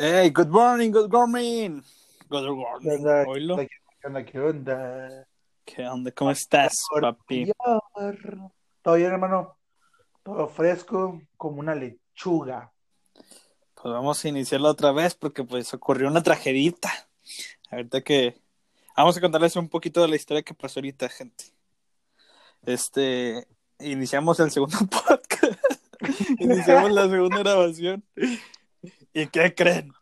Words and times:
Hey, 0.00 0.30
good 0.30 0.46
morning, 0.46 0.92
good 0.92 1.10
morning. 1.10 1.82
Good 2.28 2.54
morning. 2.54 2.82
¿Qué 2.84 2.94
onda? 2.94 3.24
¿Qué 3.24 4.06
onda? 4.06 4.24
¿Qué 4.24 4.38
onda? 4.38 5.26
¿Qué 5.64 5.88
onda? 5.88 6.12
¿Cómo 6.12 6.30
estás, 6.30 6.72
papi? 7.00 7.50
¿Todo 8.80 8.94
bien, 8.94 9.10
hermano? 9.10 9.58
Todo 10.22 10.46
fresco, 10.46 11.20
como 11.36 11.58
una 11.58 11.74
lechuga. 11.74 12.72
Pues 13.74 13.92
vamos 13.92 14.24
a 14.24 14.28
iniciarlo 14.28 14.68
otra 14.68 14.92
vez 14.92 15.16
porque 15.16 15.42
pues 15.42 15.74
ocurrió 15.74 16.06
una 16.06 16.22
tragedita. 16.22 16.92
Ahorita 17.68 18.00
que... 18.02 18.40
Vamos 18.96 19.16
a 19.16 19.20
contarles 19.20 19.56
un 19.56 19.68
poquito 19.68 20.00
de 20.00 20.06
la 20.06 20.14
historia 20.14 20.44
que 20.44 20.54
pasó 20.54 20.78
ahorita, 20.78 21.08
gente. 21.08 21.46
Este... 22.62 23.48
Iniciamos 23.80 24.38
el 24.38 24.52
segundo 24.52 24.78
podcast. 24.90 25.58
Iniciamos 26.38 26.92
la 26.92 27.08
segunda 27.08 27.38
grabación. 27.38 28.04
¿Y 29.12 29.26
qué 29.28 29.54
creen? 29.54 29.92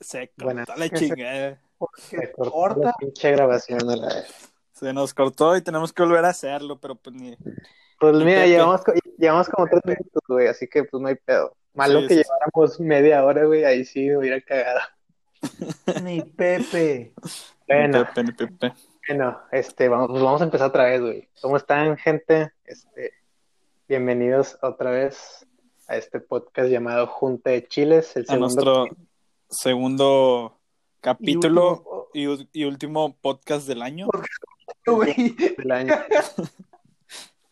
Se 0.00 0.28
cortó 0.28 0.44
Bueno, 0.44 0.64
la 0.76 0.86
se- 0.88 0.90
chingada. 0.90 1.60
Se 1.96 2.32
cortó 2.32 2.52
corta. 2.52 2.80
la 2.86 2.92
pinche 2.98 3.30
grabación 3.32 3.78
de 3.86 3.96
la 3.96 4.06
vez. 4.08 4.52
Se 4.72 4.92
nos 4.92 5.12
cortó 5.14 5.56
y 5.56 5.62
tenemos 5.62 5.92
que 5.92 6.02
volver 6.02 6.24
a 6.24 6.28
hacerlo, 6.30 6.78
pero 6.78 6.94
pues 6.94 7.14
ni... 7.16 7.36
Pues 8.00 8.14
mira, 8.16 8.46
llevamos, 8.46 8.82
llevamos 9.18 9.48
como 9.48 9.66
tres 9.66 9.82
minutos, 9.84 10.22
güey, 10.28 10.46
así 10.46 10.68
que 10.68 10.84
pues 10.84 11.00
no 11.00 11.08
hay 11.08 11.16
pedo. 11.16 11.56
Malo 11.74 12.00
Sí, 12.02 12.06
que 12.08 12.14
sí, 12.14 12.22
lleváramos 12.22 12.80
media 12.80 13.24
hora, 13.24 13.44
güey, 13.44 13.64
ahí 13.64 13.84
sí 13.84 14.06
me 14.08 14.18
hubiera 14.18 14.40
cagado. 14.40 14.80
Ni 16.02 16.22
Pepe. 16.22 17.12
Bueno, 17.66 18.04
Pepe, 18.06 18.24
ni 18.24 18.32
Pepe. 18.32 18.72
bueno, 19.08 19.40
este, 19.52 19.88
vamos, 19.88 20.08
pues 20.10 20.22
vamos 20.22 20.40
a 20.40 20.44
empezar 20.44 20.68
otra 20.68 20.84
vez, 20.84 21.00
güey. 21.00 21.28
¿Cómo 21.42 21.56
están, 21.56 21.96
gente? 21.96 22.52
Este, 22.64 23.12
bienvenidos 23.88 24.58
otra 24.62 24.90
vez 24.90 25.44
a 25.88 25.96
este 25.96 26.20
podcast 26.20 26.68
llamado 26.70 27.06
Junta 27.06 27.50
de 27.50 27.66
Chiles, 27.66 28.14
el 28.16 28.22
a 28.22 28.26
segundo 28.26 28.38
nuestro 28.46 28.86
segundo 29.48 30.58
capítulo 31.00 32.08
Y 32.12 32.22
y, 32.22 32.26
u- 32.28 32.48
y 32.52 32.64
último 32.64 33.16
podcast 33.20 33.66
del 33.66 33.82
año. 33.82 34.08
Del 34.86 35.70
año. 35.72 35.94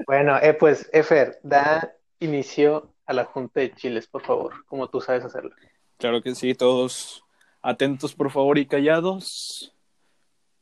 Bueno, 0.06 0.36
eh, 0.40 0.54
pues, 0.54 0.88
Efer, 0.92 1.38
da 1.42 1.94
inicio 2.20 2.92
a 3.06 3.12
la 3.14 3.24
Junta 3.24 3.60
de 3.60 3.74
Chiles, 3.74 4.06
por 4.06 4.22
favor, 4.22 4.64
como 4.66 4.88
tú 4.88 5.00
sabes 5.00 5.24
hacerlo. 5.24 5.50
Claro 5.96 6.20
que 6.22 6.34
sí, 6.34 6.54
todos 6.54 7.24
atentos 7.62 8.14
por 8.14 8.30
favor 8.30 8.58
y 8.58 8.66
callados. 8.66 9.74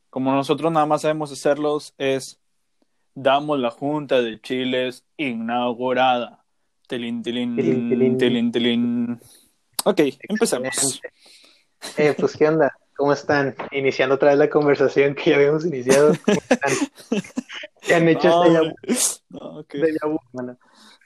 Como 0.09 0.31
nosotros 0.31 0.71
nada 0.71 0.85
más 0.85 1.01
sabemos 1.01 1.31
hacerlos 1.31 1.93
es 1.97 2.39
damos 3.13 3.59
la 3.59 3.69
Junta 3.71 4.21
de 4.21 4.39
Chiles 4.39 5.03
inaugurada. 5.17 6.44
Tilín, 6.87 7.23
tilín, 7.23 7.55
Tilín, 7.55 8.17
tilín. 8.17 8.51
tilín. 8.51 9.19
Ok, 9.85 10.01
empezamos. 10.29 11.01
Eh, 11.97 12.15
pues, 12.17 12.37
¿qué 12.37 12.47
onda? 12.47 12.71
¿Cómo 12.95 13.11
están? 13.11 13.55
Iniciando 13.71 14.15
otra 14.15 14.29
vez 14.29 14.37
la 14.39 14.49
conversación 14.49 15.15
que 15.15 15.31
ya 15.31 15.35
habíamos 15.37 15.65
iniciado. 15.65 16.13
¿Cómo 16.23 16.37
están? 16.49 16.73
¿Qué 17.81 17.95
han 17.95 18.07
hecho 18.07 18.29
No, 18.29 18.71
este. 18.83 19.21
No, 19.29 19.63
déjà 19.63 20.07
vu, 20.07 20.19
mano? 20.33 20.57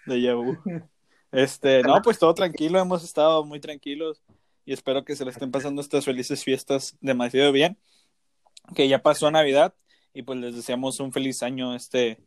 Déjà 0.06 0.36
vu. 0.36 0.58
Este, 1.32 1.84
no, 1.84 2.02
pues 2.02 2.18
todo 2.18 2.34
tranquilo, 2.34 2.80
hemos 2.80 3.04
estado 3.04 3.46
muy 3.46 3.60
tranquilos 3.60 4.24
y 4.66 4.74
espero 4.74 5.06
que 5.06 5.16
se 5.16 5.24
le 5.24 5.30
estén 5.30 5.52
pasando 5.52 5.80
estas 5.80 6.04
felices 6.04 6.44
fiestas 6.44 6.98
demasiado 7.02 7.52
bien. 7.52 7.78
Que 8.74 8.88
ya 8.88 9.04
pasó 9.04 9.30
Navidad 9.30 9.76
y 10.12 10.24
pues 10.24 10.40
les 10.40 10.56
deseamos 10.56 11.00
un 11.00 11.12
feliz 11.12 11.44
año 11.44 11.76
este, 11.76 12.18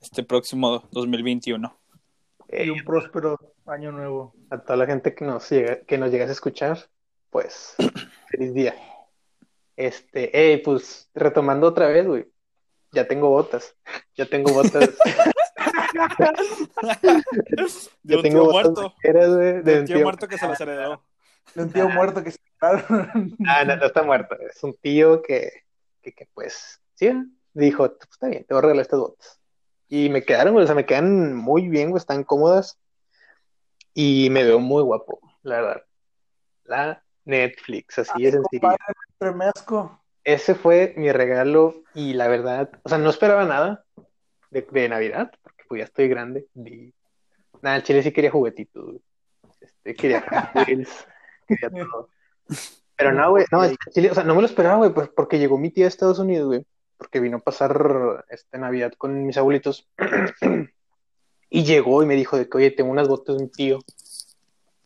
este 0.00 0.24
próximo 0.24 0.88
2021. 0.90 1.79
Eh, 2.52 2.64
Y 2.66 2.70
un 2.70 2.84
próspero 2.84 3.38
año 3.66 3.92
nuevo. 3.92 4.34
a 4.50 4.58
toda 4.58 4.76
la 4.76 4.86
gente 4.86 5.14
que 5.14 5.24
nos 5.24 5.48
llega, 5.50 5.80
que 5.82 5.98
nos 5.98 6.10
llegas 6.10 6.28
a 6.28 6.32
escuchar, 6.32 6.78
pues, 7.30 7.76
feliz 8.28 8.52
día. 8.54 8.74
Este, 9.76 10.30
hey, 10.34 10.60
pues, 10.64 11.08
retomando 11.14 11.68
otra 11.68 11.86
vez, 11.88 12.06
güey. 12.06 12.26
Ya 12.92 13.06
tengo 13.06 13.30
botas. 13.30 13.74
Ya 14.16 14.26
tengo 14.26 14.52
botas. 14.52 14.90
De 18.02 18.16
un 18.16 18.22
tengo 18.22 18.42
tío 18.42 18.52
botas 18.52 18.72
muerto, 18.72 18.94
de 19.02 19.62
de 19.62 19.80
un 19.80 19.84
tío 19.86 20.00
muerto 20.00 20.28
que 20.28 20.38
se 20.38 20.46
las 20.48 20.60
heredó. 20.60 21.02
De 21.54 21.62
un 21.62 21.72
tío 21.72 21.88
muerto 21.88 22.22
que 22.22 22.30
se. 22.32 22.38
Ah, 22.60 23.64
no, 23.64 23.76
no 23.76 23.86
está 23.86 24.02
muerto. 24.02 24.36
Es 24.40 24.62
un 24.62 24.74
tío 24.74 25.22
que, 25.22 25.50
que, 26.02 26.12
que, 26.12 26.26
pues, 26.34 26.80
sí, 26.94 27.10
dijo, 27.54 27.88
pues 27.88 28.08
está 28.10 28.28
bien, 28.28 28.44
te 28.44 28.52
voy 28.54 28.58
a 28.58 28.62
regalar 28.62 28.82
estas 28.82 29.00
botas. 29.00 29.39
Y 29.92 30.08
me 30.08 30.22
quedaron, 30.22 30.54
güey, 30.54 30.62
o 30.62 30.66
sea, 30.66 30.76
me 30.76 30.86
quedan 30.86 31.34
muy 31.34 31.68
bien, 31.68 31.90
güey, 31.90 31.98
están 31.98 32.22
cómodas. 32.22 32.78
Y 33.92 34.28
me 34.30 34.44
veo 34.44 34.60
muy 34.60 34.84
guapo, 34.84 35.20
la 35.42 35.60
verdad. 35.60 35.82
La 36.64 37.02
Netflix, 37.24 37.98
así 37.98 38.22
de 38.22 38.32
sencillo. 38.32 38.68
Ese 40.22 40.54
fue 40.54 40.94
mi 40.96 41.10
regalo 41.10 41.82
y 41.92 42.12
la 42.12 42.28
verdad, 42.28 42.70
o 42.84 42.88
sea, 42.88 42.98
no 42.98 43.10
esperaba 43.10 43.44
nada 43.44 43.84
de, 44.50 44.62
de 44.70 44.88
Navidad, 44.88 45.32
porque 45.42 45.64
pues 45.68 45.80
ya 45.80 45.84
estoy 45.86 46.08
grande. 46.08 46.46
Y, 46.54 46.94
nada, 47.60 47.76
el 47.76 47.82
chile 47.82 48.04
sí 48.04 48.12
quería 48.12 48.30
juguetitos, 48.30 48.84
güey. 48.84 49.02
Este, 49.60 49.94
quería 49.96 50.24
Wheels, 50.54 51.06
quería 51.48 51.68
todo. 51.68 52.10
Pero 52.96 53.12
no, 53.12 53.30
güey, 53.30 53.44
no, 53.50 53.64
el 53.64 53.76
chile, 53.92 54.12
o 54.12 54.14
sea, 54.14 54.22
no 54.22 54.36
me 54.36 54.42
lo 54.42 54.46
esperaba, 54.46 54.76
güey, 54.76 54.94
pues, 54.94 55.08
porque 55.08 55.40
llegó 55.40 55.58
mi 55.58 55.70
tía 55.70 55.86
de 55.86 55.88
Estados 55.88 56.20
Unidos, 56.20 56.46
güey, 56.46 56.64
porque 57.00 57.18
vino 57.18 57.38
a 57.38 57.40
pasar 57.40 58.26
este 58.28 58.58
Navidad 58.58 58.92
con 58.98 59.26
mis 59.26 59.38
abuelitos. 59.38 59.88
Y 61.52 61.64
llegó 61.64 62.00
y 62.00 62.06
me 62.06 62.14
dijo 62.14 62.38
de 62.38 62.48
que, 62.48 62.58
oye, 62.58 62.70
tengo 62.70 62.92
unas 62.92 63.08
botas 63.08 63.36
de 63.36 63.42
un 63.42 63.50
tío 63.50 63.80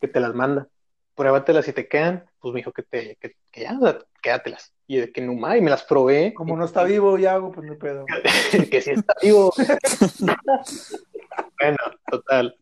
que 0.00 0.08
te 0.08 0.18
las 0.18 0.34
manda. 0.34 0.66
Pruébatelas 1.14 1.66
si 1.66 1.74
te 1.74 1.88
quedan. 1.88 2.24
Pues 2.38 2.54
me 2.54 2.60
dijo 2.60 2.72
que 2.72 2.82
te, 2.82 3.16
que, 3.16 3.36
que 3.52 3.60
ya, 3.60 3.76
o 3.78 3.82
sea, 3.82 3.98
quédatelas. 4.22 4.72
Y 4.86 4.96
de 4.96 5.12
que 5.12 5.20
no 5.20 5.34
más, 5.34 5.58
y 5.58 5.60
me 5.60 5.68
las 5.68 5.82
probé. 5.82 6.32
Como 6.32 6.56
no 6.56 6.64
está 6.64 6.84
vivo, 6.84 7.18
ya 7.18 7.34
hago, 7.34 7.52
pues 7.52 7.66
no 7.66 7.76
pedo. 7.76 8.06
que 8.70 8.80
sí 8.80 8.92
está 8.92 9.14
vivo. 9.20 9.52
bueno, 11.60 11.76
total. 12.10 12.56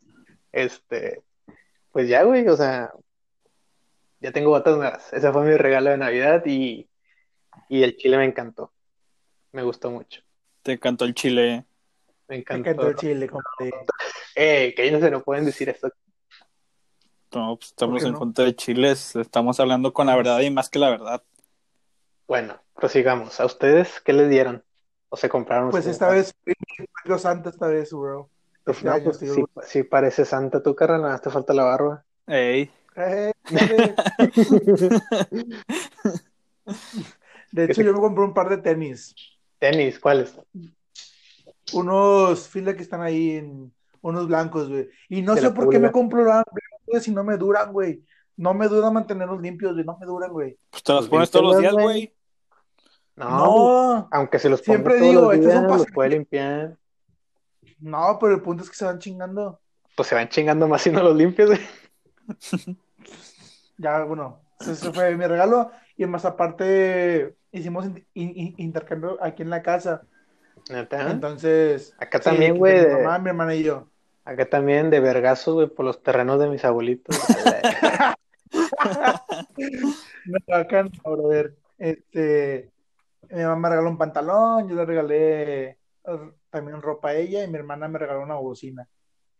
Este, 0.51 1.23
pues 1.93 2.09
ya, 2.09 2.25
güey, 2.25 2.49
o 2.49 2.57
sea, 2.57 2.91
ya 4.19 4.33
tengo 4.33 4.51
botas 4.51 4.77
nuevas. 4.77 5.13
Ese 5.13 5.31
fue 5.31 5.45
mi 5.45 5.57
regalo 5.57 5.91
de 5.91 5.99
Navidad 5.99 6.43
y, 6.45 6.89
y 7.69 7.85
el 7.85 7.97
chile 7.97 8.17
me 8.17 8.25
encantó. 8.25 8.73
Me 9.53 9.63
gustó 9.63 9.91
mucho. 9.91 10.23
Te 10.63 10.79
cantó 10.79 11.05
el 11.05 11.15
chile. 11.15 11.65
Me 12.29 12.37
Me 12.37 12.37
encantó. 12.41 12.71
encantó 12.71 12.89
el 12.89 12.97
chile, 12.97 13.29
compadre. 13.29 13.73
Eh, 14.35 14.73
que 14.75 14.83
ellos 14.85 15.01
no 15.01 15.07
se 15.07 15.11
no 15.11 15.23
pueden 15.23 15.45
decir 15.45 15.69
esto. 15.69 15.91
No, 17.35 17.57
pues, 17.57 17.69
estamos 17.71 17.95
¿Por 17.95 18.01
qué 18.01 18.07
en 18.09 18.13
no? 18.13 18.19
Junta 18.19 18.43
de 18.45 18.55
Chiles, 18.57 19.17
estamos 19.17 19.59
hablando 19.61 19.93
con 19.93 20.07
la 20.07 20.17
verdad 20.17 20.41
y 20.41 20.51
más 20.51 20.69
que 20.69 20.79
la 20.79 20.91
verdad. 20.91 21.23
Bueno, 22.27 22.61
prosigamos. 22.75 23.41
¿A 23.41 23.47
ustedes 23.47 24.01
qué 24.01 24.13
les 24.13 24.29
dieron? 24.31 24.63
¿O 25.09 25.17
se 25.17 25.29
compraron 25.29 25.71
Pues 25.71 25.87
ustedes? 25.87 25.95
esta 25.97 26.09
vez, 26.09 26.35
Dios 27.05 27.23
santo 27.23 27.49
esta 27.51 27.67
vez, 27.69 27.91
bro. 27.93 28.29
Pues, 28.65 28.79
este 28.79 29.01
pues, 29.03 29.19
sí, 29.19 29.27
sí, 29.29 29.45
sí 29.65 29.83
parece 29.83 30.25
santa 30.25 30.63
tu 30.63 30.75
carnal, 30.75 31.01
nada 31.03 31.13
más 31.15 31.23
te 31.23 31.31
falta 31.31 31.53
la 31.53 31.65
barba. 31.65 32.05
Ey. 32.27 32.71
Eh, 32.97 33.33
eh. 33.51 33.95
De 37.51 37.65
hecho, 37.65 37.83
yo 37.83 37.93
me 37.93 38.01
compré 38.01 38.25
un 38.25 38.35
par 38.35 38.49
de 38.49 38.59
tenis. 38.59 39.15
Tenis, 39.63 40.01
¿cuáles? 40.01 40.35
Unos 41.73 42.49
fila 42.49 42.75
que 42.75 42.83
están 42.83 43.01
ahí 43.01 43.37
en 43.37 43.73
unos 44.01 44.27
blancos, 44.27 44.69
güey. 44.69 44.89
Y 45.09 45.23
no 45.23 45.37
De 45.37 45.41
sé 45.41 45.51
por 45.53 45.69
qué 45.69 45.79
me 45.79 45.93
compro 45.93 46.25
blancos 46.25 46.53
si 47.01 47.13
no 47.13 47.23
me 47.23 47.37
duran, 47.37 47.73
güey. 47.73 48.03
No 48.37 48.55
me 48.55 48.67
dura 48.67 48.91
mantenerlos 48.91 49.41
limpios, 49.41 49.75
güey. 49.75 49.85
No 49.85 49.97
me 50.01 50.05
duran, 50.07 50.33
güey. 50.33 50.59
Pues 50.71 50.83
te 50.83 50.93
Pues 50.93 51.07
pones 51.09 51.31
todos 51.31 51.47
los 51.53 51.59
días, 51.61 51.73
güey. 51.75 52.13
No, 53.15 53.29
No, 53.29 54.09
aunque 54.11 54.41
se 54.41 54.49
los 54.49 54.61
ponga 54.63 54.79
Siempre 54.79 54.99
todos 54.99 55.09
digo, 55.09 55.33
los 55.33 55.39
los 55.45 55.87
pas- 55.87 55.95
puede 55.95 56.11
limpiar. 56.11 56.77
no, 57.79 58.19
pero 58.21 58.35
el 58.35 58.43
punto 58.43 58.65
es 58.65 58.71
que 58.71 58.75
se 58.77 58.85
van 58.85 58.99
chingando. 58.99 59.61
Pues 59.97 60.09
se 60.09 60.17
van 60.17 60.29
chingando 60.29 60.67
más 60.67 60.83
si 60.83 60.91
no 60.91 61.05
los 61.05 61.15
limpias, 61.15 61.51
güey. 61.51 61.61
Ya, 63.79 64.03
bueno, 64.05 64.41
ese 64.61 64.93
fue 64.93 65.17
mi 65.17 65.27
regalo. 65.27 65.71
Y 65.97 66.07
más 66.07 66.25
aparte, 66.25 67.37
hicimos 67.53 67.87
in- 67.87 68.07
in- 68.15 68.37
in- 68.37 68.55
intercambio 68.59 69.19
aquí 69.23 69.43
en 69.43 69.51
la 69.51 69.63
casa. 69.63 70.03
Neta. 70.71 71.11
Entonces, 71.11 71.95
Acá 71.99 72.19
sí, 72.19 72.25
también, 72.25 72.53
aquí 72.53 72.59
güey, 72.59 72.87
Mi 72.87 72.93
mamá, 73.03 73.19
mi 73.19 73.29
hermana 73.31 73.55
y 73.55 73.63
yo. 73.63 73.89
Acá 74.25 74.49
también 74.49 74.91
de 74.91 75.01
vergazos, 75.01 75.55
güey, 75.55 75.67
por 75.69 75.85
los 75.85 76.03
terrenos 76.03 76.39
de 76.41 76.49
mis 76.49 76.65
abuelitos. 76.65 77.17
No, 80.25 80.55
acá 80.55 80.85
no, 80.85 80.91
brother. 81.17 81.57
Este, 81.79 82.71
mi 83.31 83.43
mamá 83.43 83.57
me 83.57 83.69
regaló 83.71 83.91
un 83.91 83.99
pantalón, 83.99 84.69
yo 84.69 84.75
le 84.77 84.85
regalé 84.85 85.63
eh, 85.71 85.79
también 86.51 86.81
ropa 86.81 87.09
a 87.09 87.15
ella 87.15 87.43
y 87.45 87.49
mi 87.49 87.57
hermana 87.57 87.89
me 87.89 87.99
regaló 87.99 88.23
una 88.23 88.35
bocina. 88.37 88.87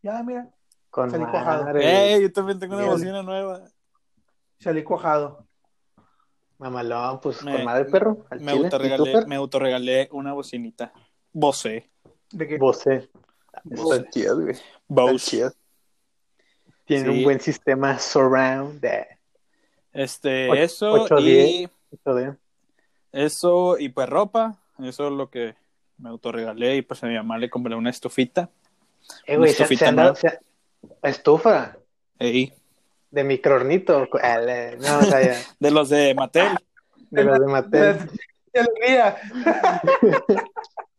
Ya, 0.03 0.23
mira, 0.23 0.49
Con 0.91 1.11
Salí 1.11 1.25
cuajado. 1.25 1.65
madre. 1.65 2.15
Ey, 2.15 2.23
yo 2.23 2.33
también 2.33 2.59
tengo 2.59 2.75
una 2.75 2.83
Bien. 2.85 2.95
bocina 2.95 3.23
nueva. 3.23 3.63
salí 4.59 4.83
cuajado. 4.83 5.47
Mamalón, 6.63 7.21
pues 7.21 7.43
Me- 7.43 7.53
con 7.53 7.65
madre 7.65 7.85
perro. 7.87 8.25
Al 8.31 8.41
Me 8.41 8.53
chile. 8.53 8.55
¿Y 8.55 8.59
tú, 8.71 8.77
autorregalé, 8.77 9.27
me 9.27 9.37
autorregalé 9.37 10.09
una 10.13 10.33
bocinita. 10.33 10.93
Bose. 11.33 11.91
De 12.31 12.47
que 12.49 12.57
Bose. 12.59 13.09
Bose. 13.65 14.07
Bose. 14.89 15.51
Tienen 16.85 17.13
Sí. 17.13 17.19
un 17.19 17.25
buen 17.25 17.41
sistema 17.41 17.99
surround. 17.99 18.81
de- 18.81 19.07
Este, 19.93 20.49
Och- 20.49 20.57
eso 20.57 20.93
ocho, 20.93 21.19
y 21.19 21.25
diez. 21.25 21.71
Eso 21.91 22.15
de- 22.15 22.37
eso 23.13 23.79
y 23.79 23.89
pues 23.91 24.09
ropa, 24.09 24.59
eso 24.79 25.07
es 25.09 25.13
lo 25.13 25.29
que 25.29 25.55
me 25.99 26.09
autorregalé 26.09 26.77
y 26.77 26.83
pues 26.83 27.03
a 27.05 27.07
mi 27.07 27.15
mamá 27.15 27.37
le 27.39 27.51
compré 27.51 27.75
una 27.75 27.91
estufita. 27.91 28.49
Eh, 29.27 29.37
güey, 29.37 29.39
Una 29.39 29.47
se, 29.49 29.55
se 29.57 29.63
estufita 29.65 29.89
han 29.89 29.97
dado- 29.97 30.15
nueva. 30.23 30.31
se- 30.31 31.09
estufa 31.09 31.77
Ey, 32.19 32.53
de 33.13 33.25
microornito. 33.25 34.09
Ah, 34.21 34.39
le- 34.39 34.77
No, 34.79 34.99
o 34.99 35.03
sea, 35.03 35.23
ya, 35.23 35.37
de 35.61 35.71
los 35.71 35.89
de 35.89 36.15
Mattel. 36.15 36.49
de 37.11 37.25
los 37.25 37.39
de 37.39 37.47
Mattel. 37.47 37.97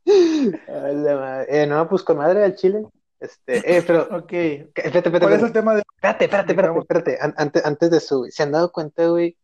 Eh, 0.06 1.66
no, 1.68 1.88
pues 1.88 2.04
con 2.04 2.18
madre 2.18 2.44
al 2.44 2.56
chile. 2.56 2.84
Este, 3.20 3.78
eh, 3.78 3.84
pero, 3.88 4.02
Ok. 4.18 4.34
espérate, 4.34 4.98
espérate, 4.98 5.20
¿Cuál 5.22 5.34
es 5.34 5.44
el 5.44 5.54
tema 5.54 5.76
de 5.76 5.82
Espérate, 5.96 6.26
espérate, 6.26 6.52
espérate, 6.52 6.80
espérate. 6.80 7.18
An- 7.22 7.34
Antes, 7.38 7.66
antes 7.66 7.90
de 7.92 7.98
eso, 7.98 8.18
güey, 8.20 8.32
¿se 8.32 8.44
han 8.44 8.52
dado 8.52 8.72
cuenta, 8.72 9.08
güey, 9.08 9.38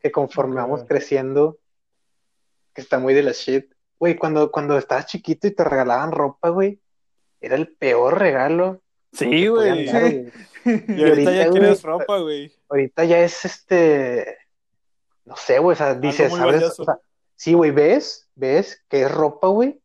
que 0.00 0.12
conforme 0.12 0.54
vamos 0.56 0.84
creciendo, 0.86 1.58
que 2.72 2.80
está 2.80 2.98
muy 3.00 3.12
de 3.12 3.24
la 3.24 3.32
shit? 3.32 3.72
Güey, 3.98 4.14
cuando, 4.16 4.52
cuando 4.52 4.78
estabas 4.78 5.06
chiquito 5.06 5.48
y 5.48 5.50
te 5.50 5.64
regalaban 5.64 6.12
ropa, 6.12 6.50
güey, 6.50 6.78
era 7.40 7.56
el 7.56 7.74
peor 7.74 8.18
regalo. 8.18 8.82
Sí, 9.14 9.46
güey. 9.48 9.86
Y 10.64 11.04
ahorita 11.04 11.32
ya 11.32 11.44
ahorita, 11.46 11.48
güey, 11.60 11.74
ropa, 11.82 12.18
güey. 12.18 12.52
Ahorita 12.68 13.04
ya 13.04 13.20
es 13.20 13.44
este, 13.44 14.38
no 15.24 15.36
sé, 15.36 15.58
güey, 15.58 15.74
o 15.74 15.76
sea, 15.76 15.94
dices, 15.94 16.32
¿sabes? 16.32 16.54
valioso. 16.54 16.82
O 16.82 16.84
sea, 16.86 16.98
sí, 17.36 17.52
güey, 17.54 17.70
ves, 17.70 18.28
ves 18.34 18.82
que 18.88 19.02
es 19.02 19.10
ropa, 19.10 19.48
güey, 19.48 19.80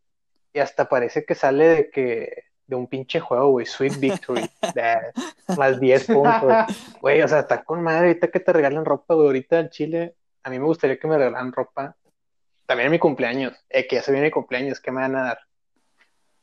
y 0.53 0.59
hasta 0.59 0.87
parece 0.89 1.25
que 1.25 1.35
sale 1.35 1.67
de 1.67 1.89
que, 1.91 2.43
de 2.65 2.75
un 2.75 2.87
pinche 2.87 3.19
juego, 3.19 3.49
güey, 3.51 3.65
Sweet 3.65 3.99
Victory, 3.99 4.49
de- 4.75 5.55
más 5.57 5.79
10 5.79 6.05
puntos. 6.05 6.53
Güey, 7.01 7.21
o 7.21 7.27
sea, 7.27 7.39
está 7.39 7.63
con 7.63 7.81
madre 7.83 8.07
ahorita 8.07 8.27
que 8.29 8.39
te 8.39 8.53
regalan 8.53 8.85
ropa, 8.85 9.15
güey. 9.15 9.27
Ahorita 9.27 9.59
en 9.59 9.69
Chile, 9.69 10.15
a 10.43 10.49
mí 10.49 10.59
me 10.59 10.65
gustaría 10.65 10.97
que 10.99 11.07
me 11.07 11.17
regalaran 11.17 11.51
ropa. 11.51 11.95
También 12.65 12.85
en 12.85 12.91
mi 12.91 12.99
cumpleaños. 12.99 13.53
Eh, 13.69 13.87
que 13.87 13.95
ya 13.97 14.01
se 14.03 14.11
viene 14.11 14.27
mi 14.27 14.31
cumpleaños, 14.31 14.79
¿qué 14.79 14.91
me 14.91 15.01
van 15.01 15.15
a 15.15 15.23
dar? 15.23 15.39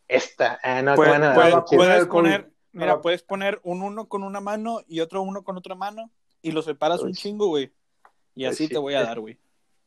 Esta. 0.08 0.58
Ah, 0.62 0.82
no, 0.82 0.94
¿qué 0.94 1.00
me 1.00 1.06
Puedes, 1.06 1.12
van 1.12 1.22
a 1.22 1.26
dar? 1.26 1.34
puedes- 1.36 1.54
a 1.54 1.64
Chile. 1.64 2.06
poner 2.06 2.50
mira, 2.76 2.94
No. 2.94 3.00
puedes 3.00 3.22
poner 3.22 3.60
un 3.64 3.82
uno 3.82 4.06
con 4.08 4.22
una 4.22 4.40
mano 4.40 4.80
y 4.86 5.00
otro 5.00 5.22
uno 5.22 5.42
con 5.42 5.56
otra 5.56 5.74
mano 5.74 6.10
y 6.42 6.52
los 6.52 6.64
separas 6.64 7.00
un 7.02 7.12
chingo, 7.12 7.48
güey. 7.48 7.72
Y 8.34 8.44
pues 8.44 8.54
así 8.54 8.66
sí, 8.66 8.72
te 8.72 8.78
voy 8.78 8.94
a 8.94 9.00
es- 9.00 9.06
dar, 9.06 9.20
güey. 9.20 9.38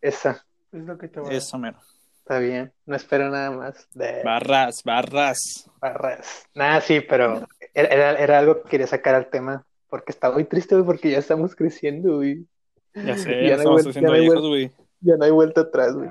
Esa, 0.01 0.45
Es 0.71 0.83
lo 0.83 0.97
que 0.97 1.07
te 1.07 1.19
voy 1.19 1.33
a 1.33 1.37
Eso, 1.37 1.57
mero. 1.57 1.77
está 2.17 2.39
bien. 2.39 2.71
No 2.85 2.95
espero 2.95 3.29
nada 3.29 3.51
más 3.51 3.87
de 3.93 4.23
Barras, 4.23 4.83
barras. 4.83 5.69
barras. 5.79 6.47
Nada, 6.53 6.81
sí, 6.81 6.99
pero 7.01 7.47
era, 7.73 8.11
era, 8.19 8.39
algo 8.39 8.61
que 8.63 8.69
quería 8.69 8.87
sacar 8.87 9.15
al 9.15 9.29
tema. 9.29 9.65
Porque 9.89 10.11
estaba 10.11 10.35
muy 10.35 10.43
triste, 10.45 10.75
güey, 10.75 10.85
porque 10.85 11.09
ya 11.11 11.17
estamos 11.17 11.55
creciendo, 11.55 12.17
güey. 12.17 12.45
Ya 12.93 13.17
sé, 13.17 13.29
Ya 13.43 13.49
ya 13.49 13.55
no 13.57 13.57
estamos 13.57 13.79
hay 13.81 13.85
vuel- 13.85 13.89
haciendo 13.89 13.99
ya 14.01 14.07
no 14.07 14.13
hay 14.13 14.21
viejos, 14.21 14.41
vuel- 14.43 14.47
güey. 14.49 14.71
Ya 15.01 15.15
no 15.17 15.25
hay 15.25 15.31
vuelta 15.31 15.61
atrás, 15.61 15.95
güey. 15.95 16.09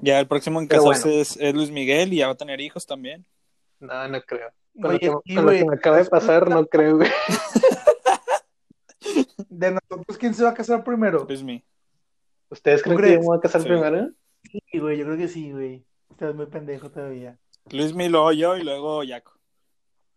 Ya 0.00 0.20
el 0.20 0.28
próximo 0.28 0.60
en 0.60 0.66
casarse 0.68 1.08
bueno. 1.08 1.22
es, 1.22 1.36
es 1.38 1.54
Luis 1.54 1.70
Miguel 1.70 2.12
y 2.12 2.16
ya 2.18 2.26
va 2.26 2.32
a 2.34 2.36
tener 2.36 2.60
hijos 2.60 2.86
también. 2.86 3.26
No, 3.80 4.06
no 4.08 4.20
creo. 4.22 4.50
Con, 4.80 4.84
lo 4.84 4.88
Oye, 4.90 4.98
que, 5.00 5.12
sí, 5.26 5.34
con 5.34 5.46
lo 5.46 5.52
que 5.52 5.64
me 5.64 5.74
acaba 5.74 5.96
de 5.96 6.04
pasar, 6.04 6.48
no 6.48 6.64
creo, 6.66 6.96
güey. 6.96 7.10
De 9.48 9.70
nosotros, 9.72 10.18
¿quién 10.18 10.34
se 10.34 10.44
va 10.44 10.50
a 10.50 10.54
casar 10.54 10.84
primero? 10.84 11.24
Luismi. 11.28 11.64
¿Ustedes 12.50 12.82
¿Tú 12.82 12.90
creen 12.94 13.02
que 13.02 13.12
yo 13.14 13.20
me 13.20 13.26
voy 13.26 13.38
a 13.38 13.40
casar 13.40 13.62
Sí. 13.62 13.68
primero? 13.68 14.10
Sí, 14.42 14.78
güey, 14.78 14.98
yo 14.98 15.04
creo 15.04 15.16
que 15.16 15.28
sí, 15.28 15.52
güey. 15.52 15.84
Estás 16.10 16.34
muy 16.34 16.46
pendejo 16.46 16.90
todavía. 16.90 17.38
Luismi, 17.70 18.08
luego 18.08 18.32
yo 18.32 18.56
y 18.56 18.62
luego 18.62 19.02
Yaco. 19.04 19.32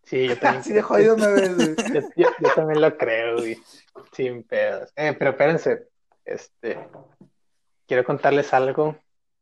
Sí, 0.04 0.28
yo 0.28 0.36
también. 0.38 0.60
Así 0.60 0.72
de 0.72 0.82
jodido 0.82 1.16
me 1.16 1.26
ves, 1.28 1.54
güey. 1.56 1.74
Yo, 1.94 2.00
yo- 2.16 2.30
yo 2.40 2.48
también 2.54 2.80
lo 2.80 2.96
creo, 2.96 3.36
güey. 3.36 3.58
Sin 4.12 4.42
pedos. 4.44 4.92
Eh, 4.96 5.14
pero 5.18 5.30
espérense. 5.32 5.88
Este. 6.24 6.78
Quiero 7.86 8.04
contarles 8.04 8.52
algo. 8.54 8.96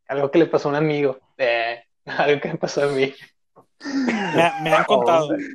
Algo 0.09 0.31
que 0.31 0.39
le 0.39 0.47
pasó 0.47 0.69
a 0.69 0.73
un 0.73 0.77
amigo. 0.77 1.19
Eh, 1.39 1.83
algo 2.05 2.41
que 2.41 2.49
me 2.49 2.59
pasó 2.59 2.83
a 2.83 2.87
mí. 2.89 3.15
Me, 3.85 4.53
me 4.63 4.71
han 4.75 4.85
contado. 4.85 5.29
Oh, 5.29 5.29
me 5.33 5.35
han 5.37 5.51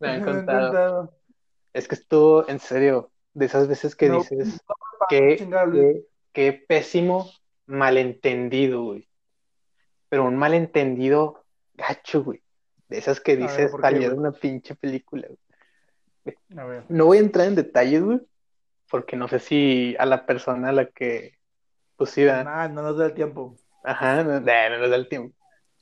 Me 0.00 0.08
han 0.08 0.22
contado. 0.24 0.60
contado. 0.68 1.18
Es 1.72 1.88
que 1.88 1.94
estuvo, 1.94 2.48
en 2.48 2.58
serio, 2.58 3.10
de 3.34 3.46
esas 3.46 3.68
veces 3.68 3.94
que 3.96 4.08
No, 4.08 4.18
dices, 4.18 4.60
no, 5.48 5.66
qué, 6.32 6.64
pésimo 6.68 7.30
malentendido, 7.66 8.82
güey. 8.84 9.08
Pero 10.08 10.24
un 10.24 10.36
malentendido 10.36 11.44
gacho, 11.74 12.22
güey. 12.24 12.42
De 12.88 12.98
esas 12.98 13.20
que 13.20 13.36
dices, 13.36 13.70
¿por 13.72 13.80
qué, 13.80 13.86
salió 13.88 14.00
de 14.00 14.14
güey? 14.14 14.18
una 14.18 14.32
pinche 14.32 14.74
película, 14.76 15.26
güey. 15.28 16.36
A 16.56 16.64
ver. 16.64 16.84
No 16.88 17.06
voy 17.06 17.18
a 17.18 17.20
entrar 17.20 17.46
en 17.46 17.54
detalles, 17.56 18.02
güey, 18.02 18.20
porque 18.90 19.16
no 19.16 19.28
sé 19.28 19.38
si 19.40 19.96
a 19.98 20.06
la 20.06 20.24
persona 20.26 20.68
a 20.70 20.72
la 20.72 20.86
que, 20.86 21.38
pues 21.96 22.10
sí, 22.10 22.24
da- 22.24 22.44
Nah, 22.44 22.68
no 22.68 22.82
nos 22.82 22.96
da 22.98 23.06
el 23.06 23.14
tiempo. 23.14 23.56
ajá, 23.84 24.22
no, 24.22 24.40
no 24.40 24.40
nos 24.40 24.90
da 24.90 24.96
el 24.96 25.08
tiempo. 25.08 25.36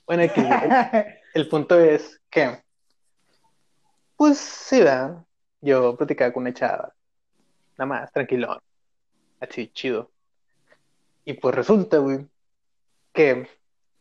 Bueno, 0.06 0.22
aquí, 0.24 0.40
el, 1.34 1.48
punto 1.48 1.78
es 1.78 2.20
que, 2.30 2.62
pues 4.16 4.38
sí, 4.38 4.80
da, 4.80 5.24
yo 5.60 5.96
platicaba 5.96 6.32
con 6.32 6.42
una 6.44 6.54
chava, 6.54 6.94
nada 7.76 7.86
más, 7.86 8.12
tranquilo, 8.12 8.62
así, 9.40 9.68
chido. 9.68 10.10
Y 11.24 11.34
pues 11.34 11.54
resulta, 11.54 11.98
güey, 11.98 12.26
que, 13.12 13.48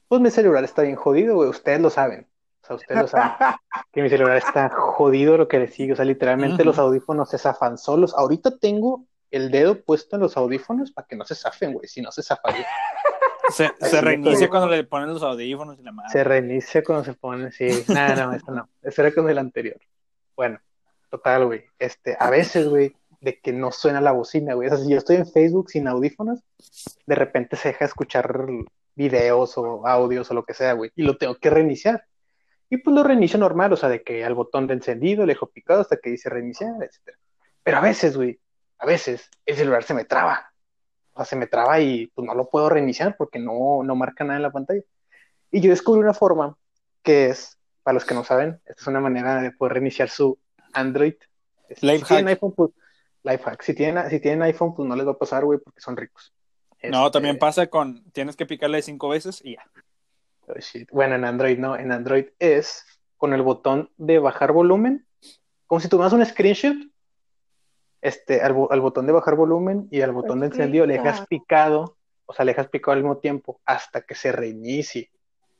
pues 0.07 0.21
mi 0.21 0.31
celular 0.31 0.63
está 0.63 0.83
bien 0.83 0.95
jodido, 0.95 1.35
güey, 1.35 1.50
ustedes 1.50 1.81
lo 1.81 1.89
saben, 1.89 2.27
o 2.63 2.65
sea, 2.65 2.75
ustedes 2.77 3.01
lo 3.01 3.07
saben. 3.07 3.33
que 3.91 4.01
mi 4.01 4.09
celular 4.09 4.38
está 4.38 4.69
jodido 4.69 5.38
lo 5.38 5.47
que 5.47 5.59
le 5.59 5.68
sigue. 5.68 5.94
O 5.94 5.95
sea, 5.95 6.06
literalmente 6.06 6.63
los 6.63 6.79
audífonos 6.79 7.29
se 7.29 7.38
zafan 7.38 7.77
solos. 7.77 8.13
Ahorita 8.18 8.57
tengo 8.57 9.06
el 9.31 9.51
dedo 9.51 9.81
puesto 9.81 10.15
en 10.15 10.21
los 10.21 10.38
audífonos 10.38 10.91
para 10.91 11.07
que 11.07 11.15
no 11.15 11.25
se 11.25 11.36
zafen, 11.36 11.74
güey. 11.74 11.88
Si 11.88 12.01
no 12.01 12.12
se 12.12 12.24
zafaría. 12.24 12.65
Se, 13.53 14.01
reinicia 14.01 14.50
cuando 14.50 14.67
le 14.67 14.83
ponen 14.83 15.09
los 15.09 15.23
audífonos 15.23 15.79
y 15.79 15.83
la 15.83 15.91
madre. 15.91 16.11
Se 16.11 16.23
reinicia 16.23 16.83
cuando 16.83 17.05
se 17.05 17.13
pone. 17.13 17.51
Sí, 17.51 17.67
nada, 17.88 18.25
no, 18.25 18.33
eso 18.33 18.51
no. 18.51 18.69
Eso 18.81 19.01
era 19.01 19.13
con 19.13 19.29
el 19.29 19.38
anterior. 19.38 19.79
Bueno, 20.35 20.59
total, 21.09 21.45
güey. 21.45 21.65
Este, 21.77 22.17
a 22.19 22.29
veces, 22.29 22.67
güey, 22.67 22.95
de 23.21 23.39
que 23.39 23.53
no 23.53 23.71
suena 23.71 24.01
la 24.01 24.11
bocina, 24.11 24.53
güey. 24.53 24.67
O 24.67 24.75
sea, 24.75 24.83
si 24.83 24.91
yo 24.91 24.97
estoy 24.97 25.17
en 25.17 25.27
Facebook 25.27 25.69
sin 25.69 25.88
audífonos, 25.88 26.39
de 27.05 27.15
repente 27.15 27.55
se 27.55 27.69
deja 27.69 27.85
escuchar 27.85 28.47
videos 28.95 29.57
o 29.57 29.88
audios 29.88 30.29
o 30.29 30.33
lo 30.33 30.44
que 30.44 30.53
sea, 30.53 30.73
güey. 30.73 30.91
Y 30.95 31.03
lo 31.03 31.17
tengo 31.17 31.35
que 31.35 31.50
reiniciar. 31.50 32.03
Y 32.69 32.77
pues 32.77 32.95
lo 32.95 33.03
reinicio 33.03 33.38
normal, 33.38 33.71
o 33.73 33.77
sea, 33.77 33.89
de 33.89 34.03
que 34.03 34.25
al 34.25 34.33
botón 34.33 34.67
de 34.67 34.73
encendido 34.73 35.25
le 35.25 35.33
dejo 35.33 35.51
picado 35.51 35.81
hasta 35.81 35.97
que 35.97 36.09
dice 36.09 36.29
reiniciar, 36.29 36.71
etcétera. 36.81 37.17
Pero 37.61 37.77
a 37.77 37.81
veces, 37.81 38.17
güey, 38.17 38.39
a 38.79 38.85
veces 38.85 39.29
el 39.45 39.55
celular 39.55 39.83
se 39.83 39.94
me 39.94 40.05
traba. 40.05 40.52
O 41.13 41.18
sea, 41.18 41.25
se 41.25 41.36
me 41.36 41.48
traba 41.48 41.80
y 41.80 42.08
pues 42.08 42.25
no 42.25 42.34
lo 42.34 42.50
puedo 42.50 42.70
reiniciar 42.70 43.15
porque 43.17 43.39
no, 43.39 43.84
no 43.84 43.96
marca 43.96 44.24
nada 44.24 44.38
en 44.38 44.43
la 44.43 44.51
pantalla. 44.51 44.82
Y 45.51 45.62
yo 45.62 45.70
descubrí 45.70 46.01
una 46.01 46.13
forma 46.13 46.58
que 47.03 47.27
es, 47.27 47.58
para 47.84 47.93
los 47.93 48.05
que 48.05 48.15
no 48.15 48.24
saben, 48.24 48.60
esta 48.65 48.82
es 48.82 48.88
una 48.88 49.00
manera 49.00 49.41
de 49.41 49.51
poder 49.51 49.74
reiniciar 49.74 50.10
su 50.10 50.39
Android. 50.74 51.15
Life 51.82 52.05
si 52.05 52.05
tienen 52.05 52.25
hack. 52.25 52.36
iPhone, 52.36 52.53
pues, 52.53 52.72
life 53.24 53.43
hack. 53.43 53.62
Si 53.62 53.74
tienen, 53.74 54.10
si 54.10 54.20
tienen 54.20 54.41
iPhone, 54.43 54.74
pues 54.74 54.88
no 54.88 54.96
les 54.96 55.05
va 55.05 55.12
a 55.12 55.17
pasar, 55.17 55.46
güey, 55.46 55.60
porque 55.60 55.82
son 55.82 55.96
ricos. 55.96 56.34
No, 56.82 57.05
Este, 57.05 57.13
también 57.13 57.38
pasa 57.38 57.67
con. 57.67 58.03
Tienes 58.12 58.36
que 58.36 58.46
picarle 58.46 58.82
cinco 58.82 59.10
veces 59.10 59.41
y 59.43 59.53
ya. 59.55 59.63
Oh, 60.48 60.53
shit. 60.60 60.89
Bueno, 60.91 61.15
en 61.15 61.24
Android 61.25 61.58
no, 61.58 61.77
en 61.77 61.91
Android 61.91 62.25
es 62.39 62.86
con 63.17 63.34
el 63.34 63.41
botón 63.41 63.89
de 63.98 64.20
bajar 64.20 64.51
volumen, 64.51 65.08
como 65.65 65.79
si 65.79 65.88
tomas 65.88 66.12
un 66.12 66.25
screenshot, 66.25 66.75
este, 68.03 68.41
al, 68.41 68.53
bo- 68.53 68.72
al 68.72 68.81
botón 68.81 69.07
de 69.07 69.13
bajar 69.13 69.36
volumen 69.36 69.88
y 69.89 70.01
al 70.01 70.12
botón 70.12 70.39
de 70.41 70.48
encendido 70.48 70.86
le 70.86 70.93
dejas 70.93 71.22
picado, 71.27 71.95
o 72.25 72.33
sea, 72.33 72.45
le 72.45 72.51
dejas 72.51 72.67
picado 72.67 72.91
al 72.93 73.00
mismo 73.00 73.17
tiempo 73.17 73.60
hasta 73.65 74.01
que 74.01 74.13
se 74.15 74.31
reinicie. 74.31 75.10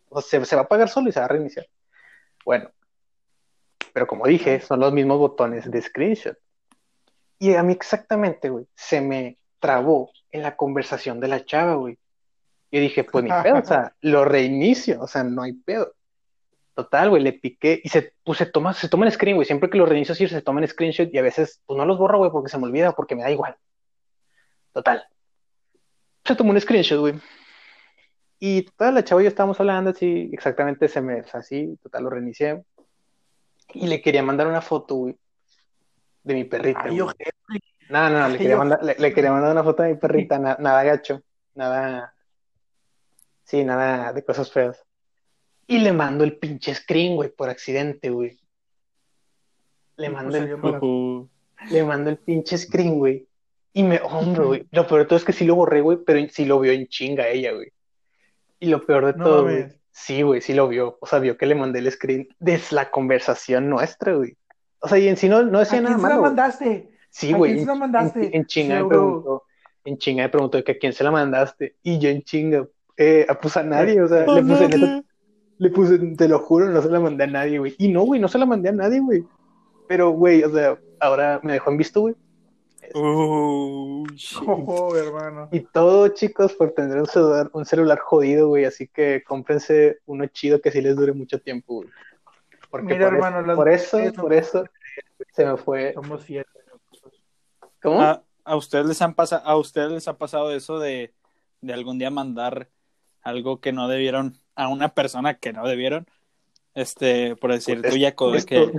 O 0.10 0.22
sea, 0.22 0.40
se, 0.42 0.46
se 0.46 0.56
va 0.56 0.64
a 0.64 0.66
apagar 0.66 0.90
solo 0.90 1.10
y 1.10 1.12
se 1.12 1.20
va 1.20 1.26
a 1.26 1.30
reiniciar. 1.30 1.66
Bueno, 2.46 2.70
pero 3.94 4.08
como 4.08 4.26
dije, 4.28 4.60
son 4.60 4.80
los 4.80 4.92
mismos 4.94 5.18
botones 5.20 5.70
de 5.70 5.82
screenshot. 5.82 6.38
Y 7.40 7.56
a 7.56 7.64
mí 7.64 7.74
exactamente, 7.74 8.50
güey, 8.50 8.66
se 8.76 9.02
me 9.02 9.38
trabó 9.60 10.12
en 10.32 10.42
la 10.44 10.56
conversación 10.56 11.20
de 11.20 11.28
la 11.28 11.46
chava, 11.46 11.76
güey. 11.76 11.98
Yo 12.72 12.80
dije, 12.80 13.04
pues 13.04 13.24
ni 13.24 13.30
pedo, 13.44 13.56
o 13.60 13.66
sea, 13.66 13.94
lo 14.02 14.26
reinicio, 14.26 15.02
o 15.02 15.08
sea, 15.08 15.24
no 15.24 15.44
hay 15.44 15.54
pedo. 15.54 15.94
Total, 16.76 17.10
güey, 17.10 17.22
le 17.22 17.34
piqué 17.34 17.80
y 17.84 17.90
se, 17.90 18.14
pues, 18.24 18.40
se 18.40 18.48
toma, 18.48 18.74
se 18.74 18.90
toma 18.90 19.06
el 19.06 19.12
screen, 19.12 19.36
güey. 19.38 19.46
Siempre 19.46 19.70
que 19.70 19.78
lo 19.78 19.86
reinicio, 19.86 20.16
sí, 20.16 20.28
se 20.28 20.42
toma 20.42 20.60
el 20.62 20.68
screenshot 20.68 21.14
y 21.14 21.18
a 21.20 21.22
veces, 21.22 21.62
pues 21.68 21.78
no 21.78 21.86
los 21.86 22.00
borro, 22.00 22.18
güey, 22.18 22.32
porque 22.32 22.50
se 22.50 22.58
me 22.58 22.66
olvida, 22.66 22.94
porque 22.94 23.16
me 23.16 23.22
da 23.22 23.30
igual. 23.32 23.56
Total. 24.72 25.06
Se 26.26 26.36
tomó 26.36 26.52
un 26.52 26.60
screenshot, 26.60 27.00
güey. 27.00 27.14
Y 28.40 28.64
total, 28.64 28.96
la 28.96 29.04
chava 29.04 29.22
y 29.22 29.26
yo 29.26 29.30
estábamos 29.30 29.60
hablando 29.60 29.92
así, 29.92 30.30
exactamente 30.34 30.88
se 30.90 31.00
me, 31.02 31.22
o 31.22 31.28
sea, 31.28 31.42
así, 31.42 31.78
total, 31.84 32.04
lo 32.06 32.10
reinicié. 32.10 32.64
Y 33.74 33.88
le 33.88 34.02
quería 34.02 34.24
mandar 34.24 34.48
una 34.48 34.62
foto, 34.62 34.96
güey, 34.96 35.16
de 36.24 36.34
mi 36.34 36.44
perrita. 36.44 36.82
Ay, 36.84 36.90
güey. 36.90 37.02
ojete. 37.02 37.32
No, 37.90 38.10
no, 38.10 38.28
le 38.30 38.38
quería 38.38 38.54
yo- 38.54 38.58
mandar, 38.58 38.84
le, 38.84 38.96
le 38.98 39.14
quería 39.14 39.32
mandar 39.32 39.52
una 39.52 39.64
foto 39.64 39.84
de 39.84 39.90
mi 39.94 39.96
perrita, 40.00 40.40
na- 40.40 40.58
nada 40.60 40.84
gacho, 40.84 41.22
nada, 41.54 42.14
sí, 43.44 43.64
nada 43.64 44.12
de 44.12 44.24
cosas 44.26 44.52
feas. 44.52 44.84
Y 45.68 45.80
le 45.80 45.94
mando 45.94 46.24
el 46.24 46.38
pinche 46.38 46.74
screen, 46.76 47.16
güey, 47.16 47.30
por 47.30 47.50
accidente, 47.50 48.10
güey. 48.10 48.38
Le 49.98 50.10
mando 50.10 50.32
pues 50.32 50.44
el, 50.44 51.74
le 51.74 51.84
mando 51.84 52.10
el 52.10 52.18
pinche 52.18 52.58
screen, 52.58 52.96
güey. 52.98 53.28
Y 53.74 53.84
me, 53.84 54.00
hombre, 54.04 54.44
güey. 54.46 54.68
Lo 54.72 54.86
peor 54.88 55.02
de 55.02 55.06
todo 55.06 55.18
es 55.18 55.26
que 55.26 55.34
sí 55.34 55.46
lo 55.46 55.56
borré, 55.56 55.82
güey, 55.82 56.00
pero 56.06 56.20
sí 56.30 56.46
lo 56.46 56.60
vio 56.60 56.72
en 56.72 56.88
chinga 56.88 57.28
ella, 57.28 57.54
güey. 57.54 57.72
Y 58.60 58.68
lo 58.68 58.86
peor 58.86 59.06
de 59.06 59.14
No 59.14 59.24
todo, 59.24 59.44
güey. 59.44 59.66
Sí, 59.92 60.22
güey, 60.24 60.42
sí 60.42 60.54
lo 60.54 60.68
vio. 60.68 60.98
O 61.02 61.06
sea, 61.06 61.20
vio 61.20 61.38
que 61.38 61.46
le 61.46 61.56
mandé 61.56 61.80
el 61.80 61.92
screen 61.92 62.28
de 62.40 62.60
la 62.72 62.90
conversación 62.90 63.70
nuestra, 63.70 64.14
güey. 64.14 64.36
O 64.80 64.88
sea, 64.88 64.98
y 64.98 65.08
en 65.08 65.18
sí 65.18 65.30
no, 65.30 65.44
no 65.44 65.60
¿A 65.60 65.62
decía 65.62 65.80
quién 65.80 65.84
nada 65.84 65.96
se 65.98 66.02
la 66.02 66.08
malo. 66.10 66.20
güey. 66.22 66.30
mandaste? 66.32 66.90
Sí, 67.10 67.34
¿A 67.34 67.38
güey. 67.38 67.52
quién 67.54 67.62
se 67.62 67.68
la 67.68 67.74
en- 67.74 67.80
mandaste? 67.80 68.26
En, 68.26 68.34
en 68.36 68.46
chinga 68.46 68.82
me 68.84 68.90
preguntó. 68.90 69.44
En 69.86 69.98
chinga 69.98 70.24
me 70.24 70.30
preguntó 70.30 70.64
que 70.64 70.72
a 70.72 70.78
quién 70.78 70.94
se 70.94 71.04
la 71.04 71.12
mandaste. 71.12 71.76
Y 71.84 72.00
yo 72.00 72.10
en 72.10 72.24
chinga, 72.24 72.66
eh, 72.98 73.28
pues 73.42 73.56
a 73.58 73.64
nadie, 73.64 74.02
o 74.02 74.08
sea, 74.08 74.26
Oh, 74.28 74.36
le 74.36 74.42
puse 74.42 74.68
neta. 74.68 75.04
Le 75.64 75.70
puse, 75.70 75.98
te 75.98 76.28
lo 76.28 76.40
juro, 76.40 76.68
no 76.70 76.82
se 76.82 76.90
la 76.90 77.00
mandé 77.00 77.24
a 77.24 77.28
nadie, 77.28 77.58
güey. 77.58 77.74
Y 77.78 77.88
no, 77.88 78.02
güey, 78.02 78.20
no 78.20 78.28
se 78.28 78.38
la 78.38 78.46
mandé 78.46 78.68
a 78.68 78.74
nadie, 78.74 79.00
güey. 79.00 79.24
Pero, 79.88 80.10
güey, 80.10 80.44
o 80.44 80.52
sea, 80.52 80.78
ahora 81.00 81.40
me 81.42 81.54
dejó 81.54 81.72
en 81.72 81.78
visto, 81.78 82.02
güey. 82.02 82.16
Oh. 82.94 84.04
Oh, 84.46 84.96
hermano. 84.98 85.48
Y 85.54 85.62
todo, 85.62 86.10
chicos, 86.10 86.52
por 86.54 86.72
tener 86.72 86.98
un 86.98 87.06
celular, 87.06 87.50
un 87.54 87.66
celular 87.66 88.00
jodido, 88.00 88.50
güey. 88.50 88.66
Así 88.66 88.90
que 88.90 89.24
cómprense 89.26 90.00
uno 90.06 90.28
chido 90.28 90.60
que 90.60 90.70
sí 90.70 90.82
les 90.82 90.98
dure 90.98 91.14
mucho 91.14 91.40
tiempo, 91.40 91.76
güey. 91.76 91.90
Porque 92.70 92.96
Mira, 92.96 93.06
por, 93.06 93.16
hermano, 93.16 93.56
por 93.56 93.70
eso, 93.70 94.00
por 94.20 94.34
eso, 94.34 94.66
se 95.32 95.46
me 95.46 95.56
fue. 95.56 95.94
Somos 95.94 96.26
fieles. 96.26 96.48
¿Cómo? 97.82 98.02
¿A, 98.02 98.22
a 98.44 98.56
ustedes 98.58 98.86
les 98.86 99.02
han 99.02 99.14
pasado, 99.14 99.44
a 99.46 99.56
ustedes 99.56 99.92
les 99.92 100.08
ha 100.10 100.18
pasado 100.18 100.52
eso 100.52 100.80
de, 100.80 101.14
de 101.62 101.74
algún 101.74 102.00
día 102.00 102.10
mandar 102.10 102.70
algo 103.22 103.62
que 103.62 103.72
no 103.72 103.88
debieron 103.88 104.43
a 104.56 104.68
una 104.68 104.90
persona 104.90 105.36
que 105.36 105.54
no 105.54 105.68
debieron? 105.68 106.08
Este, 106.74 107.36
por 107.36 107.52
decir, 107.52 107.82
Pues 107.82 107.94
tú, 107.94 108.00
Jaco, 108.00 108.32
de 108.32 108.44
que 108.44 108.72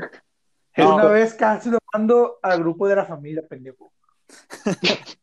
Una 0.83 1.05
vez 1.07 1.35
casi 1.35 1.71
lo 1.71 1.79
mando 1.93 2.39
al 2.43 2.61
grupo 2.61 2.89
de 2.89 2.97
la 2.97 3.05
familia, 3.05 3.43
pendejo. 3.47 3.93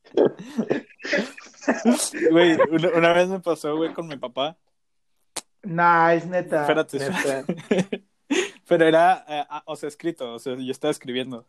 Güey, 2.32 2.58
una, 2.72 2.90
una 2.90 3.14
vez 3.14 3.30
me 3.30 3.40
pasó, 3.40 3.76
güey, 3.78 3.94
con 3.94 4.08
mi 4.08 4.18
papá. 4.18 4.58
Nice, 5.64 6.28
neta. 6.28 6.62
Espérate, 6.62 6.98
Neta. 7.00 7.46
pero 8.68 8.86
era, 8.86 9.26
eh, 9.28 9.46
ah, 9.50 9.64
o 9.66 9.76
sea, 9.76 9.90
escrito, 9.90 10.34
o 10.34 10.40
sea, 10.40 10.56
yo 10.56 10.72
estaba 10.72 10.92
escribiendo. 10.92 11.48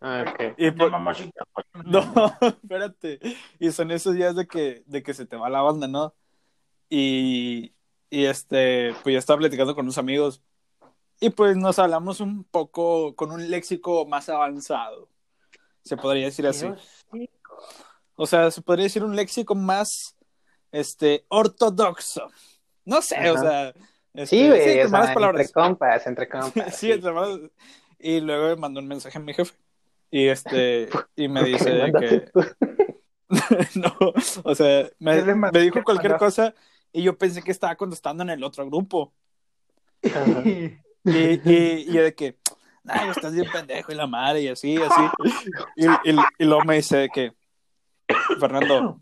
Ah, 0.00 0.24
ok. 0.26 0.54
Y 0.56 0.70
por-. 0.70 0.90
No, 1.84 2.34
espérate. 2.40 3.20
Y 3.58 3.70
son 3.70 3.90
esos 3.90 4.14
días 4.14 4.34
de 4.34 4.46
que, 4.46 4.82
de 4.86 5.02
que 5.02 5.14
se 5.14 5.26
te 5.26 5.36
va 5.36 5.48
la 5.48 5.62
banda, 5.62 5.86
¿no? 5.86 6.14
Y, 6.88 7.72
y 8.10 8.24
este, 8.24 8.92
pues 9.02 9.12
yo 9.14 9.18
estaba 9.18 9.38
platicando 9.38 9.74
con 9.74 9.84
unos 9.84 9.98
amigos 9.98 10.42
y 11.20 11.30
pues 11.30 11.56
nos 11.56 11.78
hablamos 11.78 12.20
un 12.20 12.44
poco 12.44 13.14
con 13.14 13.30
un 13.30 13.50
léxico 13.50 14.06
más 14.06 14.28
avanzado. 14.28 15.08
Se 15.84 15.96
podría 15.96 16.24
decir 16.26 16.46
así. 16.46 16.66
Sí. 17.12 17.30
O 18.16 18.26
sea, 18.26 18.50
se 18.50 18.62
podría 18.62 18.84
decir 18.84 19.04
un 19.04 19.14
léxico 19.14 19.54
más, 19.54 20.16
este, 20.72 21.24
ortodoxo. 21.28 22.28
No 22.84 23.00
sé, 23.02 23.30
o 23.30 23.38
sea. 23.38 23.74
este, 24.14 24.26
Sí, 24.26 24.48
güey, 24.48 24.88
sea, 24.88 25.14
palabras. 25.14 25.46
entre 25.46 25.52
compas, 25.52 26.06
entre 26.06 26.28
compas. 26.28 26.76
Sí, 26.76 26.90
entre 26.90 27.12
malas- 27.12 27.50
Y 27.98 28.20
luego 28.20 28.48
me 28.48 28.56
mandó 28.56 28.80
un 28.80 28.88
mensaje 28.88 29.18
a 29.18 29.20
mi 29.20 29.34
jefe. 29.34 29.54
Y 30.10 30.26
este, 30.26 30.88
y 31.16 31.28
me 31.28 31.40
¿Por 31.40 31.50
qué 31.50 31.52
dice 31.52 31.92
que, 31.98 32.30
no, 33.78 33.94
o 34.42 34.54
sea, 34.54 34.90
me, 34.98 35.22
dijo 35.22 35.78
¿Qué 35.78 35.82
cualquier 35.84 36.16
cosa 36.16 36.54
y 36.92 37.02
yo 37.02 37.16
pensé 37.16 37.42
que 37.42 37.50
estaba 37.50 37.76
contestando 37.76 38.22
en 38.22 38.30
el 38.30 38.42
otro 38.44 38.66
grupo. 38.66 39.12
Y, 40.02 40.78
y, 41.04 41.40
y 41.50 41.92
yo 41.92 42.02
de 42.02 42.14
que, 42.14 42.36
ay, 42.86 43.08
estás 43.10 43.32
bien 43.32 43.46
pendejo 43.52 43.92
y 43.92 43.94
la 43.94 44.06
madre 44.06 44.42
y 44.42 44.48
así, 44.48 44.76
así. 44.76 45.02
Y, 45.76 45.86
y, 45.86 46.16
y 46.38 46.44
luego 46.44 46.64
me 46.64 46.76
dice 46.76 46.96
de 46.98 47.08
que, 47.08 47.32
Fernando, 48.38 49.00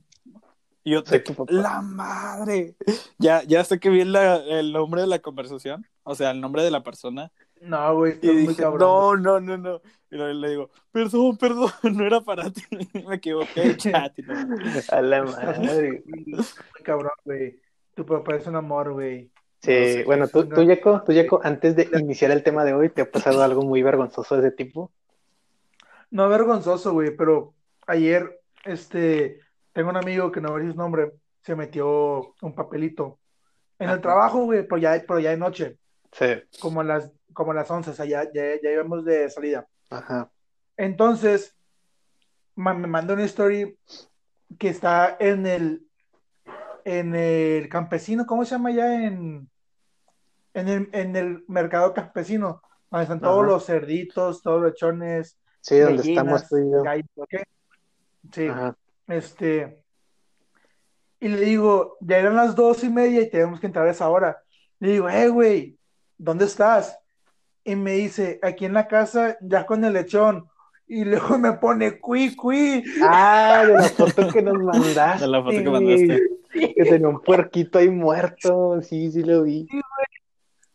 y 0.85 0.93
yo 0.93 1.05
papá. 1.05 1.45
la 1.53 1.81
madre. 1.83 2.75
Ya, 3.19 3.43
ya 3.43 3.61
hasta 3.61 3.79
que 3.79 3.91
vi 3.91 4.05
la- 4.05 4.37
el 4.37 4.73
nombre 4.73 5.01
de 5.03 5.07
la 5.07 5.19
conversación, 5.19 5.87
o 6.03 6.15
sea, 6.15 6.31
el 6.31 6.41
nombre 6.41 6.63
de 6.63 6.71
la 6.71 6.83
persona. 6.83 7.31
No, 7.61 7.97
güey, 7.97 8.19
Y 8.23 8.29
dije, 8.29 8.63
no, 8.63 9.17
no, 9.17 9.41
no, 9.41 9.57
no. 9.59 9.81
Y 10.11 10.17
luego 10.17 10.33
le 10.33 10.51
digo, 10.51 10.71
perdón, 10.93 11.37
perdón, 11.37 11.71
no 11.83 12.07
era 12.07 12.21
para 12.21 12.51
ti. 12.51 12.63
Me 13.07 13.17
equivoqué, 13.17 13.77
chat. 13.77 14.15
A 14.91 15.03
la 15.03 15.25
madre. 15.25 16.03
Muy 16.07 16.37
cabrón, 16.85 17.11
güey. 17.25 17.61
Tu 17.99 18.07
papá 18.07 18.37
es 18.37 18.47
un 18.47 18.55
amor, 18.55 18.93
güey. 18.93 19.29
Sí, 19.61 19.73
No 19.73 19.85
sé. 19.87 20.05
bueno, 20.05 20.29
tú, 20.29 20.49
tú, 20.49 20.63
Yeco, 20.63 21.03
tú, 21.05 21.11
Yeco, 21.11 21.41
antes 21.43 21.75
de 21.75 21.89
iniciar 21.99 22.31
el 22.31 22.45
tema 22.45 22.63
de 22.65 22.73
hoy, 22.73 22.91
¿te 22.91 23.03
ha 23.03 23.11
pasado 23.11 23.43
algo 23.43 23.63
muy 23.63 23.83
vergonzoso 23.83 24.37
de 24.37 24.47
ese 24.47 24.57
tipo? 24.57 24.93
No 26.13 26.29
vergonzoso, 26.29 26.93
güey, 26.93 27.17
pero 27.17 27.55
ayer, 27.89 28.41
este, 28.65 29.41
tengo 29.73 29.91
un 29.91 29.97
amigo 29.97 30.31
que 30.31 30.41
no 30.41 30.51
voy 30.51 30.59
a 30.59 30.63
decir 30.63 30.75
su 30.75 30.79
nombre, 30.79 31.11
se 31.43 31.57
metió 31.57 32.37
un 32.41 32.55
papelito 32.55 33.19
en 33.81 33.91
el 33.91 34.01
trabajo, 34.01 34.45
güey, 34.45 34.63
pero 34.63 34.79
ya, 34.79 35.03
pero 35.05 35.19
ya 35.19 35.31
de 35.31 35.37
noche, 35.39 35.77
Sí, 36.13 36.27
como 36.61 36.83
a 36.83 36.85
las, 36.85 37.11
como 37.33 37.51
a 37.51 37.55
las 37.57 37.69
11, 37.69 37.91
o 37.91 37.95
sea, 37.95 38.05
ya, 38.05 38.23
ya, 38.33 38.61
ya 38.63 38.71
íbamos 38.71 39.05
de 39.05 39.29
salida. 39.29 39.67
ajá. 39.91 40.31
Entonces, 40.77 41.57
me 42.55 42.75
mandó 42.75 43.15
una 43.15 43.25
story 43.25 43.77
que 44.57 44.69
está 44.69 45.17
en 45.19 45.47
el, 45.47 45.88
en 46.85 47.15
el 47.15 47.69
campesino, 47.69 48.27
¿cómo 48.27 48.45
se 48.45 48.53
llama 48.53 48.71
ya? 48.71 49.05
En, 49.07 49.49
en 50.55 50.69
el, 50.69 50.89
en 50.93 51.17
el 51.17 51.45
mercado 51.49 51.93
campesino, 51.95 52.63
donde 52.91 53.03
están 53.05 53.21
todos 53.21 53.43
Ajá. 53.43 53.47
los 53.53 53.67
cerditos, 53.67 54.43
todos 54.43 54.63
los 54.63 54.73
lechones, 54.73 55.39
Sí, 55.61 55.79
donde 55.79 55.99
gallinas, 55.99 56.25
estamos 56.25 56.49
tú 56.49 56.57
y 56.59 56.71
yo. 56.71 56.83
gallos, 56.83 57.11
¿ok? 57.17 57.35
Sí, 58.33 58.47
Ajá. 58.49 58.77
este, 59.09 59.83
y 61.21 61.29
le 61.29 61.41
digo, 61.41 61.97
ya 62.01 62.19
eran 62.19 62.37
las 62.37 62.55
dos 62.55 62.85
y 62.85 62.89
media 62.91 63.21
y 63.23 63.31
tenemos 63.31 63.59
que 63.61 63.67
entrar 63.67 63.87
a 63.87 63.91
esa 63.91 64.09
hora. 64.09 64.39
Le 64.79 64.93
digo, 64.93 65.09
eh, 65.09 65.29
güey, 65.29 65.77
¿dónde 66.17 66.45
estás? 66.45 66.97
Y 67.65 67.75
me 67.77 67.93
dice, 67.93 68.39
aquí 68.43 68.65
en 68.65 68.73
la 68.75 68.87
casa, 68.87 69.37
ya 69.41 69.67
con 69.67 69.85
el 69.85 69.93
lechón. 69.95 70.49
Y 70.87 71.05
luego 71.05 71.37
me 71.39 71.53
pone, 71.55 71.99
cui, 72.01 72.35
cui. 72.37 72.83
Ah, 73.03 73.65
de 73.67 73.75
la 73.75 73.83
foto 73.83 74.29
que 74.29 74.41
nos 74.43 74.55
mandaste. 74.63 75.25
De 75.25 75.31
la 75.31 75.43
foto 75.43 75.51
que 75.57 75.65
güey. 75.69 76.38
Que 76.53 76.85
tenía 76.85 77.09
un 77.09 77.21
puerquito 77.21 77.79
ahí 77.79 77.89
muerto. 77.89 78.81
Sí, 78.83 79.11
sí 79.11 79.23
lo 79.23 79.43
vi. 79.43 79.67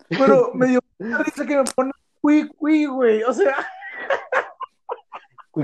Pero 0.10 0.52
me 0.54 0.68
dio 0.68 0.80
mucha 1.00 1.24
risa 1.24 1.46
que 1.46 1.58
me 1.58 1.64
pone, 1.64 1.92
cui, 2.22 2.48
cui, 2.50 2.86
güey. 2.86 3.24
O 3.24 3.34
sea, 3.34 3.56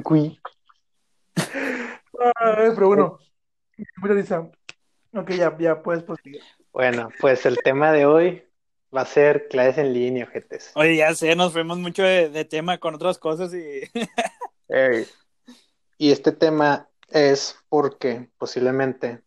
cui. 0.03 0.39
ay, 1.35 2.71
pero 2.75 2.87
bueno, 2.87 3.19
mucha 3.97 4.13
risa. 4.13 4.51
Ok, 5.13 5.31
ya, 5.31 5.57
ya 5.57 5.81
puedes 5.81 6.03
proseguir. 6.03 6.41
Bueno, 6.71 7.09
pues 7.19 7.45
el 7.45 7.57
tema 7.63 7.91
de 7.91 8.05
hoy 8.05 8.43
va 8.95 9.01
a 9.01 9.05
ser 9.05 9.47
clases 9.47 9.79
en 9.79 9.93
línea, 9.93 10.25
ojetes. 10.25 10.71
Oye, 10.75 10.97
ya 10.97 11.13
sé, 11.15 11.35
nos 11.35 11.53
fuimos 11.53 11.77
mucho 11.77 12.03
de, 12.03 12.29
de 12.29 12.45
tema 12.45 12.77
con 12.77 12.95
otras 12.95 13.17
cosas 13.17 13.53
y. 13.53 13.81
Ey. 14.67 15.07
Y 15.97 16.11
este 16.11 16.31
tema 16.31 16.89
es 17.09 17.57
porque 17.67 18.29
posiblemente, 18.37 19.21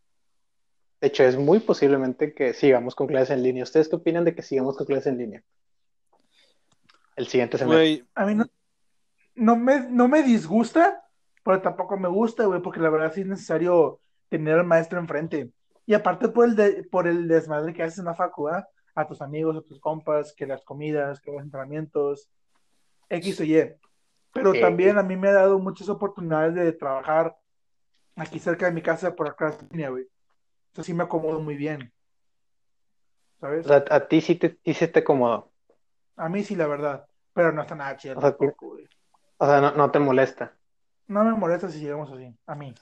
de 1.03 1.09
hecho 1.09 1.25
es 1.25 1.37
muy 1.37 1.59
posiblemente 1.59 2.33
que 2.33 2.55
sigamos 2.55 2.95
con 2.95 3.09
clases 3.09 3.31
en 3.31 3.43
línea. 3.43 3.65
¿Ustedes 3.65 3.89
qué 3.89 3.97
opinan 3.97 4.25
de 4.25 4.37
que 4.37 4.43
sigamos 4.43 4.77
con 4.77 4.87
clases 4.87 5.09
en 5.09 5.19
línea? 5.19 5.43
El 7.17 7.27
siguiente 7.27 7.59
semestre. 7.59 8.07
A 8.15 8.25
mí 8.25 8.37
no, 8.37 8.45
no 9.35 9.57
me, 9.57 9.81
no 9.91 10.07
me 10.07 10.23
disgusta, 10.23 11.03
pero 11.43 11.61
tampoco 11.61 11.97
me 11.97 12.09
gusta, 12.09 12.45
güey, 12.45 12.63
porque 12.63 12.79
la 12.79 12.89
verdad 12.89 13.13
sí 13.13 13.23
es 13.23 13.27
necesario 13.27 13.99
tener 14.29 14.61
al 14.61 14.65
maestro 14.65 15.01
enfrente. 15.01 15.51
Y 15.87 15.95
aparte 15.95 16.29
por 16.29 16.47
el, 16.47 16.55
de- 16.55 16.85
por 16.85 17.09
el 17.09 17.27
desmadre 17.27 17.75
que 17.75 17.83
haces 17.83 17.99
en 17.99 18.05
la 18.05 18.15
facu, 18.15 18.49
¿ah? 18.49 18.69
A 18.95 19.05
tus 19.09 19.21
amigos, 19.21 19.57
a 19.57 19.63
tus 19.63 19.81
compas, 19.81 20.33
que 20.33 20.47
las 20.47 20.63
comidas, 20.65 21.21
que 21.21 21.33
los 21.33 21.43
entrenamientos, 21.43 22.31
X 23.09 23.41
o 23.41 23.45
Y. 23.45 23.75
Pero 24.33 24.53
Sí. 24.53 24.61
también 24.61 24.99
a 24.99 25.03
mí 25.03 25.17
me 25.17 25.31
ha 25.31 25.33
dado 25.33 25.59
muchas 25.59 25.89
oportunidades 25.89 26.55
de 26.55 26.73
trabajar 26.73 27.37
aquí 28.15 28.39
cerca 28.39 28.67
de 28.67 28.73
mi 28.73 28.83
casa 28.83 29.17
por 29.17 29.27
acá 29.29 29.49
en 29.61 29.69
línea, 29.73 29.91
güey. 29.91 30.07
Eso 30.73 30.83
sí 30.83 30.95
me 30.95 31.05
acomodo 31.05 31.41
muy 31.41 31.57
bien. 31.57 31.93
¿Sabes? 33.41 33.67
O 33.67 33.69
sea, 33.69 33.85
a 33.91 34.07
ti 34.07 34.21
sí 34.21 34.37
te, 34.37 34.59
sí 34.65 34.75
se 34.75 34.89
te 34.89 35.01
acomodó. 35.01 35.51
A 36.17 36.29
mí 36.29 36.43
sí, 36.45 36.55
la 36.55 36.67
verdad. 36.67 37.07
Pero 37.35 37.53
no 37.53 37.63
está 37.63 37.75
nada 37.75 37.97
chido 37.97 38.19
O 38.19 38.21
sea, 38.21 38.31
tampoco, 38.37 38.69
güey. 38.71 38.89
O 39.39 39.47
sea, 39.47 39.61
no, 39.61 39.73
no 39.73 39.91
te 39.91 39.99
molesta. 39.99 40.55
No 41.09 41.25
me 41.25 41.33
molesta 41.33 41.69
si 41.71 41.81
llegamos 41.81 42.11
así, 42.13 42.35
a 42.47 42.55
mí. 42.55 42.75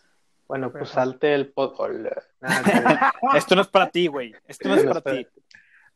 Bueno, 0.46 0.70
pues 0.72 0.90
salte 0.90 1.34
el 1.34 1.52
pod. 1.52 1.74
Hola. 1.78 2.22
Nada, 2.40 3.14
esto 3.34 3.54
no 3.54 3.62
es 3.62 3.68
para 3.68 3.88
ti, 3.90 4.08
güey. 4.08 4.34
Esto 4.46 4.68
no 4.68 4.74
es 4.74 4.84
para 4.84 5.00
ti. 5.00 5.26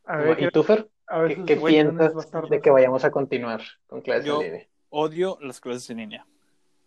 A 0.05 0.17
no. 0.17 0.23
ver, 0.25 0.43
¿Y 0.43 0.51
tú, 0.51 0.63
Fer? 0.63 0.89
a 1.07 1.19
ver 1.19 1.37
¿Qué, 1.37 1.45
qué 1.45 1.57
piensas 1.57 2.15
de 2.49 2.61
que 2.61 2.71
vayamos 2.71 3.05
a 3.05 3.11
continuar 3.11 3.61
con 3.87 4.01
clases 4.01 4.25
Yo- 4.25 4.41
en 4.43 4.53
línea? 4.53 4.69
Odio 4.91 5.39
las 5.41 5.61
clases 5.61 5.91
en 5.91 5.97
línea. 5.99 6.27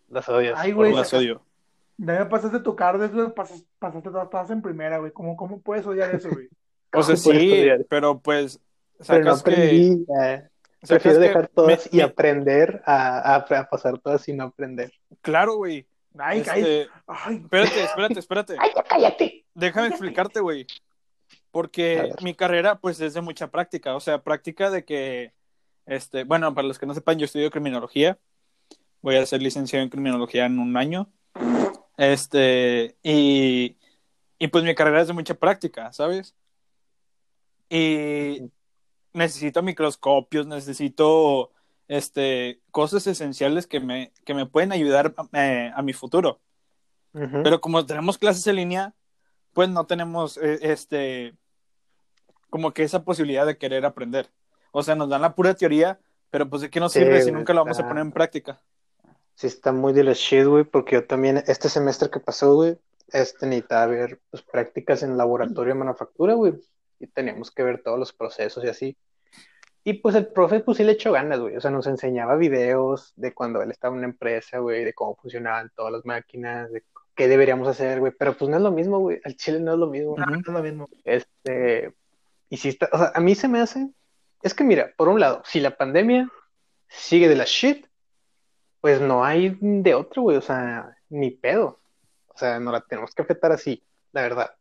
Las 0.08 0.28
odias. 0.30 0.58
Ay, 0.58 0.72
por 0.72 0.86
güey. 0.86 0.94
Las 0.94 1.12
odio. 1.12 1.42
Ya 1.98 2.20
me 2.20 2.26
pasaste 2.26 2.60
tu 2.60 2.74
cardes, 2.76 3.12
güey, 3.12 3.28
pasaste 3.34 4.10
todas, 4.10 4.50
en 4.50 4.62
primera, 4.62 4.98
güey. 4.98 5.12
¿Cómo, 5.12 5.36
¿Cómo 5.36 5.60
puedes 5.60 5.84
odiar 5.86 6.14
eso, 6.14 6.30
güey? 6.30 6.48
O 6.90 7.02
sea, 7.02 7.14
¿Cómo 7.16 7.22
puedes 7.22 7.22
sí, 7.22 7.52
estudiar? 7.52 7.86
pero 7.90 8.18
pues. 8.20 8.60
Pero 9.06 9.24
no 9.24 9.36
Sacas 9.36 9.42
que. 9.42 9.50
aprendí. 9.52 10.06
eh. 10.22 10.48
Prefiero 10.88 11.20
que 11.20 11.26
dejar 11.28 11.48
todas 11.48 11.84
me- 11.86 11.90
y 11.92 11.96
me- 11.98 12.02
aprender 12.04 12.82
a, 12.86 13.34
a- 13.34 13.36
a 13.36 13.68
pasar 13.68 13.98
todas 13.98 14.22
sin 14.22 14.36
no 14.38 14.44
aprender. 14.44 14.90
Claro, 15.20 15.56
güey. 15.56 15.86
Ay, 16.16 16.38
Este, 16.38 16.50
cállate. 16.50 16.88
Ay, 17.06 17.36
Espérate, 17.36 17.82
espérate, 17.84 18.18
espérate. 18.20 18.56
¡Ay, 18.60 18.70
ya 18.74 18.82
cállate! 18.84 19.44
Déjame 19.54 19.88
explicarte, 19.88 20.40
güey. 20.40 20.66
Porque 21.50 22.12
mi 22.22 22.34
carrera, 22.34 22.78
pues, 22.78 23.00
es 23.00 23.12
de 23.14 23.20
mucha 23.20 23.48
práctica. 23.50 23.94
O 23.96 24.00
sea, 24.00 24.22
práctica 24.22 24.70
de 24.70 24.84
que, 24.84 25.32
este, 25.86 26.24
bueno, 26.24 26.54
para 26.54 26.68
los 26.68 26.78
que 26.78 26.86
no 26.86 26.94
sepan, 26.94 27.18
yo 27.18 27.24
estudio 27.26 27.50
criminología. 27.50 28.18
Voy 29.02 29.16
a 29.16 29.26
ser 29.26 29.42
licenciado 29.42 29.82
en 29.82 29.90
criminología 29.90 30.46
en 30.46 30.58
un 30.58 30.76
año. 30.76 31.10
Este, 31.98 32.96
y, 33.02 33.76
y 34.38 34.48
pues 34.48 34.64
mi 34.64 34.74
carrera 34.74 35.02
es 35.02 35.08
de 35.08 35.14
mucha 35.14 35.34
práctica, 35.34 35.92
¿sabes? 35.92 36.36
Y 37.68 38.50
necesito 39.12 39.62
microscopios, 39.62 40.46
necesito, 40.46 41.52
este, 41.88 42.62
cosas 42.70 43.06
esenciales 43.06 43.66
que 43.66 43.80
me, 43.80 44.12
que 44.24 44.34
me 44.34 44.46
pueden 44.46 44.72
ayudar 44.72 45.14
eh, 45.32 45.72
a 45.74 45.82
mi 45.82 45.92
futuro. 45.92 46.40
Pero 47.42 47.60
como 47.60 47.84
tenemos 47.84 48.18
clases 48.18 48.46
en 48.46 48.56
línea, 48.56 48.94
pues 49.52 49.68
no 49.68 49.86
tenemos 49.86 50.36
eh, 50.38 50.58
este 50.62 51.34
como 52.50 52.72
que 52.72 52.82
esa 52.84 53.04
posibilidad 53.04 53.46
de 53.46 53.58
querer 53.58 53.84
aprender. 53.84 54.30
O 54.72 54.82
sea, 54.82 54.94
nos 54.94 55.08
dan 55.08 55.22
la 55.22 55.34
pura 55.34 55.54
teoría, 55.54 56.00
pero 56.30 56.48
pues 56.48 56.62
de 56.62 56.70
qué 56.70 56.80
nos 56.80 56.92
Sí, 56.92 57.00
sirve 57.00 57.20
si 57.22 57.32
nunca 57.32 57.52
lo 57.54 57.60
vamos 57.60 57.78
a 57.78 57.86
poner 57.86 58.02
en 58.02 58.12
práctica. 58.12 58.62
Sí, 59.38 59.46
está 59.46 59.70
muy 59.70 59.92
de 59.92 60.02
la 60.02 60.14
shit, 60.14 60.46
güey, 60.46 60.64
porque 60.64 60.96
yo 60.96 61.06
también, 61.06 61.44
este 61.46 61.68
semestre 61.68 62.10
que 62.10 62.18
pasó, 62.18 62.56
güey, 62.56 62.76
este 63.12 63.46
necesitaba 63.46 63.86
ver 63.86 64.18
pues, 64.32 64.42
prácticas 64.42 65.04
en 65.04 65.16
laboratorio 65.16 65.74
de 65.74 65.78
manufactura, 65.78 66.34
güey, 66.34 66.54
y 66.98 67.06
teníamos 67.06 67.52
que 67.52 67.62
ver 67.62 67.80
todos 67.80 68.00
los 68.00 68.12
procesos 68.12 68.64
y 68.64 68.66
así. 68.66 68.96
Y 69.84 69.92
pues 69.92 70.16
el 70.16 70.26
profe, 70.26 70.58
pues 70.58 70.78
sí 70.78 70.82
le 70.82 70.90
echó 70.90 71.12
ganas, 71.12 71.38
güey, 71.38 71.56
o 71.56 71.60
sea, 71.60 71.70
nos 71.70 71.86
enseñaba 71.86 72.34
videos 72.34 73.12
de 73.14 73.32
cuando 73.32 73.62
él 73.62 73.70
estaba 73.70 73.94
en 73.94 73.98
una 73.98 74.08
empresa, 74.08 74.58
güey, 74.58 74.84
de 74.84 74.92
cómo 74.92 75.14
funcionaban 75.14 75.70
todas 75.76 75.92
las 75.92 76.04
máquinas, 76.04 76.72
de 76.72 76.82
qué 77.14 77.28
deberíamos 77.28 77.68
hacer, 77.68 78.00
güey, 78.00 78.12
pero 78.18 78.36
pues 78.36 78.50
no 78.50 78.56
es 78.56 78.62
lo 78.64 78.72
mismo, 78.72 78.98
güey, 78.98 79.20
al 79.22 79.36
chile 79.36 79.60
no 79.60 79.74
es 79.74 79.78
lo 79.78 79.86
mismo. 79.86 80.14
Ujú. 80.14 80.34
es 80.34 80.48
lo 80.48 80.62
mismo. 80.64 80.88
Este, 81.04 81.94
y 82.50 82.56
si 82.56 82.70
está, 82.70 82.88
o 82.90 82.98
sea, 82.98 83.12
a 83.14 83.20
mí 83.20 83.36
se 83.36 83.46
me 83.46 83.60
hace, 83.60 83.88
es 84.42 84.52
que 84.52 84.64
mira, 84.64 84.92
por 84.96 85.06
un 85.06 85.20
lado, 85.20 85.42
si 85.44 85.60
la 85.60 85.76
pandemia 85.76 86.28
sigue 86.88 87.28
de 87.28 87.36
la 87.36 87.44
shit, 87.46 87.87
pues 88.80 89.00
no 89.00 89.24
hay 89.24 89.56
de 89.60 89.94
otro, 89.94 90.22
güey, 90.22 90.36
o 90.36 90.42
sea, 90.42 90.96
ni 91.08 91.30
pedo. 91.30 91.78
O 92.28 92.38
sea, 92.38 92.60
no 92.60 92.70
la 92.70 92.80
tenemos 92.82 93.14
que 93.14 93.22
afectar 93.22 93.50
así, 93.52 93.82
la 94.12 94.22
verdad. 94.22 94.54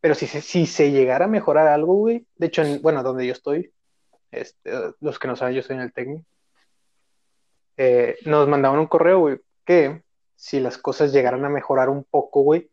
Pero 0.00 0.14
si 0.14 0.26
se, 0.26 0.40
si 0.42 0.66
se 0.66 0.90
llegara 0.92 1.24
a 1.24 1.28
mejorar 1.28 1.68
algo, 1.68 1.94
güey, 1.94 2.26
de 2.36 2.46
hecho, 2.46 2.62
en- 2.62 2.82
bueno, 2.82 3.02
donde 3.02 3.26
yo 3.26 3.32
estoy, 3.32 3.72
este, 4.30 4.70
los 5.00 5.18
que 5.18 5.28
no 5.28 5.36
saben, 5.36 5.54
yo 5.54 5.60
estoy 5.60 5.76
en 5.76 5.82
el 5.82 5.92
técnico, 5.92 6.26
eh, 7.76 8.16
nos 8.24 8.48
mandaban 8.48 8.78
un 8.78 8.86
correo, 8.86 9.20
güey, 9.20 9.40
que 9.64 10.02
si 10.34 10.60
las 10.60 10.78
cosas 10.78 11.12
llegaran 11.12 11.44
a 11.44 11.48
mejorar 11.48 11.88
un 11.88 12.04
poco, 12.04 12.42
güey, 12.42 12.70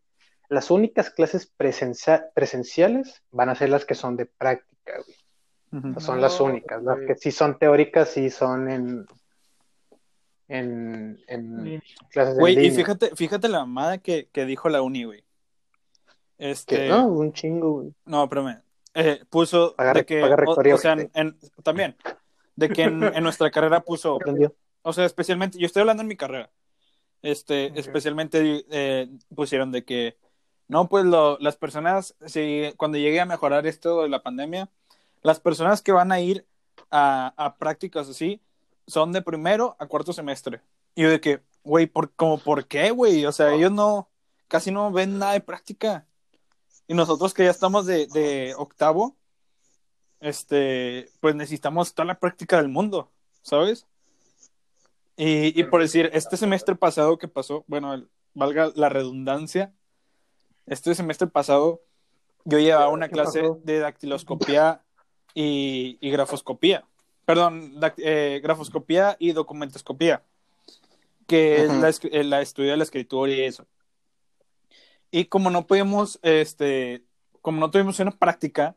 las 0.50 0.70
únicas 0.70 1.10
clases 1.10 1.48
presencia- 1.58 2.30
presenciales 2.34 3.24
van 3.32 3.50
a 3.50 3.56
ser 3.56 3.70
las 3.70 3.86
que 3.86 3.96
son 3.96 4.18
de 4.18 4.26
práctica, 4.26 4.94
güey. 5.06 5.18
Son 6.00 6.22
las 6.22 6.40
únicas. 6.40 6.84
Las 6.84 7.00
que 7.08 7.16
sí 7.16 7.32
son 7.32 7.58
teóricas, 7.58 8.10
sí 8.10 8.30
son 8.30 8.70
en, 8.70 9.06
en, 10.58 11.20
en 11.28 11.82
clases 12.10 12.34
en 12.36 12.40
Güey, 12.40 12.66
y 12.68 12.72
fíjate, 12.72 13.16
fíjate 13.16 13.50
la 13.50 13.60
mamada 13.60 13.98
que, 13.98 14.28
que 14.32 14.46
dijo 14.46 14.70
la 14.70 14.82
uni, 14.82 15.04
güey. 15.06 15.24
Este, 16.38 16.76
Que, 16.78 16.90
no, 16.90 17.08
un 17.08 17.34
chingo, 17.34 17.72
güey. 17.72 17.94
no, 18.06 18.24
espérame. 18.24 18.62
Eh, 18.94 19.24
puso 19.30 19.76
de 19.94 20.06
que, 20.06 20.22
o, 20.24 20.78
sea, 20.78 20.94
en, 20.94 21.00
ojete. 21.00 21.20
en- 21.20 21.38
también, 21.64 21.96
de 22.56 22.70
que 22.70 22.84
en, 22.84 23.04
en 23.04 23.24
nuestra 23.24 23.50
carrera 23.50 23.80
puso, 23.82 24.18
¿Entendió? 24.20 24.54
o 24.84 24.94
sea, 24.94 25.06
especialmente, 25.06 25.58
yo 25.58 25.66
estoy 25.66 25.82
hablando 25.82 26.02
en 26.02 26.08
mi 26.08 26.16
carrera, 26.16 26.52
este, 27.24 27.72
especialmente 27.80 28.66
eh, 28.70 29.10
pusieron 29.36 29.72
de 29.72 29.84
que, 29.84 30.18
no, 30.68 30.88
pues 30.90 31.06
lo- 31.06 31.38
las 31.40 31.56
personas, 31.56 32.16
si 32.26 32.72
cuando 32.78 32.98
llegue 33.00 33.20
a 33.20 33.26
mejorar 33.26 33.66
esto 33.66 34.04
de 34.04 34.10
la 34.10 34.22
pandemia, 34.22 34.70
las 35.24 35.40
personas 35.40 35.82
que 35.82 35.92
van 35.92 36.12
a 36.12 36.20
ir 36.20 36.46
a, 36.92 37.34
a 37.38 37.56
prácticas 37.58 38.08
así 38.10 38.42
son 38.88 39.12
de 39.12 39.22
primero 39.22 39.76
a 39.80 39.88
cuarto 39.88 40.14
semestre. 40.14 40.62
Y 40.96 41.04
yo 41.04 41.10
de 41.10 41.22
que, 41.22 41.42
güey, 41.64 41.88
¿por, 41.88 42.12
como, 42.14 42.38
¿por 42.38 42.68
qué, 42.68 42.92
güey? 42.92 43.26
O 43.26 43.32
sea, 43.32 43.54
ellos 43.54 43.72
no, 43.72 44.10
casi 44.48 44.72
no 44.72 44.92
ven 44.92 45.18
nada 45.18 45.34
de 45.34 45.42
práctica. 45.42 46.06
Y 46.88 46.94
nosotros 46.94 47.34
que 47.34 47.46
ya 47.46 47.52
estamos 47.52 47.86
de, 47.86 48.08
de 48.08 48.54
octavo, 48.58 49.16
este, 50.20 51.10
pues 51.20 51.36
necesitamos 51.36 51.94
toda 51.94 52.06
la 52.06 52.20
práctica 52.20 52.58
del 52.58 52.70
mundo, 52.70 53.12
¿sabes? 53.42 53.86
Y, 55.16 55.60
y 55.60 55.64
por 55.66 55.82
decir, 55.82 56.10
este 56.14 56.38
semestre 56.38 56.76
pasado 56.76 57.18
que 57.18 57.28
pasó, 57.28 57.64
bueno, 57.68 57.94
el- 57.94 58.10
valga 58.34 58.72
la 58.76 58.90
redundancia, 58.90 59.74
este 60.66 60.96
semestre 60.96 61.28
pasado 61.28 61.82
yo 62.46 62.58
llevaba 62.58 62.90
una 62.90 63.08
¿Qué 63.08 63.14
clase 63.14 63.44
de 63.64 63.80
dactiloscopía 63.80 64.82
y, 65.34 65.98
y 66.02 66.10
grafoscopía. 66.10 66.86
Perdón, 67.26 67.80
eh, 67.98 68.40
grafoscopía 68.44 69.16
y 69.20 69.32
documentoscopía, 69.32 70.24
que 71.28 71.64
es 71.64 71.70
la, 71.70 71.90
es- 71.90 72.02
eh, 72.04 72.24
la 72.24 72.42
estudio 72.42 72.72
de 72.72 72.78
la 72.78 72.84
escritura 72.84 73.32
y 73.32 73.42
eso. 73.42 73.66
Y 75.12 75.26
como 75.26 75.50
no 75.50 75.66
pudimos, 75.68 76.20
este, 76.22 77.04
como 77.42 77.60
no 77.60 77.70
tuvimos 77.72 78.00
una 78.00 78.12
práctica, 78.12 78.76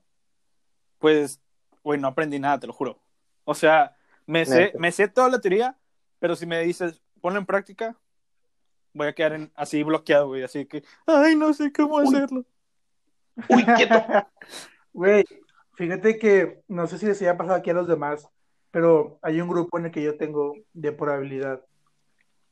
pues, 0.99 1.41
güey, 1.83 1.99
no 2.01 2.09
aprendí 2.09 2.39
nada, 2.39 2.61
te 2.61 2.67
lo 2.67 2.73
juro. 2.73 3.01
O 3.45 3.55
sea, 3.55 3.97
me 4.27 4.45
sé, 4.45 4.73
me 4.79 4.93
sé 4.93 5.09
toda 5.09 5.29
la 5.29 5.41
teoría, 5.41 5.77
pero 6.19 6.37
si 6.37 6.47
me 6.47 6.61
dices, 6.63 7.01
ponlo 7.21 7.39
en 7.39 7.47
práctica, 7.47 7.97
voy 8.93 9.09
a 9.09 9.13
quedar 9.15 9.33
en- 9.33 9.53
así 9.55 9.83
bloqueado, 9.83 10.29
güey. 10.29 10.43
Así 10.43 10.67
que, 10.67 10.85
ay, 11.07 11.35
no 11.37 11.53
sé 11.53 11.73
cómo 11.73 11.99
hacerlo. 11.99 12.45
Uy, 13.49 13.65
quieto. 13.77 13.95
Güey, 14.93 15.25
fíjate 15.75 16.19
que 16.19 16.63
no 16.69 16.87
sé 16.87 16.97
si 16.99 17.05
les 17.05 17.21
haya 17.21 17.37
pasado 17.37 17.59
aquí 17.59 17.69
a 17.69 17.75
los 17.75 17.87
demás, 17.87 18.31
pero 18.77 19.19
hay 19.23 19.41
un 19.41 19.49
grupo 19.49 19.79
en 19.79 19.87
el 19.87 19.91
que 19.91 20.03
yo 20.03 20.19
tengo 20.19 20.53
de 20.75 20.93
probabilidad. 20.93 21.63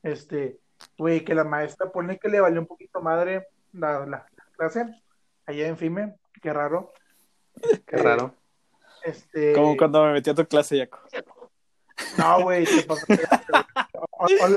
Este, 0.01 0.59
güey, 0.97 1.23
que 1.23 1.35
la 1.35 1.43
maestra 1.43 1.91
pone 1.91 2.17
que 2.17 2.29
le 2.29 2.39
valió 2.39 2.59
un 2.61 2.65
poquito 2.65 2.99
madre 2.99 3.45
la, 3.73 3.99
la- 4.07 4.25
la 4.35 4.45
clase 4.57 4.87
allá 5.45 5.67
en 5.67 5.77
FIME, 5.77 6.15
qué 6.41 6.51
raro. 6.51 6.91
Qué 7.85 7.97
raro. 7.97 8.33
Este, 9.03 9.53
Como 9.53 9.77
cuando 9.77 10.03
me 10.03 10.13
metí 10.13 10.31
a 10.31 10.33
tu 10.33 10.47
clase, 10.47 10.79
Jaco. 10.79 10.99
No, 12.17 12.41
güey, 12.41 12.65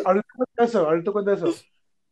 Ahorita 0.06 0.28
cuento 0.34 0.62
eso, 0.64 0.86
ahorita 0.88 1.12
cuento 1.12 1.32
eso. 1.32 1.52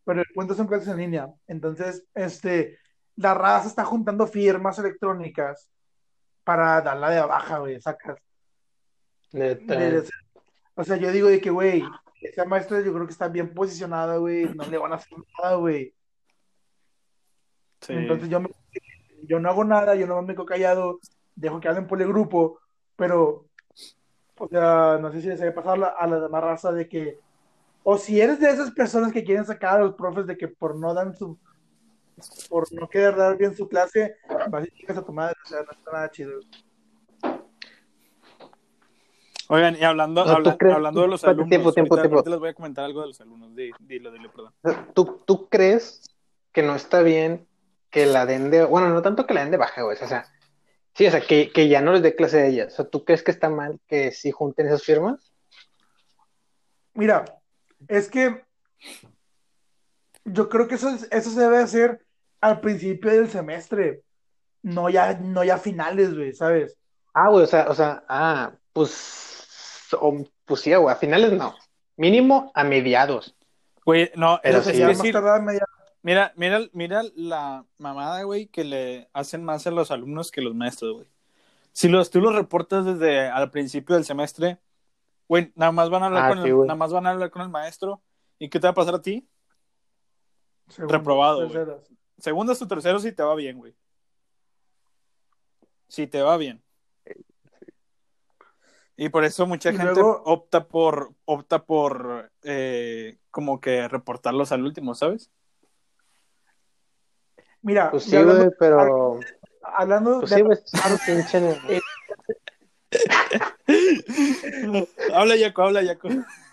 Pero 0.04 0.20
el 0.20 0.26
cuento 0.34 0.52
son 0.54 0.66
clases 0.66 0.88
en 0.88 0.98
línea. 0.98 1.28
Entonces, 1.46 2.04
este, 2.14 2.78
la 3.16 3.32
raza 3.32 3.68
está 3.68 3.86
juntando 3.86 4.26
firmas 4.26 4.78
electrónicas 4.78 5.70
para 6.44 6.82
darla 6.82 7.08
de 7.08 7.22
baja, 7.22 7.56
güey, 7.60 7.80
sacas. 7.80 8.18
Neta. 9.36 9.76
De- 9.76 10.04
o 10.74 10.84
sea, 10.84 10.96
yo 10.96 11.10
digo 11.12 11.28
de 11.28 11.40
que, 11.40 11.50
güey, 11.50 11.82
esa 12.20 12.44
maestra 12.44 12.80
yo 12.80 12.92
creo 12.92 13.06
que 13.06 13.12
está 13.12 13.28
bien 13.28 13.52
posicionada, 13.54 14.16
güey, 14.16 14.44
no 14.54 14.64
le 14.64 14.78
van 14.78 14.92
a 14.92 14.96
hacer 14.96 15.16
nada, 15.42 15.56
güey. 15.56 15.94
Sí. 17.80 17.92
Entonces 17.92 18.28
yo, 18.28 18.40
me- 18.40 18.50
yo 19.22 19.38
no 19.40 19.48
hago 19.48 19.64
nada, 19.64 19.94
yo 19.94 20.06
no 20.06 20.20
me 20.22 20.34
quedo 20.34 20.46
callado, 20.46 20.98
dejo 21.34 21.60
que 21.60 21.68
hablen 21.68 21.86
por 21.86 22.00
el 22.00 22.08
grupo, 22.08 22.60
pero, 22.96 23.46
o 24.38 24.48
sea, 24.48 24.98
no 25.00 25.12
sé 25.12 25.20
si 25.20 25.28
les 25.28 25.40
haya 25.40 25.54
pasado 25.54 25.74
a 25.74 25.78
la, 25.78 25.86
a 25.88 26.06
la 26.06 26.20
demás 26.20 26.42
raza 26.42 26.72
de 26.72 26.88
que, 26.88 27.18
o 27.84 27.96
si 27.98 28.20
eres 28.20 28.40
de 28.40 28.50
esas 28.50 28.70
personas 28.72 29.12
que 29.12 29.22
quieren 29.24 29.44
sacar 29.44 29.76
a 29.76 29.84
los 29.84 29.94
profes 29.94 30.26
de 30.26 30.36
que 30.36 30.48
por 30.48 30.76
no 30.76 30.92
dan 30.92 31.14
su, 31.16 31.38
por 32.48 32.72
no 32.72 32.88
querer 32.88 33.14
dar 33.16 33.36
bien 33.36 33.54
su 33.54 33.68
clase, 33.68 34.16
vas 34.50 34.66
y 34.66 34.90
a 34.90 35.02
tu 35.02 35.12
madre, 35.12 35.36
o 35.44 35.48
sea, 35.48 35.62
no 35.62 35.70
está 35.70 35.92
nada 35.92 36.10
chido. 36.10 36.40
Oigan, 39.48 39.76
y 39.76 39.84
hablando, 39.84 40.24
No, 40.24 40.30
¿tú 40.30 40.36
habla- 40.38 40.56
crees- 40.58 40.74
hablando 40.74 41.02
de 41.02 41.08
los 41.08 41.24
alumnos, 41.24 41.48
tiempo, 41.48 41.72
tiempo, 41.72 41.96
tiempo. 42.00 42.22
les 42.28 42.38
voy 42.38 42.48
a 42.48 42.54
comentar 42.54 42.84
algo 42.84 43.00
de 43.02 43.06
los 43.08 43.20
alumnos. 43.20 43.54
Di- 43.54 43.70
Dilo, 43.80 44.10
dilo, 44.10 44.30
perdón. 44.32 44.52
¿Tú, 44.94 45.22
¿Tú 45.24 45.48
crees 45.48 46.02
que 46.52 46.62
no 46.62 46.74
está 46.74 47.02
bien 47.02 47.46
que 47.90 48.06
la 48.06 48.26
den 48.26 48.50
de... 48.50 48.64
Bueno, 48.64 48.88
no 48.88 49.02
tanto 49.02 49.26
que 49.26 49.34
la 49.34 49.42
den 49.42 49.50
de 49.52 49.56
baja, 49.56 49.82
güey. 49.82 49.96
O 50.02 50.06
sea, 50.06 50.26
sí, 50.94 51.06
o 51.06 51.10
sea, 51.10 51.20
que, 51.20 51.52
que 51.52 51.68
ya 51.68 51.80
no 51.80 51.92
les 51.92 52.02
dé 52.02 52.16
clase 52.16 52.38
de 52.38 52.48
ellas. 52.48 52.72
O 52.72 52.76
sea, 52.76 52.84
¿tú 52.88 53.04
crees 53.04 53.22
que 53.22 53.30
está 53.30 53.48
mal 53.48 53.78
que 53.86 54.10
sí 54.10 54.32
junten 54.32 54.66
esas 54.66 54.82
firmas? 54.82 55.32
Mira, 56.94 57.24
es 57.88 58.08
que 58.10 58.42
yo 60.24 60.48
creo 60.48 60.66
que 60.66 60.74
eso, 60.74 60.88
es- 60.88 61.08
eso 61.10 61.30
se 61.30 61.40
debe 61.40 61.58
hacer 61.58 62.04
al 62.40 62.60
principio 62.60 63.10
del 63.12 63.28
semestre, 63.30 64.02
no 64.62 64.88
ya, 64.90 65.14
no 65.14 65.44
ya 65.44 65.54
a 65.54 65.58
finales, 65.58 66.14
güey, 66.14 66.32
¿sabes? 66.32 66.76
Ah, 67.14 67.28
güey, 67.30 67.44
o 67.44 67.46
sea, 67.46 67.66
o 67.68 67.74
sea, 67.74 68.04
ah, 68.08 68.52
pues, 68.72 69.35
o- 69.94 70.24
pues 70.44 70.60
sí, 70.60 70.74
güey, 70.74 70.92
a 70.94 70.96
finales 70.98 71.32
no. 71.32 71.54
Mínimo 71.96 72.50
a 72.54 72.64
mediados. 72.64 73.34
Güey, 73.84 74.10
no, 74.16 74.38
Pero 74.42 74.58
es, 74.58 74.64
sí. 74.64 74.82
es 74.82 75.02
mira, 76.02 76.32
mira, 76.36 76.60
mira 76.72 77.02
la 77.14 77.64
mamada, 77.78 78.22
güey, 78.24 78.46
que 78.48 78.64
le 78.64 79.08
hacen 79.12 79.44
más 79.44 79.66
a 79.66 79.70
los 79.70 79.90
alumnos 79.90 80.30
que 80.30 80.40
los 80.42 80.54
maestros, 80.54 80.94
güey. 80.94 81.08
Si 81.72 81.88
los, 81.88 82.10
tú 82.10 82.20
los 82.20 82.34
reportas 82.34 82.84
desde 82.84 83.28
al 83.28 83.50
principio 83.50 83.94
del 83.96 84.04
semestre, 84.04 84.58
güey, 85.28 85.52
nada 85.56 85.72
más 85.72 85.90
van 85.90 86.02
a 86.02 86.06
hablar 86.06 86.24
Ah, 86.24 86.28
con 86.28 86.42
sí, 86.42 86.48
el, 86.48 86.54
güey. 86.54 86.66
nada 86.68 86.76
más 86.78 86.92
van 86.92 87.06
a 87.06 87.10
hablar 87.10 87.30
con 87.30 87.42
el 87.42 87.48
maestro. 87.48 88.02
¿Y 88.38 88.48
qué 88.48 88.58
te 88.60 88.66
va 88.66 88.70
a 88.72 88.74
pasar 88.74 88.94
a 88.94 89.02
ti? 89.02 89.28
Segundo, 90.68 90.92
Reprobado. 90.98 91.48
Segundas 92.18 92.60
o 92.62 92.66
terceros 92.68 93.02
si 93.02 93.12
te 93.12 93.22
va 93.22 93.34
bien, 93.34 93.58
güey. 93.58 93.74
Si 95.88 96.06
te 96.06 96.20
va 96.22 96.36
bien. 96.36 96.62
Y 98.96 99.08
por 99.10 99.24
eso 99.24 99.46
mucha 99.46 99.70
Y 99.70 99.76
gente 99.76 99.92
luego- 99.94 100.22
opta 100.24 100.66
por, 100.68 101.12
opta 101.26 101.64
por 101.64 102.30
eh, 102.42 103.18
como 103.30 103.60
que 103.60 103.86
reportarlos 103.88 104.52
al 104.52 104.64
último, 104.64 104.94
¿sabes? 104.94 105.30
Mira, 107.62 107.90
Pues 107.90 108.04
sí, 108.04 108.16
hablando, 108.16 108.44
güey, 108.44 108.56
pero. 108.58 109.20
hablando 109.62 110.20
Pues 110.20 110.30
de 110.30 110.36
sí, 110.36 110.42
pinche. 111.06 111.60
habla 115.12 115.36
Yaco, 115.36 115.62
habla 115.62 115.82
Yaco. 115.82 116.08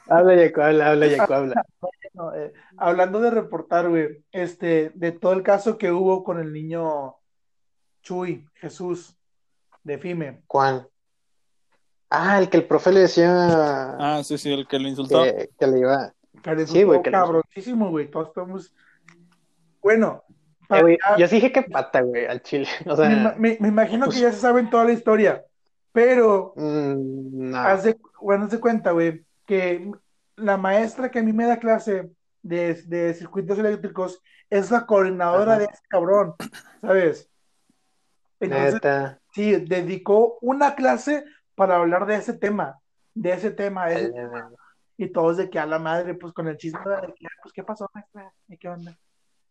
Habla, 0.08 0.36
Yaco, 0.36 0.62
habla, 0.62 0.89
habla, 0.91 1.08
Yaco, 1.08 1.34
habla. 1.34 1.65
No, 2.13 2.36
eh, 2.36 2.53
hablando 2.77 3.19
de 3.21 3.32
reportar, 3.32 3.89
güey, 3.89 4.23
este, 4.32 4.91
de 4.95 5.12
todo 5.13 5.34
el 5.34 5.43
caso 5.43 5.77
que 5.77 5.91
hubo 5.91 6.23
con 6.23 6.39
el 6.39 6.51
niño 6.51 7.15
Chuy, 8.01 8.45
Jesús, 8.56 9.15
de 9.84 9.97
FIME. 9.97 10.43
¿Cuál? 10.47 10.89
Ah, 12.15 12.38
el 12.39 12.49
que 12.49 12.58
el 12.58 12.65
profe 12.67 12.91
le 12.91 12.99
decía 13.02 13.30
Ah, 13.99 14.21
sí, 14.23 14.38
sí, 14.38 14.52
el 14.54 14.67
que 14.67 14.78
lo 14.80 14.88
insultó. 14.88 15.23
que, 15.23 15.49
que 15.60 15.67
le 15.67 15.80
iba. 15.80 16.13
Que 16.43 16.56
le 16.56 16.67
Sí, 16.67 16.84
güey, 16.84 17.02
que 17.02 17.10
le- 17.10 17.17
cabroncísimo, 17.17 17.89
güey. 17.89 18.10
Todos 18.12 18.28
estamos. 18.28 18.73
Bueno, 19.82 20.23
Eh, 20.69 20.97
yo 21.17 21.28
sí 21.28 21.36
dije 21.36 21.52
que 21.52 21.63
pata, 21.63 22.02
güey, 22.02 22.26
al 22.26 22.41
chile. 22.41 22.67
O 22.88 22.95
sea, 22.95 23.10
me, 23.10 23.34
me- 23.38 23.58
me 23.60 23.67
imagino 23.67 24.06
pues- 24.06 24.17
que 24.17 24.21
ya 24.23 24.32
se 24.32 24.39
saben 24.39 24.69
toda 24.69 24.86
la 24.86 24.91
historia, 24.93 25.43
pero 25.91 26.54
mm, 26.56 27.49
no. 27.52 27.58
haz 27.58 27.84
de, 27.84 27.97
bueno, 28.21 28.45
haz 28.45 28.52
de 28.52 28.60
cuenta, 28.60 28.91
güey, 28.91 29.26
que 29.45 29.91
la 30.36 30.58
maestra 30.58 31.12
que 31.12 31.19
a 31.19 31.23
mí 31.23 31.34
me 31.34 31.45
da 31.45 31.58
clase 31.58 32.10
de, 32.41 32.76
de 32.86 33.13
circuitos 33.13 33.58
eléctricos 33.60 34.21
es 34.49 34.71
la 34.71 34.86
coordinadora 34.86 35.54
Ajá. 35.54 35.60
de 35.60 35.65
ese 35.65 35.82
cabrón, 35.89 36.34
¿sabes? 36.82 37.30
Entonces, 38.39 38.73
Neta. 38.76 39.19
sí, 39.34 39.52
dedicó 39.65 40.38
una 40.41 40.76
clase 40.76 41.23
para 41.55 41.75
hablar 41.77 42.05
de 42.05 42.15
ese 42.15 42.33
tema, 42.33 42.79
de 43.13 43.31
ese 43.33 43.51
tema, 43.51 43.87
de 43.87 43.95
ese 43.95 44.05
Ay, 44.05 44.11
tema. 44.13 44.51
Y 44.97 45.07
todos 45.11 45.37
de 45.37 45.49
que 45.49 45.59
a 45.59 45.65
la 45.65 45.79
madre, 45.79 46.13
pues 46.15 46.33
con 46.33 46.47
el 46.47 46.57
chisme 46.57 46.79
de 46.79 47.13
que, 47.13 47.27
pues, 47.41 47.53
¿qué 47.53 47.63
pasó, 47.63 47.89
maestra? 47.93 48.31
¿Y 48.47 48.57
qué 48.57 48.69
onda? 48.69 48.97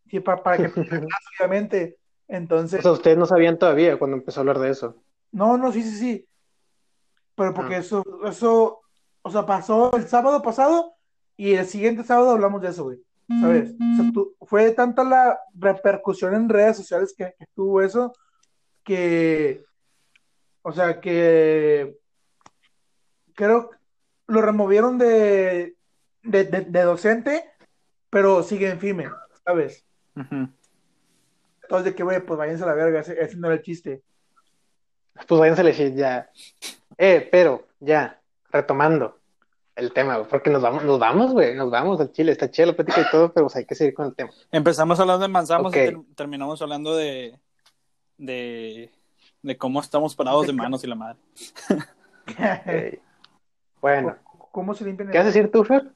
Sí, 0.08 0.20
para, 0.20 0.42
para 0.42 0.56
que, 0.58 0.66
obviamente. 1.40 1.98
Entonces, 2.28 2.80
O 2.80 2.82
sea, 2.82 2.92
ustedes 2.92 3.18
no 3.18 3.26
sabían 3.26 3.58
todavía 3.58 3.98
cuando 3.98 4.16
empezó 4.16 4.40
a 4.40 4.42
hablar 4.42 4.58
de 4.60 4.70
eso. 4.70 4.96
no, 5.32 5.56
no, 5.58 5.70
sí, 5.72 5.82
sí, 5.82 5.96
sí. 5.98 6.28
Pero 7.34 7.52
porque 7.54 7.74
Ah. 7.76 7.78
eso, 7.78 8.04
eso, 8.24 8.80
o 9.22 9.30
sea, 9.30 9.44
pasó 9.46 9.94
el 9.96 10.06
sábado 10.08 10.40
pasado 10.42 10.94
y 11.36 11.54
el 11.54 11.66
siguiente 11.66 12.04
sábado 12.04 12.30
hablamos 12.30 12.60
de 12.62 12.68
eso, 12.68 12.84
güey. 12.84 12.98
¿Sabes? 13.40 13.70
O 13.72 13.96
sea, 14.02 14.12
tu- 14.12 14.34
fue 14.42 14.70
tanta 14.72 15.04
la 15.04 15.38
repercusión 15.54 16.34
en 16.34 16.48
redes 16.50 16.76
sociales 16.76 17.14
que, 17.16 17.34
que 17.38 17.46
tuvo 17.54 17.80
eso 17.80 18.12
que, 18.84 19.62
o 20.62 20.72
sea, 20.72 21.01
que 21.01 21.96
creo 23.35 23.70
que 23.70 23.77
lo 24.29 24.40
removieron 24.42 24.98
de, 24.98 25.77
de, 26.22 26.44
de- 26.44 26.61
de 26.62 26.83
docente, 26.83 27.44
pero 28.11 28.42
sigue 28.42 28.70
en 28.70 28.79
FIME, 28.81 29.11
¿sabes? 29.44 29.85
Entonces, 31.62 31.85
de 31.85 31.94
que, 31.94 32.03
güey, 32.03 32.20
pues 32.25 32.38
váyanse 32.38 32.64
a 32.64 32.66
la 32.66 32.75
verga, 32.75 33.01
ese, 33.01 33.20
ese 33.20 33.37
no 33.37 33.46
era 33.48 33.57
el 33.57 33.62
chiste. 33.62 34.03
Pues 35.27 35.40
váyanse 35.40 35.62
a 35.62 35.64
decir 35.64 35.94
ya. 35.94 36.31
Eh, 36.98 37.27
pero, 37.31 37.66
ya, 37.81 38.20
retomando 38.51 39.18
el 39.77 39.92
tema, 39.92 40.16
güey, 40.18 40.29
porque 40.29 40.51
nos 40.51 40.61
vamos, 40.62 40.85
nos 40.85 40.98
vamos, 40.98 41.33
güey, 41.33 41.55
nos 41.55 41.70
vamos 41.70 41.98
al 42.01 42.12
chile. 42.12 42.33
Está 42.33 42.51
chida 42.51 42.66
la 42.66 42.72
plática 42.75 43.01
y 43.01 43.11
todo, 43.11 43.33
pero 43.33 43.46
pues 43.46 43.57
hay 43.57 43.64
que 43.64 43.75
seguir 43.75 43.94
con 43.94 44.07
el 44.07 44.14
tema. 44.14 44.31
Empezamos 44.51 45.01
hablando 45.01 45.22
de 45.22 45.29
manzamos 45.29 45.72
y 45.72 45.75
ter- 45.79 45.98
terminamos 46.14 46.61
hablando 46.61 46.94
de, 46.94 47.38
de, 48.18 48.90
de 49.42 49.57
cómo 49.59 49.81
estamos 49.81 50.14
parados 50.14 50.46
de 50.46 50.52
manos 50.52 50.83
y 50.85 50.87
la 50.87 50.94
madre. 50.94 51.18
Bueno, 53.81 54.16
¿Cómo 54.52 54.74
se 54.74 54.85
limpian 54.85 55.11
¿qué 55.11 55.18
vas 55.18 55.24
a 55.24 55.31
decir 55.31 55.50
tú, 55.50 55.64
Fer? 55.64 55.90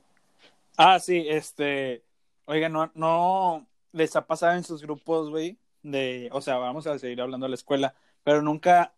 Ah, 0.77 0.99
sí, 0.99 1.25
este, 1.29 2.03
oiga, 2.47 2.69
no, 2.69 2.91
no 2.95 3.67
les 3.93 4.17
ha 4.17 4.27
pasado 4.27 4.55
en 4.57 4.65
sus 4.65 4.83
grupos, 4.83 5.31
güey, 5.31 5.57
de, 5.83 6.29
o 6.33 6.41
sea, 6.41 6.57
vamos 6.57 6.87
a 6.87 6.99
seguir 6.99 7.21
hablando 7.21 7.45
de 7.45 7.51
la 7.51 7.55
escuela, 7.55 7.95
pero 8.25 8.43
nunca 8.43 8.93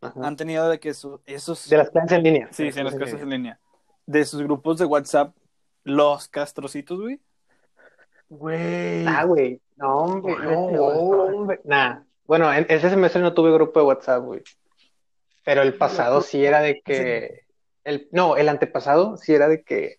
Ajá. 0.00 0.20
han 0.26 0.36
tenido 0.36 0.68
de 0.68 0.78
que 0.78 0.94
su- 0.94 1.20
esos, 1.26 1.68
De 1.68 1.78
las 1.78 1.90
clases 1.90 2.12
en 2.12 2.22
línea. 2.22 2.48
sí, 2.52 2.70
sí, 2.70 2.78
en 2.78 2.84
las 2.84 2.94
clases 2.94 3.20
en 3.20 3.30
línea, 3.30 3.58
de 4.06 4.24
sus 4.24 4.40
grupos 4.42 4.78
de 4.78 4.84
WhatsApp, 4.84 5.34
los 5.84 6.28
castrocitos, 6.28 7.00
güey. 7.00 7.20
Güey. 8.28 9.06
Ah, 9.06 9.24
güey. 9.24 9.60
No, 9.76 9.96
hombre, 9.96 10.36
no, 10.42 10.60
hombre. 10.66 11.60
Nah. 11.64 12.02
Bueno, 12.28 12.52
en 12.54 12.66
ese 12.68 12.90
semestre 12.90 13.20
no 13.22 13.34
tuve 13.34 13.50
grupo 13.52 13.80
de 13.80 13.86
WhatsApp, 13.86 14.22
güey. 14.22 14.42
Pero 15.44 15.62
el 15.62 15.74
pasado 15.74 16.20
sí 16.20 16.44
era 16.44 16.60
de 16.60 16.80
que. 16.82 17.44
El, 17.84 18.06
no, 18.12 18.36
el 18.36 18.48
antepasado 18.50 19.16
sí 19.16 19.32
era 19.34 19.48
de 19.48 19.62
que 19.62 19.98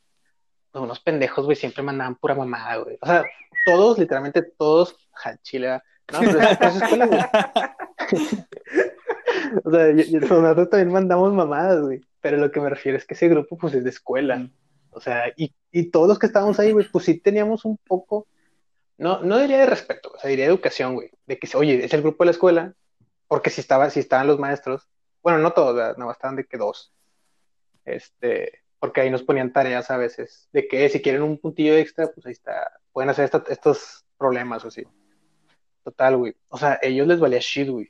pues, 0.71 0.83
unos 0.83 0.99
pendejos, 0.99 1.43
güey, 1.45 1.57
siempre 1.57 1.81
mandaban 1.83 2.15
pura 2.15 2.35
mamada, 2.35 2.77
güey. 2.77 2.97
O 3.01 3.05
sea, 3.07 3.25
todos, 3.65 3.97
literalmente 3.97 4.43
todos, 4.43 4.95
ja, 5.11 5.37
chile, 5.41 5.67
¿verdad? 5.67 5.83
No, 6.13 6.19
pero 6.19 6.39
es, 6.39 6.57
pero 6.57 6.69
es 6.71 6.81
escuela, 6.81 7.05
güey. 7.07 7.19
O 9.63 9.71
sea, 9.71 9.91
yo- 9.91 10.03
yo- 10.03 10.19
nosotros 10.19 10.69
también 10.69 10.91
mandamos 10.91 11.33
mamadas, 11.33 11.81
güey. 11.81 12.01
Pero 12.21 12.37
lo 12.37 12.51
que 12.51 12.59
me 12.59 12.69
refiero 12.69 12.97
es 12.97 13.05
que 13.05 13.13
ese 13.13 13.27
grupo, 13.29 13.57
pues, 13.57 13.73
es 13.73 13.83
de 13.83 13.89
escuela. 13.89 14.37
Mm. 14.37 14.51
O 14.91 14.99
sea, 14.99 15.23
y, 15.35 15.53
y 15.71 15.89
todos 15.91 16.07
los 16.07 16.19
que 16.19 16.25
estábamos 16.27 16.59
ahí, 16.59 16.71
güey, 16.73 16.87
pues 16.91 17.05
sí 17.05 17.19
teníamos 17.19 17.65
un 17.65 17.77
poco, 17.77 18.27
no, 18.99 19.21
no 19.23 19.39
diría 19.39 19.59
de 19.59 19.65
respeto, 19.65 20.11
o 20.15 20.19
sea, 20.19 20.29
diría 20.29 20.45
de 20.45 20.51
educación, 20.51 20.93
güey, 20.93 21.09
de 21.25 21.39
que, 21.39 21.49
oye, 21.57 21.83
es 21.83 21.93
el 21.93 22.01
grupo 22.01 22.23
de 22.23 22.25
la 22.27 22.31
escuela, 22.31 22.73
porque 23.27 23.49
si 23.49 23.61
estaba, 23.61 23.89
si 23.89 23.99
estaban 23.99 24.27
los 24.27 24.37
maestros, 24.39 24.87
bueno, 25.23 25.39
no 25.39 25.51
todos, 25.53 25.75
nada 25.75 25.95
más 25.97 26.17
estaban 26.17 26.35
de 26.35 26.45
que 26.45 26.57
dos, 26.57 26.93
este, 27.85 28.63
porque 28.79 29.01
ahí 29.01 29.09
nos 29.09 29.23
ponían 29.23 29.51
tareas 29.51 29.89
a 29.91 29.97
veces, 29.97 30.47
de 30.53 30.67
que 30.67 30.87
si 30.89 31.01
quieren 31.01 31.21
un 31.23 31.37
puntillo 31.39 31.75
extra, 31.75 32.07
pues 32.07 32.25
ahí 32.25 32.33
está, 32.33 32.71
pueden 32.91 33.09
hacer 33.09 33.25
esta- 33.25 33.43
estos 33.49 34.05
problemas 34.17 34.63
o 34.65 34.67
así. 34.67 34.83
Total, 35.83 36.17
güey, 36.17 36.35
o 36.49 36.57
sea, 36.57 36.77
ellos 36.81 37.07
les 37.07 37.19
valía 37.19 37.39
shit, 37.39 37.69
güey, 37.69 37.87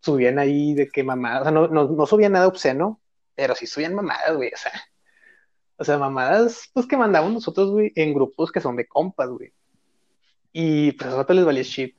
subían 0.00 0.38
ahí 0.38 0.74
de 0.74 0.88
que 0.88 1.02
mamadas, 1.04 1.40
o 1.42 1.44
sea, 1.44 1.52
no, 1.52 1.68
no, 1.68 1.88
no 1.88 2.06
subían 2.06 2.32
nada 2.32 2.46
obsceno, 2.46 3.00
pero 3.34 3.54
sí 3.54 3.66
subían 3.66 3.94
mamadas, 3.94 4.34
güey, 4.36 4.50
o 4.54 4.56
sea, 4.56 4.72
o 5.78 5.84
sea, 5.84 5.98
mamadas, 5.98 6.70
pues 6.72 6.86
que 6.86 6.96
mandamos 6.96 7.32
nosotros, 7.32 7.70
güey, 7.70 7.92
en 7.96 8.14
grupos 8.14 8.50
que 8.50 8.60
son 8.60 8.76
de 8.76 8.86
compas, 8.86 9.28
güey. 9.28 9.52
Y 10.58 10.92
pues 10.92 11.08
a 11.08 11.10
nosotros 11.10 11.36
les 11.36 11.44
valía 11.44 11.62
shit. 11.62 11.94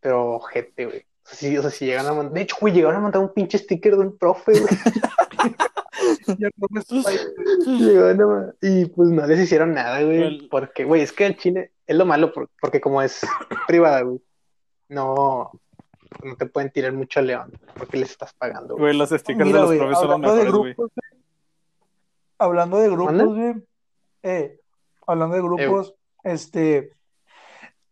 Pero, 0.00 0.40
gente, 0.40 0.86
güey. 0.86 1.00
O 1.00 1.28
sea, 1.28 1.36
sí, 1.36 1.58
o 1.58 1.60
sea, 1.60 1.70
si 1.70 1.84
llegan 1.84 2.06
a 2.06 2.14
mandar. 2.14 2.32
De 2.32 2.40
hecho, 2.40 2.56
güey, 2.58 2.72
llegaron 2.72 2.96
a 2.96 3.00
mandar 3.00 3.20
un 3.20 3.34
pinche 3.34 3.58
sticker 3.58 3.96
de 3.96 4.00
un 4.06 4.16
profe, 4.16 4.52
güey. 4.52 4.64
Llegaron 7.66 8.46
a 8.48 8.54
Y 8.62 8.86
pues 8.86 9.10
no 9.10 9.26
les 9.26 9.40
hicieron 9.40 9.74
nada, 9.74 10.02
güey. 10.02 10.48
Porque, 10.48 10.84
güey, 10.84 11.02
es 11.02 11.12
que 11.12 11.26
el 11.26 11.36
Chile 11.36 11.72
es 11.86 11.96
lo 11.96 12.06
malo, 12.06 12.32
por- 12.32 12.48
porque 12.62 12.80
como 12.80 13.02
es 13.02 13.20
privada, 13.66 14.00
güey, 14.02 14.22
no, 14.88 15.50
no 16.24 16.36
te 16.36 16.46
pueden 16.46 16.70
tirar 16.70 16.92
mucho 16.94 17.20
al 17.20 17.26
león, 17.26 17.52
porque 17.76 17.98
les 17.98 18.10
estás 18.10 18.32
pagando, 18.32 18.74
güey. 18.74 18.94
Güey, 18.94 18.96
los 18.96 19.10
stickers 19.10 19.46
Mira, 19.46 19.58
de 19.58 19.62
los 19.62 19.66
güey, 19.66 19.78
profes 19.78 19.98
son 19.98 20.06
los 20.08 20.14
hablando 20.14 20.34
de 20.34 20.44
mejores, 20.44 20.74
güey. 20.76 20.88
hablando 22.38 22.78
de 22.78 22.88
grupos, 22.88 23.34
güey, 23.36 23.54
eh, 24.22 24.60
hablando 25.06 25.36
de 25.36 25.42
grupos, 25.42 25.94
este, 26.24 26.92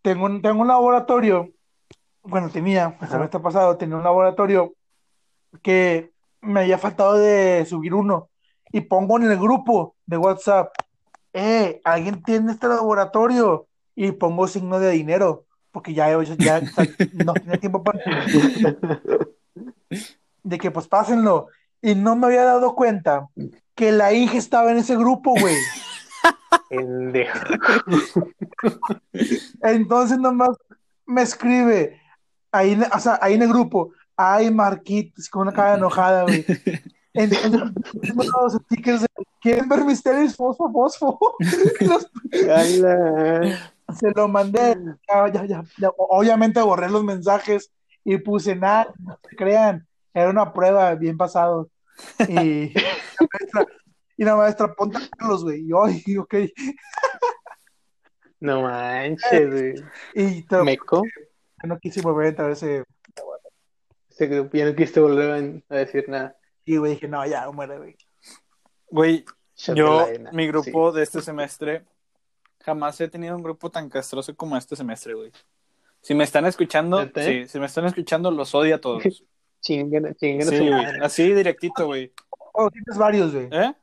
tengo 0.07 0.27
un, 0.27 0.41
tengo 0.41 0.63
un 0.63 0.69
laboratorio, 0.69 1.51
bueno, 2.23 2.49
tenía, 2.49 2.97
el 3.01 3.05
Ajá. 3.07 3.09
semestre 3.09 3.41
pasado, 3.41 3.77
tenía 3.77 3.97
un 3.97 4.05
laboratorio 4.05 4.75
que 5.63 6.13
me 6.41 6.61
había 6.61 6.79
faltado 6.79 7.15
de 7.15 7.67
subir 7.67 7.93
uno, 7.93 8.29
y 8.71 8.83
pongo 8.83 9.19
en 9.19 9.29
el 9.29 9.37
grupo 9.37 9.97
de 10.07 10.17
WhatsApp, 10.17 10.73
eh, 11.33 11.81
¿alguien 11.83 12.23
tiene 12.23 12.53
este 12.53 12.69
laboratorio? 12.69 13.67
Y 13.97 14.13
pongo 14.13 14.47
signo 14.47 14.79
de 14.79 14.93
dinero, 14.93 15.45
porque 15.73 15.93
ya, 15.93 16.23
ya, 16.23 16.37
ya 16.37 16.61
no 17.13 17.35
tenía 17.35 17.59
tiempo 17.59 17.83
para 17.83 17.99
de 20.45 20.59
que 20.59 20.71
pues 20.71 20.87
pásenlo. 20.87 21.49
Y 21.83 21.97
no 21.97 22.15
me 22.15 22.27
había 22.27 22.45
dado 22.45 22.77
cuenta 22.77 23.27
que 23.75 23.91
la 23.91 24.13
hija 24.13 24.39
estaba 24.39 24.71
en 24.71 24.79
ese 24.79 24.97
grupo, 24.97 25.35
güey. 25.37 25.57
Pendejo. 26.69 27.39
Entonces 29.63 30.19
nomás 30.19 30.57
me 31.07 31.23
escribe 31.23 32.01
ahí, 32.53 32.73
en- 32.73 32.85
o 32.93 32.99
sea, 32.99 33.19
ahí 33.23 33.35
en 33.35 33.43
el 33.43 33.49
grupo, 33.49 33.93
ay, 34.17 34.51
Marquitos, 34.53 35.29
con 35.29 35.43
una 35.43 35.53
cara 35.53 35.75
enojada, 35.75 36.23
güey. 36.25 36.45
Entonces, 37.15 37.51
los 38.15 38.53
stickers 38.65 39.03
de, 39.03 39.07
¿quieren 39.41 39.69
ver 39.69 39.85
mis 39.85 40.03
tenis 40.03 40.35
fosfo, 40.37 40.71
fosfo? 40.71 41.19
Los- 41.81 42.11
se 43.99 44.11
lo 44.15 44.27
mandé, 44.29 44.77
ya, 45.09 45.33
ya, 45.33 45.45
ya, 45.47 45.65
ya. 45.79 45.91
Obviamente 45.97 46.61
borré 46.61 46.91
los 46.91 47.05
mensajes 47.05 47.71
y 48.05 48.19
puse 48.19 48.57
nada, 48.57 48.93
no 48.99 49.19
se 49.29 49.37
crean, 49.37 49.87
era 50.13 50.29
una 50.31 50.53
prueba 50.53 50.95
bien 50.95 51.17
pasado. 51.17 51.69
Y 52.29 52.73
y 54.17 54.25
la 54.25 54.37
maestra 54.37 54.73
ponte 54.75 54.99
a 54.99 55.09
Carlos, 55.17 55.45
güey. 55.45 55.61
Y 55.63 55.69
yo, 55.69 55.85
ay, 55.85 56.03
ok. 56.19 56.35
No 58.41 58.63
manches, 58.63 59.51
güey. 59.51 59.75
Y 60.15 60.43
te- 60.43 60.63
Meco. 60.63 61.03
no 61.65 61.79
quise 61.79 62.01
volver 62.03 62.27
a 62.27 62.29
entrar 62.31 62.51
a 62.51 62.53
ese. 62.53 62.85
Ese 64.11 64.27
grupo, 64.27 64.57
ya 64.57 64.65
no 64.65 64.75
quisiste 64.75 65.01
volver 65.01 65.63
a 65.69 65.75
decir 65.77 66.09
nada. 66.09 66.37
Y, 66.65 66.77
güey, 66.77 66.93
dije, 66.93 67.09
no, 67.09 67.25
ya, 67.27 67.51
muere, 67.51 67.79
güey. 67.79 67.97
Güey, 68.89 69.25
yo, 69.75 70.07
mi 70.33 70.47
grupo 70.47 70.93
de 70.93 71.03
este 71.03 71.21
semestre, 71.21 71.85
jamás 72.61 73.01
he 73.01 73.09
tenido 73.09 73.37
un 73.37 73.43
grupo 73.43 73.71
tan 73.71 73.89
castroso 73.89 74.35
como 74.37 74.57
este 74.57 74.77
semestre, 74.77 75.15
güey. 75.15 75.33
Si 76.01 76.15
me 76.15 76.25
están 76.25 76.47
escuchando, 76.47 77.05
sí, 77.15 77.49
si 77.49 77.59
me 77.59 77.67
están 77.67 77.87
escuchando, 77.87 78.31
los 78.31 78.55
odio 78.55 78.77
a 78.77 78.81
todos. 78.81 79.03
Sí, 79.03 79.27
Chinguen, 79.61 80.15
chinguen 80.15 80.47
Sí, 80.47 80.59
güey, 80.59 80.85
así 81.03 81.33
directito, 81.33 81.87
güey. 81.87 82.13
O 82.53 82.71
tienes 82.71 82.97
varios, 82.97 83.35
güey. 83.35 83.49
¿Eh? 83.51 83.75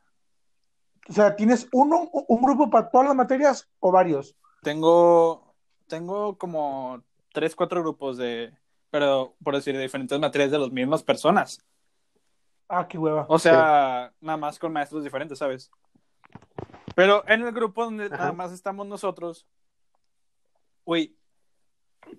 O 1.10 1.14
sea, 1.14 1.36
¿tienes 1.36 1.68
uno, 1.72 2.10
un 2.12 2.42
grupo 2.42 2.70
para 2.70 2.90
todas 2.90 3.08
las 3.08 3.16
materias 3.16 3.70
o 3.80 3.92
varios? 3.92 4.36
Tengo, 4.62 5.54
tengo 5.88 6.38
como 6.38 7.04
tres, 7.34 7.56
cuatro 7.56 7.82
grupos 7.82 8.18
de, 8.18 8.54
pero 8.90 9.36
por 9.44 9.56
decir, 9.56 9.76
de 9.76 9.82
diferentes 9.82 10.18
materias 10.20 10.52
de 10.52 10.60
las 10.60 10.72
mismas 10.72 11.04
personas. 11.04 11.60
Ah, 12.70 12.88
qué 12.88 12.98
hueva. 12.98 13.26
O 13.28 13.38
sea, 13.38 14.14
nada 14.22 14.38
más 14.38 14.58
con 14.58 14.72
maestros 14.72 15.04
diferentes, 15.04 15.38
¿sabes? 15.38 15.70
Pero 16.96 17.28
en 17.28 17.42
el 17.42 17.52
grupo 17.52 17.84
donde 17.84 18.06
Ajá. 18.06 18.18
nada 18.18 18.32
más 18.34 18.52
estamos 18.52 18.88
nosotros, 18.88 19.46
güey, 20.86 21.16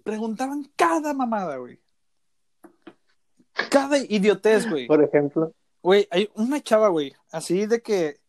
preguntaban 0.03 0.71
cada 0.77 1.15
mamada, 1.15 1.57
güey. 1.57 1.81
Cada 3.71 3.99
idiotez, 3.99 4.69
güey. 4.69 4.87
Por 4.87 5.03
ejemplo. 5.03 5.53
Güey, 5.83 6.07
hay 6.11 6.31
una 6.35 6.61
chava, 6.61 6.89
güey, 6.89 7.15
así 7.31 7.67
de 7.67 7.83
que 7.83 8.21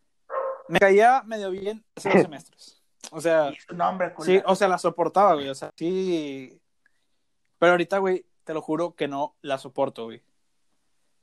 me 0.67 0.79
caía 0.79 1.23
medio 1.25 1.51
bien 1.51 1.83
hace 1.95 2.09
dos 2.09 2.21
semestres. 2.23 2.81
O 3.11 3.21
sea, 3.21 3.51
sí, 4.19 4.41
o 4.45 4.55
sea, 4.55 4.67
la 4.67 4.77
soportaba, 4.77 5.35
güey, 5.35 5.49
o 5.49 5.55
sea, 5.55 5.71
sí. 5.75 6.59
Pero 7.59 7.73
ahorita, 7.73 7.99
güey, 7.99 8.25
te 8.43 8.53
lo 8.53 8.61
juro 8.61 8.95
que 8.95 9.07
no 9.07 9.35
la 9.41 9.57
soporto, 9.57 10.05
güey. 10.05 10.23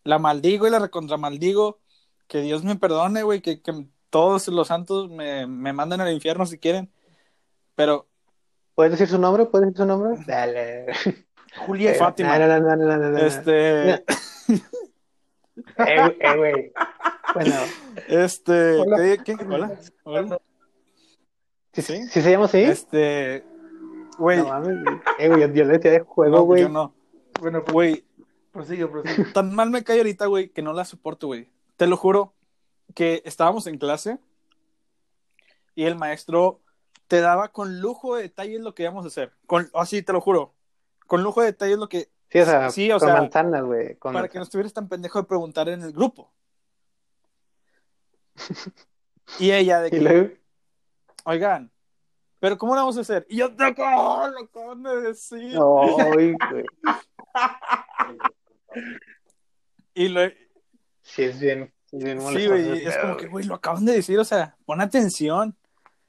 La 0.04 0.18
maldigo 0.18 0.66
y 0.66 0.70
la 0.70 0.78
recontramaldigo. 0.78 1.80
Que 2.28 2.40
Dios 2.40 2.64
me 2.64 2.76
perdone, 2.76 3.24
güey, 3.24 3.40
que, 3.40 3.60
que 3.60 3.86
todos 4.10 4.48
los 4.48 4.68
santos 4.68 5.10
me, 5.10 5.46
me 5.46 5.72
manden 5.72 6.00
al 6.00 6.12
infierno 6.12 6.46
si 6.46 6.58
quieren. 6.58 6.90
Pero, 7.74 8.08
¿Puedes 8.74 8.92
decir 8.92 9.08
su 9.08 9.18
nombre? 9.18 9.46
¿Puedes 9.46 9.68
decir 9.68 9.78
su 9.78 9.86
nombre? 9.86 10.22
Dale. 10.26 10.86
Julieta. 11.66 11.98
Fátima. 11.98 12.38
No, 12.38 12.46
no, 12.46 12.60
no, 12.60 12.76
no, 12.76 12.86
no, 12.86 12.96
no, 12.96 13.10
no. 13.10 13.18
este, 13.18 14.04
Eh, 15.76 15.96
güey, 15.96 16.16
eh, 16.18 16.36
güey. 16.36 16.72
Bueno, 17.34 17.54
este, 18.08 18.76
Hola. 18.78 18.96
¿qué- 18.98 19.18
qué? 19.36 19.44
Hola, 19.44 19.78
hola. 20.04 20.40
¿sí, 21.72 21.82
¿Sí? 21.82 22.06
¿sí 22.08 22.20
se 22.22 22.30
llama 22.30 22.44
así? 22.46 22.62
Este, 22.62 23.44
güey, 24.18 24.38
No 24.38 24.48
mames, 24.48 24.82
güey. 24.84 24.96
Eh, 25.18 25.28
güey, 25.28 25.50
decía 25.50 25.90
de 25.90 26.00
juego, 26.00 26.36
no, 26.36 26.42
güey. 26.42 26.62
yo 26.62 26.68
no. 26.68 26.94
Bueno, 27.40 27.62
pues, 27.64 27.72
Güey, 27.72 28.04
prosigue, 28.52 28.86
prosigue. 28.86 29.24
tan 29.32 29.54
mal 29.54 29.70
me 29.70 29.82
cae 29.82 29.98
ahorita, 29.98 30.26
güey, 30.26 30.48
que 30.50 30.62
no 30.62 30.72
la 30.72 30.84
soporto, 30.84 31.28
güey. 31.28 31.48
Te 31.76 31.86
lo 31.86 31.96
juro 31.96 32.34
que 32.94 33.22
estábamos 33.24 33.66
en 33.66 33.78
clase 33.78 34.18
y 35.74 35.84
el 35.84 35.96
maestro 35.96 36.60
te 37.08 37.20
daba 37.20 37.48
con 37.48 37.80
lujo 37.80 38.16
de 38.16 38.22
detalles 38.22 38.60
lo 38.60 38.74
que 38.74 38.82
íbamos 38.82 39.04
a 39.04 39.08
hacer. 39.08 39.32
Con, 39.46 39.70
así, 39.74 40.02
te 40.02 40.12
lo 40.12 40.20
juro. 40.20 40.54
Con 41.06 41.22
lujo 41.22 41.40
de 41.40 41.46
detalles 41.48 41.78
lo 41.78 41.88
que... 41.88 42.10
Sí, 42.30 42.38
o 42.40 42.44
sea, 42.46 42.70
Sí, 42.70 42.90
o 42.90 42.98
con 42.98 43.08
sea, 43.08 43.20
manzanas, 43.20 43.64
güey. 43.64 43.94
Para 43.96 44.28
que 44.28 44.38
no 44.38 44.44
estuvieras 44.44 44.72
tan 44.72 44.88
pendejo 44.88 45.18
de 45.20 45.26
preguntar 45.26 45.68
en 45.68 45.82
el 45.82 45.92
grupo. 45.92 46.30
Y 49.38 49.50
ella 49.52 49.80
de 49.80 49.90
que, 49.90 50.00
luego, 50.00 50.30
oigan, 51.24 51.70
pero 52.38 52.58
¿cómo 52.58 52.74
lo 52.74 52.80
vamos 52.80 52.98
a 52.98 53.02
hacer? 53.02 53.26
Y 53.28 53.36
yo, 53.36 53.48
"No, 53.50 53.74
¿cómo 53.74 54.28
lo 54.28 54.40
acaban 54.40 54.82
de 54.82 55.00
decir? 55.00 55.58
ay, 55.58 56.34
güey. 56.50 56.64
Y 59.94 60.08
lo, 60.08 60.22
Sí, 61.02 61.24
es 61.24 61.40
bien, 61.40 61.72
es 61.90 62.04
bien 62.04 62.20
Sí, 62.20 62.46
güey, 62.46 62.86
es 62.86 62.96
como 62.96 63.16
que, 63.16 63.26
güey, 63.26 63.44
lo 63.44 63.54
acaban 63.54 63.84
de 63.84 63.92
decir, 63.92 64.18
o 64.18 64.24
sea, 64.24 64.56
pon 64.64 64.80
atención. 64.80 65.56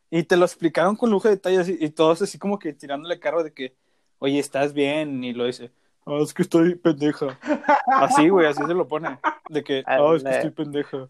Y 0.09 0.23
te 0.23 0.37
lo 0.37 0.45
explicaron 0.45 0.95
con 0.95 1.09
lujo 1.09 1.27
de 1.27 1.35
detalles 1.35 1.67
y, 1.69 1.83
y 1.83 1.89
todos 1.89 2.21
así 2.21 2.37
como 2.37 2.59
que 2.59 2.73
tirándole 2.73 3.19
carro 3.19 3.43
de 3.43 3.51
que, 3.51 3.75
oye, 4.19 4.37
estás 4.37 4.73
bien, 4.73 5.23
y 5.23 5.33
lo 5.33 5.45
dice, 5.45 5.71
ah, 6.05 6.19
es 6.21 6.33
que 6.33 6.43
estoy 6.43 6.75
pendeja. 6.75 7.39
Así, 7.87 8.29
güey, 8.29 8.45
así 8.45 8.63
se 8.65 8.73
lo 8.73 8.87
pone, 8.87 9.19
de 9.49 9.63
que, 9.63 9.83
ah, 9.87 9.97
es 10.15 10.23
que 10.23 10.29
estoy 10.29 10.51
pendeja. 10.51 11.09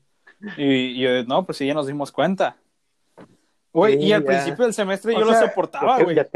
Y, 0.58 1.00
yo, 1.00 1.24
no, 1.26 1.46
pues 1.46 1.58
sí, 1.58 1.66
ya 1.68 1.74
nos 1.74 1.88
dimos 1.88 2.12
cuenta. 2.12 2.58
Güey, 3.72 3.98
Sí, 3.98 4.04
y 4.06 4.14
al 4.14 4.22
ya. 4.22 4.28
principio 4.28 4.66
del 4.66 4.74
semestre 4.74 5.16
O 5.16 5.20
yo 5.20 5.26
sea, 5.32 5.42
lo 5.42 5.48
soportaba, 5.48 6.00
güey. 6.04 6.18
al, 6.20 6.30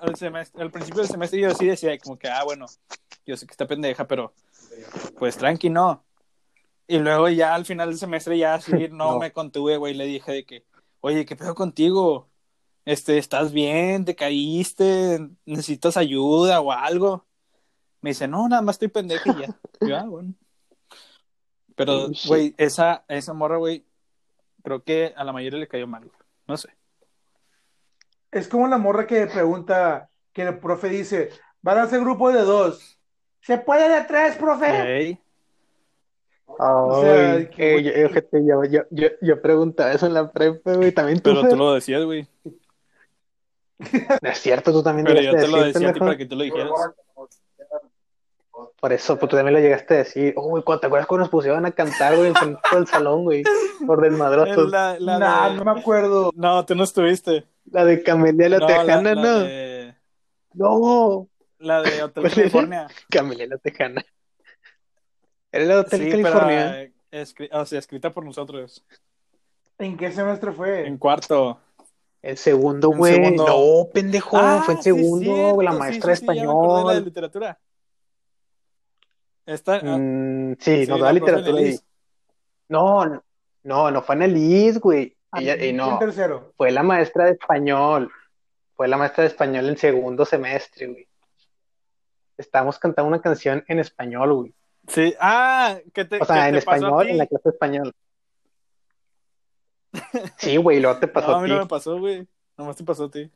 al 0.00 0.16
semestre- 0.16 0.62
al 0.62 0.70
principio 0.70 1.02
del 1.02 1.10
semestre 1.10 1.40
yo 1.40 1.50
sí 1.50 1.66
decía, 1.66 1.98
como 1.98 2.18
que, 2.18 2.28
ah, 2.28 2.42
bueno, 2.44 2.66
yo 3.26 3.36
sé 3.36 3.46
que 3.46 3.50
está 3.52 3.66
pendeja, 3.66 4.06
pero 4.06 4.32
pues 5.18 5.36
tranqui, 5.36 5.68
no. 5.68 6.02
Y 6.86 6.98
luego 7.00 7.28
ya 7.28 7.54
al 7.54 7.66
final 7.66 7.90
del 7.90 7.98
semestre 7.98 8.38
ya 8.38 8.54
así 8.54 8.72
no, 8.90 9.12
No. 9.12 9.18
me 9.18 9.30
contuve, 9.32 9.76
güey, 9.76 9.92
le 9.92 10.06
dije 10.06 10.32
de 10.32 10.44
que, 10.46 10.64
oye, 11.00 11.26
¿qué 11.26 11.36
pedo 11.36 11.54
contigo? 11.54 12.28
Este, 12.86 13.18
¿estás 13.18 13.52
bien? 13.52 14.06
¿Te 14.06 14.14
caíste? 14.16 15.18
¿Necesitas 15.44 15.98
ayuda 15.98 16.62
o 16.62 16.72
algo? 16.72 17.26
Me 18.00 18.10
dice, 18.10 18.26
no, 18.26 18.48
nada 18.48 18.62
más 18.62 18.76
estoy 18.76 18.88
pendeja 18.88 19.30
y 19.36 19.40
ya. 19.42 19.48
Yo, 19.86 19.96
ah, 19.98 20.04
bueno. 20.04 20.32
Pero, 21.78 22.08
güey, 22.26 22.54
esa, 22.58 23.04
esa 23.06 23.32
morra, 23.32 23.56
güey, 23.56 23.84
creo 24.64 24.82
que 24.82 25.14
a 25.16 25.22
la 25.22 25.32
mayoría 25.32 25.60
le 25.60 25.68
cayó 25.68 25.86
mal, 25.86 26.04
güey. 26.04 26.16
No 26.48 26.56
sé. 26.56 26.70
Es 28.32 28.48
como 28.48 28.66
la 28.66 28.78
morra 28.78 29.06
que 29.06 29.26
pregunta, 29.28 30.10
que 30.32 30.42
el 30.42 30.58
profe 30.58 30.88
dice, 30.88 31.30
van 31.62 31.78
a 31.78 31.86
ser 31.86 32.00
grupo 32.00 32.32
de 32.32 32.42
dos. 32.42 32.98
¿Se 33.40 33.58
puede 33.58 33.88
de 33.88 34.04
tres, 34.06 34.34
profe? 34.36 34.98
Ey, 34.98 35.18
O 36.46 37.00
sea, 37.00 37.32
Ay, 37.34 37.46
que- 37.48 37.76
eh, 37.76 38.28
yo, 38.32 38.64
yo, 38.64 38.82
yo, 38.90 39.08
yo, 39.20 39.40
preguntaba 39.40 39.92
eso 39.92 40.06
en 40.06 40.14
la 40.14 40.32
prepa, 40.32 40.74
güey. 40.74 40.90
También 40.90 41.20
tú, 41.20 41.30
pero 41.30 41.48
tú 41.48 41.56
lo 41.56 41.74
decías, 41.74 42.02
güey. 42.04 42.26
No 43.78 43.78
es 44.30 44.38
cierto, 44.38 44.72
tú 44.72 44.82
también 44.82 45.06
Pero 45.06 45.20
yo 45.20 45.30
te 45.30 45.46
lo 45.46 45.62
decía 45.62 45.90
a 45.90 45.92
ti 45.92 46.00
pendejo. 46.00 46.04
para 46.06 46.16
que 46.16 46.26
tú 46.26 46.34
lo 46.34 46.42
dijeras. 46.42 46.72
Por 48.80 48.92
eso, 48.92 49.18
pues 49.18 49.28
tú 49.28 49.36
también 49.36 49.54
lo 49.54 49.60
llegaste 49.60 49.94
a 49.94 49.96
decir. 49.98 50.34
Oh, 50.36 50.62
¿cuándo 50.62 50.80
te 50.80 50.86
acuerdas 50.86 51.06
cuando 51.08 51.22
nos 51.24 51.30
pusieron 51.30 51.66
a 51.66 51.72
cantar, 51.72 52.14
güey, 52.16 52.28
en 52.28 52.34
frente 52.36 52.60
del 52.72 52.86
salón, 52.86 53.24
güey? 53.24 53.42
Por 53.86 54.00
desmadrosos. 54.00 54.70
La, 54.70 54.96
la 55.00 55.18
Nah, 55.18 55.48
de- 55.50 55.56
no 55.56 55.64
me 55.64 55.80
acuerdo. 55.80 56.30
No, 56.36 56.64
tú 56.64 56.74
no 56.76 56.84
estuviste. 56.84 57.44
La 57.70 57.84
de 57.84 58.02
Camelia 58.02 58.48
la 58.48 58.58
No, 58.58 58.66
Tejana, 58.66 59.14
la, 59.14 59.22
¿no? 59.22 59.38
De, 59.40 59.94
No, 60.54 61.28
la 61.58 61.82
de 61.82 62.02
Hotel. 62.04 62.22
California. 62.30 62.86
Camelia 63.10 63.46
la 63.48 63.58
Tejana. 63.58 64.04
Era 65.50 65.64
la 65.64 65.74
de 65.74 65.80
Hotel 65.80 66.00
Sí, 66.04 66.10
California. 66.10 66.66
pero, 66.70 66.92
eh, 67.12 67.22
escri- 67.24 67.48
o 67.52 67.66
sea, 67.66 67.78
escrita 67.80 68.10
por 68.10 68.24
nosotros. 68.24 68.84
¿En 69.78 69.96
qué 69.96 70.12
semestre 70.12 70.52
fue? 70.52 70.86
En 70.86 70.98
cuarto. 70.98 71.58
El 72.22 72.36
segundo, 72.36 72.90
güey. 72.90 73.34
No, 73.34 73.88
pendejo, 73.92 74.36
Ah, 74.36 74.62
fue 74.64 74.74
en 74.74 74.82
sí, 74.82 74.90
segundo, 74.90 75.24
cierto, 75.34 75.62
la 75.62 75.72
sí, 75.72 75.78
maestra 75.78 76.16
sí, 76.16 76.26
de 76.26 76.32
sí, 76.32 76.38
ya 76.38 76.44
me 76.46 76.50
acordé 76.50 76.68
de 76.68 76.68
la 76.68 76.78
de 76.78 76.82
español. 76.98 77.04
literatura. 77.04 77.58
Esta, 79.48 79.76
ah, 79.76 79.96
Mm, 79.98 80.56
sí, 80.60 80.84
sí, 80.84 80.90
nos 80.90 81.00
la 81.00 81.06
da 81.06 81.12
literatura. 81.14 81.52
Nelis. 81.54 81.82
No, 82.68 83.06
no, 83.06 83.24
no, 83.62 83.90
no 83.90 84.02
fue 84.02 84.14
Annelies, 84.14 84.78
güey. 84.78 85.16
Ah, 85.32 85.40
Ella, 85.40 85.56
y 85.56 85.70
en 85.70 85.76
no, 85.78 85.98
tercero. 85.98 86.52
fue 86.56 86.70
la 86.70 86.82
maestra 86.82 87.24
de 87.24 87.32
español. 87.32 88.12
Fue 88.74 88.88
la 88.88 88.98
maestra 88.98 89.22
de 89.24 89.28
español 89.28 89.68
en 89.70 89.76
segundo 89.78 90.24
semestre, 90.26 90.86
güey. 90.88 91.08
Estábamos 92.36 92.78
cantando 92.78 93.08
una 93.08 93.20
canción 93.22 93.64
en 93.68 93.78
español, 93.78 94.32
güey. 94.34 94.54
Sí, 94.86 95.14
ah, 95.18 95.78
que 95.94 96.04
te, 96.04 96.20
O 96.20 96.24
sea, 96.26 96.42
que 96.42 96.48
en 96.48 96.52
te 96.52 96.58
español, 96.58 97.08
en 97.08 97.18
la 97.18 97.26
clase 97.26 97.48
de 97.48 97.50
español. 97.54 97.94
Sí, 100.36 100.56
güey, 100.58 100.76
y 100.76 100.80
luego 100.80 100.98
te 100.98 101.08
pasó 101.08 101.28
No, 101.28 101.34
a 101.34 101.38
a 101.38 101.42
mí 101.42 101.48
ti. 101.48 101.54
no 101.54 101.58
me 101.60 101.66
pasó, 101.66 101.98
güey. 101.98 102.28
Nomás 102.56 102.76
te 102.76 102.84
pasó 102.84 103.04
a 103.04 103.10
ti. 103.10 103.30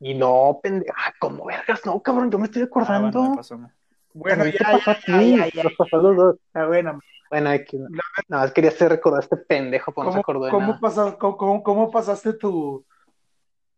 Y 0.00 0.14
no, 0.14 0.60
pendejo. 0.62 0.94
Ah, 0.96 1.12
¿cómo 1.18 1.44
vergas? 1.46 1.84
No, 1.84 2.00
cabrón, 2.00 2.30
yo 2.30 2.38
me 2.38 2.44
estoy 2.46 2.62
Ah, 2.62 2.66
acordando. 2.66 3.18
bueno, 3.18 3.30
me 3.30 3.36
pasó. 3.36 3.58
me- 3.58 3.72
Bueno, 4.18 4.44
ya, 4.46 4.52
ya, 4.52 4.92
a 4.92 5.20
ya, 5.22 5.48
ya, 5.48 5.62
los 5.62 6.16
dos. 6.16 6.36
Ah, 6.52 6.66
bueno, 6.66 6.98
Bueno, 7.30 7.50
hay 7.50 7.64
que... 7.64 7.78
nada 7.78 7.92
más 8.28 8.52
quería 8.52 8.70
hacer 8.70 8.90
recordar 8.90 9.20
a 9.20 9.24
este 9.24 9.36
pendejo, 9.36 9.92
pues 9.92 10.06
no 10.06 10.12
se 10.12 10.14
¿cómo, 10.16 10.20
acordó 10.20 10.44
de 10.46 10.50
cómo, 10.50 10.66
nada. 10.68 10.80
pasas- 10.80 11.16
cómo, 11.16 11.36
cómo- 11.36 11.62
cómo 11.62 11.90
pasaste 11.90 12.32
tu, 12.32 12.84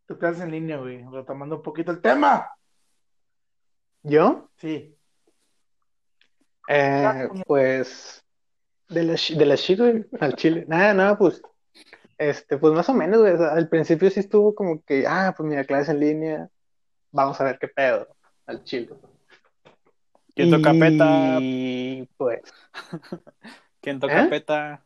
tu 0.07 0.17
clase 0.17 0.43
en 0.43 0.51
línea, 0.51 0.77
güey? 0.77 1.05
Retomando 1.11 1.57
un 1.57 1.61
poquito 1.61 1.91
el 1.91 2.01
tema. 2.01 2.49
¿Yo? 4.03 4.49
Sí. 4.57 4.97
Eh, 6.67 7.29
pues 7.45 8.25
de 8.89 9.03
la, 9.03 9.13
de 9.13 9.45
la 9.45 9.55
shit, 9.55 9.79
güey, 9.79 10.05
al 10.19 10.35
chile. 10.35 10.65
Nada, 10.67 10.93
nada, 10.93 11.17
pues, 11.17 11.41
este, 12.17 12.57
pues 12.57 12.73
más 12.73 12.89
o 12.89 12.93
menos, 12.93 13.19
güey. 13.19 13.33
al 13.33 13.69
principio 13.69 14.09
sí 14.09 14.19
estuvo 14.21 14.55
como 14.55 14.81
que, 14.83 15.05
ah, 15.07 15.33
pues 15.37 15.47
mira, 15.47 15.63
clase 15.65 15.91
en 15.91 15.99
línea, 15.99 16.49
vamos 17.11 17.39
a 17.39 17.43
ver 17.43 17.59
qué 17.59 17.67
pedo, 17.67 18.07
al 18.47 18.63
chile. 18.63 18.89
¿Quién 20.35 20.49
toca 20.51 20.73
peta? 20.73 21.37
Y 21.41 22.07
pues, 22.17 22.41
¿Quién 23.81 23.99
toca 23.99 24.25
¿Eh? 24.25 24.29
peta? 24.29 24.85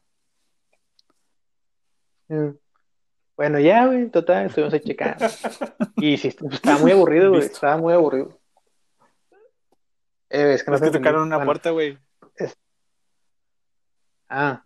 Bueno, 3.38 3.60
ya, 3.60 3.86
güey, 3.86 4.10
total, 4.10 4.48
estuvimos 4.48 4.74
ahí 4.74 4.80
checando. 4.80 5.26
Y 5.98 6.18
sí, 6.18 6.32
pues, 6.40 6.56
estaba 6.56 6.80
muy 6.80 6.92
aburrido, 6.92 7.30
güey, 7.30 7.42
estaba 7.44 7.78
muy 7.78 7.94
aburrido. 7.94 8.40
Eh, 10.30 10.54
es 10.54 10.64
que 10.64 10.72
no 10.72 10.78
Es 10.78 10.84
que 10.84 10.92
tocaron 10.92 11.24
una 11.24 11.38
Bueno, 11.38 11.50
puerta, 11.50 11.70
güey. 11.72 11.98
Ah, 14.28 14.64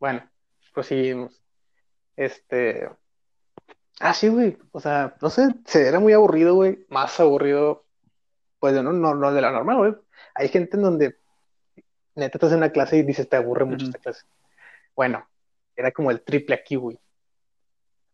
bueno, 0.00 0.28
proseguimos. 0.74 1.40
Este. 2.16 2.90
Ah, 4.00 4.12
sí, 4.12 4.28
güey. 4.28 4.58
O 4.72 4.80
sea, 4.80 5.16
no 5.22 5.30
sé, 5.30 5.54
se 5.64 5.86
era 5.86 6.00
muy 6.00 6.12
aburrido, 6.12 6.54
güey. 6.54 6.84
Más 6.88 7.18
aburrido, 7.20 7.85
pues 8.58 8.74
no, 8.74 8.92
no, 8.92 9.14
no 9.14 9.32
de 9.32 9.40
lo 9.40 9.50
normal, 9.50 9.76
güey. 9.76 9.94
Hay 10.34 10.48
gente 10.48 10.76
en 10.76 10.82
donde 10.82 11.16
neta 12.14 12.38
estás 12.38 12.52
en 12.52 12.58
una 12.58 12.70
clase 12.70 12.96
y 12.96 13.02
dices, 13.02 13.28
te 13.28 13.36
aburre 13.36 13.64
mucho 13.64 13.86
esta 13.86 13.98
clase. 13.98 14.24
Bueno, 14.94 15.26
era 15.76 15.92
como 15.92 16.10
el 16.10 16.22
triple 16.22 16.54
aquí, 16.54 16.76
güey. 16.76 16.98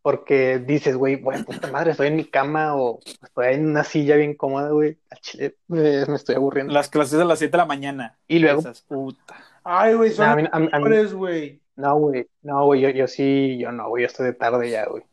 Porque 0.03 0.59
dices, 0.59 0.97
güey, 0.97 1.15
bueno, 1.15 1.45
puta 1.45 1.71
madre, 1.71 1.93
estoy 1.93 2.09
en 2.09 2.17
mi 2.17 2.25
cama 2.25 2.75
o 2.75 2.99
estoy 3.23 3.55
en 3.55 3.69
una 3.69 3.85
silla 3.85 4.17
bien 4.17 4.35
cómoda, 4.35 4.71
güey. 4.71 4.99
Al 5.11 5.19
chile 5.19 5.57
me, 5.69 6.05
me 6.07 6.17
estoy 6.17 6.35
aburriendo. 6.35 6.73
Las 6.73 6.89
clases 6.89 7.21
a 7.21 7.25
las 7.25 7.39
7 7.39 7.53
de 7.53 7.59
la 7.59 7.67
mañana. 7.67 8.19
Y 8.27 8.41
luego, 8.41 8.61
Esas, 8.61 8.83
puta. 8.83 9.37
Ay, 9.63 9.95
güey, 9.95 10.11
son 10.11 10.43
No, 10.51 11.17
güey. 11.17 11.61
No, 11.75 11.97
güey, 11.99 12.29
no, 12.43 12.65
güey, 12.67 12.81
yo, 12.81 12.89
yo 12.91 13.07
sí, 13.07 13.57
yo 13.59 13.73
no, 13.73 13.89
güey, 13.89 14.03
yo 14.03 14.07
estoy 14.09 14.27
de 14.27 14.35
tarde 14.35 14.69
ya, 14.71 14.87
güey. 14.87 15.05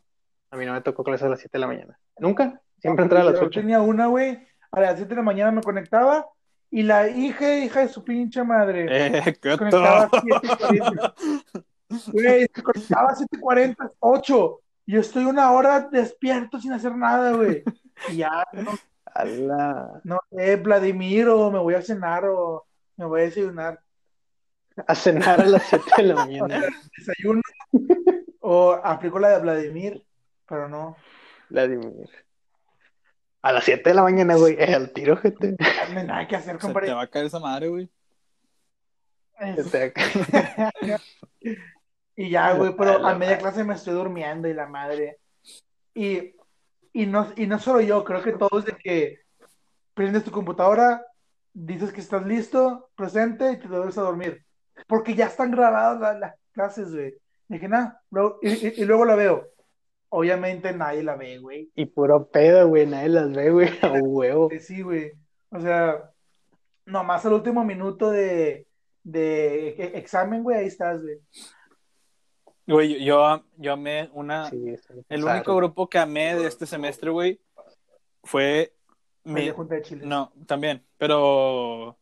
A 0.51 0.57
mí 0.57 0.65
no 0.65 0.73
me 0.73 0.81
tocó 0.81 1.03
clase 1.03 1.25
a 1.25 1.29
las 1.29 1.39
7 1.39 1.51
de 1.53 1.59
la 1.59 1.67
mañana. 1.67 1.99
¿Nunca? 2.17 2.59
Siempre 2.79 3.03
entraba 3.03 3.29
a 3.29 3.31
las 3.31 3.39
Yo 3.39 3.45
8. 3.47 3.61
tenía 3.61 3.79
una, 3.81 4.07
güey, 4.07 4.39
a 4.71 4.81
las 4.81 4.95
7 4.97 5.09
de 5.09 5.15
la 5.15 5.21
mañana 5.21 5.51
me 5.51 5.61
conectaba 5.61 6.27
y 6.71 6.83
la 6.83 7.09
hija, 7.09 7.57
hija 7.57 7.81
de 7.81 7.89
su 7.89 8.03
pinche 8.03 8.43
madre. 8.43 8.85
Eh, 8.89 9.37
qué 9.41 9.57
conectaba 9.57 10.03
a 10.03 10.09
todo. 10.09 10.21
7:40. 10.21 11.13
Güey, 12.11 12.47
se 12.53 12.63
conectaba 12.63 13.09
a 13.09 13.15
7:40, 13.15 13.91
8. 13.99 14.61
Yo 14.85 14.99
estoy 14.99 15.25
una 15.25 15.51
hora 15.51 15.81
despierto 15.91 16.59
sin 16.59 16.73
hacer 16.73 16.95
nada, 16.95 17.31
güey. 17.31 17.63
Y 18.09 18.17
ya, 18.17 18.43
no, 18.53 18.71
A, 19.13 19.99
no 20.03 20.19
sé, 20.31 20.55
Vladimir, 20.57 21.27
o 21.29 21.51
me 21.51 21.59
voy 21.59 21.73
a 21.73 21.81
cenar, 21.81 22.25
o 22.25 22.65
me 22.97 23.05
voy 23.05 23.21
a 23.21 23.23
desayunar. 23.25 23.79
a 24.87 24.95
cenar 24.95 25.41
a 25.41 25.45
las 25.45 25.63
7 25.63 25.85
de 25.97 26.03
la 26.03 26.15
mañana. 26.15 26.61
Desayuno, 26.97 27.41
o 28.39 28.71
aplico 28.83 29.19
la 29.19 29.29
de 29.29 29.39
Vladimir, 29.39 30.03
pero 30.47 30.69
no. 30.69 30.95
Vladimir. 31.49 32.09
A 33.41 33.51
las 33.53 33.63
7 33.63 33.89
de 33.89 33.93
la 33.95 34.03
mañana, 34.03 34.35
güey, 34.35 34.55
eh, 34.59 34.73
al 34.75 34.91
tiro, 34.91 35.15
gente. 35.17 35.55
No 35.93 35.99
hay 35.99 36.05
nada 36.07 36.27
que 36.27 36.35
hacer, 36.35 36.55
Se 36.55 36.59
compadre. 36.59 36.87
te 36.87 36.93
va 36.93 37.03
a 37.03 37.07
caer 37.07 37.25
esa 37.27 37.39
madre, 37.39 37.67
güey. 37.69 37.89
Y 42.15 42.29
ya, 42.31 42.51
güey, 42.53 42.75
pero 42.75 43.05
A 43.07 43.15
media 43.15 43.37
clase 43.37 43.63
me 43.63 43.75
estoy 43.75 43.93
durmiendo 43.93 44.47
y 44.49 44.53
la 44.53 44.67
madre. 44.67 45.19
Y, 45.93 46.35
y, 46.91 47.05
no, 47.05 47.31
y 47.37 47.47
no 47.47 47.59
solo 47.59 47.79
yo, 47.79 48.03
creo 48.03 48.21
que 48.21 48.33
todos 48.33 48.65
de 48.65 48.73
que 48.75 49.19
prendes 49.93 50.25
tu 50.25 50.31
computadora, 50.31 51.05
dices 51.53 51.93
que 51.93 52.01
estás 52.01 52.25
listo, 52.25 52.89
presente 52.95 53.53
y 53.53 53.57
te 53.59 53.69
debes 53.69 53.97
a 53.97 54.01
dormir. 54.01 54.43
Porque 54.87 55.15
ya 55.15 55.27
están 55.27 55.51
grabadas 55.51 55.99
la- 56.01 56.19
las 56.19 56.35
clases, 56.51 56.91
güey. 56.93 57.15
Dije, 57.47 57.69
nada, 57.69 58.01
y- 58.41 58.81
y 58.81 58.85
luego 58.85 59.05
la 59.05 59.15
veo. 59.15 59.47
Obviamente 60.09 60.73
nadie 60.73 61.03
la 61.03 61.15
ve, 61.15 61.37
güey. 61.37 61.71
Y 61.75 61.85
puro 61.85 62.27
pedo, 62.29 62.67
güey, 62.67 62.87
nadie 62.87 63.09
las 63.09 63.31
ve, 63.31 63.51
güey, 63.51 63.69
a 63.81 63.93
huevo. 63.93 64.49
Sí, 64.59 64.81
güey. 64.81 65.11
O 65.51 65.59
sea, 65.59 66.11
nomás 66.85 67.25
al 67.25 67.33
último 67.33 67.63
minuto 67.63 68.09
de, 68.09 68.67
de 69.03 69.69
e- 69.69 69.97
examen, 69.97 70.43
güey, 70.43 70.57
ahí 70.57 70.65
estás, 70.67 71.01
güey. 71.01 71.19
Güey, 72.67 73.03
yo, 73.03 73.43
yo 73.57 73.73
amé 73.73 74.09
una. 74.13 74.49
Sí, 74.49 74.75
El 75.09 75.23
único 75.23 75.55
grupo 75.55 75.89
que 75.89 75.97
amé 75.97 76.35
de 76.35 76.47
este 76.47 76.67
semestre, 76.67 77.09
güey, 77.09 77.41
fue 78.23 78.75
mi. 79.23 79.45
de 79.45 79.51
Junta 79.51 79.75
de 79.75 79.81
Chile. 79.81 80.05
No, 80.05 80.31
también, 80.45 80.83
pero. 80.97 81.97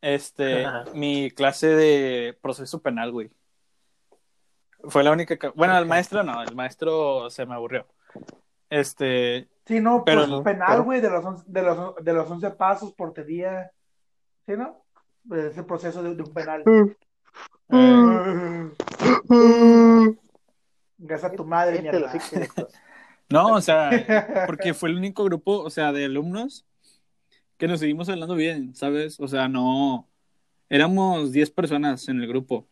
Este, 0.00 0.64
Ajá. 0.64 0.84
mi 0.94 1.30
clase 1.30 1.68
de 1.68 2.38
proceso 2.40 2.80
penal, 2.80 3.12
güey. 3.12 3.30
Fue 4.88 5.02
la 5.04 5.12
única. 5.12 5.36
que- 5.36 5.48
Bueno, 5.48 5.76
el 5.78 5.86
maestro 5.86 6.22
no, 6.22 6.42
el 6.42 6.54
maestro 6.54 7.28
se 7.30 7.44
me 7.46 7.54
aburrió. 7.54 7.86
Este, 8.70 9.48
Sí, 9.66 9.80
no, 9.80 10.04
Pero 10.04 10.20
pues 10.20 10.30
no, 10.30 10.42
penal, 10.44 10.66
pero- 10.68 10.84
güey, 10.84 11.00
de 11.00 11.10
los, 11.10 11.24
once- 11.24 11.44
de, 11.46 11.62
los, 11.62 11.94
de 12.04 12.12
los 12.12 12.30
11 12.30 12.50
pasos, 12.50 12.92
portería. 12.92 13.70
¿Sí, 14.46 14.52
no? 14.56 14.84
Pues 15.28 15.44
ese 15.46 15.64
proceso 15.64 16.02
de, 16.04 16.14
de 16.14 16.22
un 16.22 16.32
penal. 16.32 16.62
eh, 17.70 18.70
Gracias 20.98 21.32
a 21.32 21.34
tu 21.36 21.44
madre, 21.44 21.82
Cállate 21.82 22.18
mierda. 22.32 22.68
no, 23.28 23.54
o 23.54 23.60
sea, 23.60 23.90
porque 24.46 24.72
fue 24.72 24.88
el 24.88 24.96
único 24.96 25.24
grupo, 25.24 25.58
o 25.60 25.70
sea, 25.70 25.92
de 25.92 26.04
alumnos 26.06 26.64
que 27.58 27.66
nos 27.68 27.80
seguimos 27.80 28.08
hablando 28.08 28.34
bien, 28.34 28.74
¿sabes? 28.74 29.18
O 29.20 29.28
sea, 29.28 29.48
no. 29.48 30.08
Éramos 30.68 31.32
10 31.32 31.50
personas 31.50 32.08
en 32.08 32.20
el 32.20 32.28
grupo. 32.28 32.66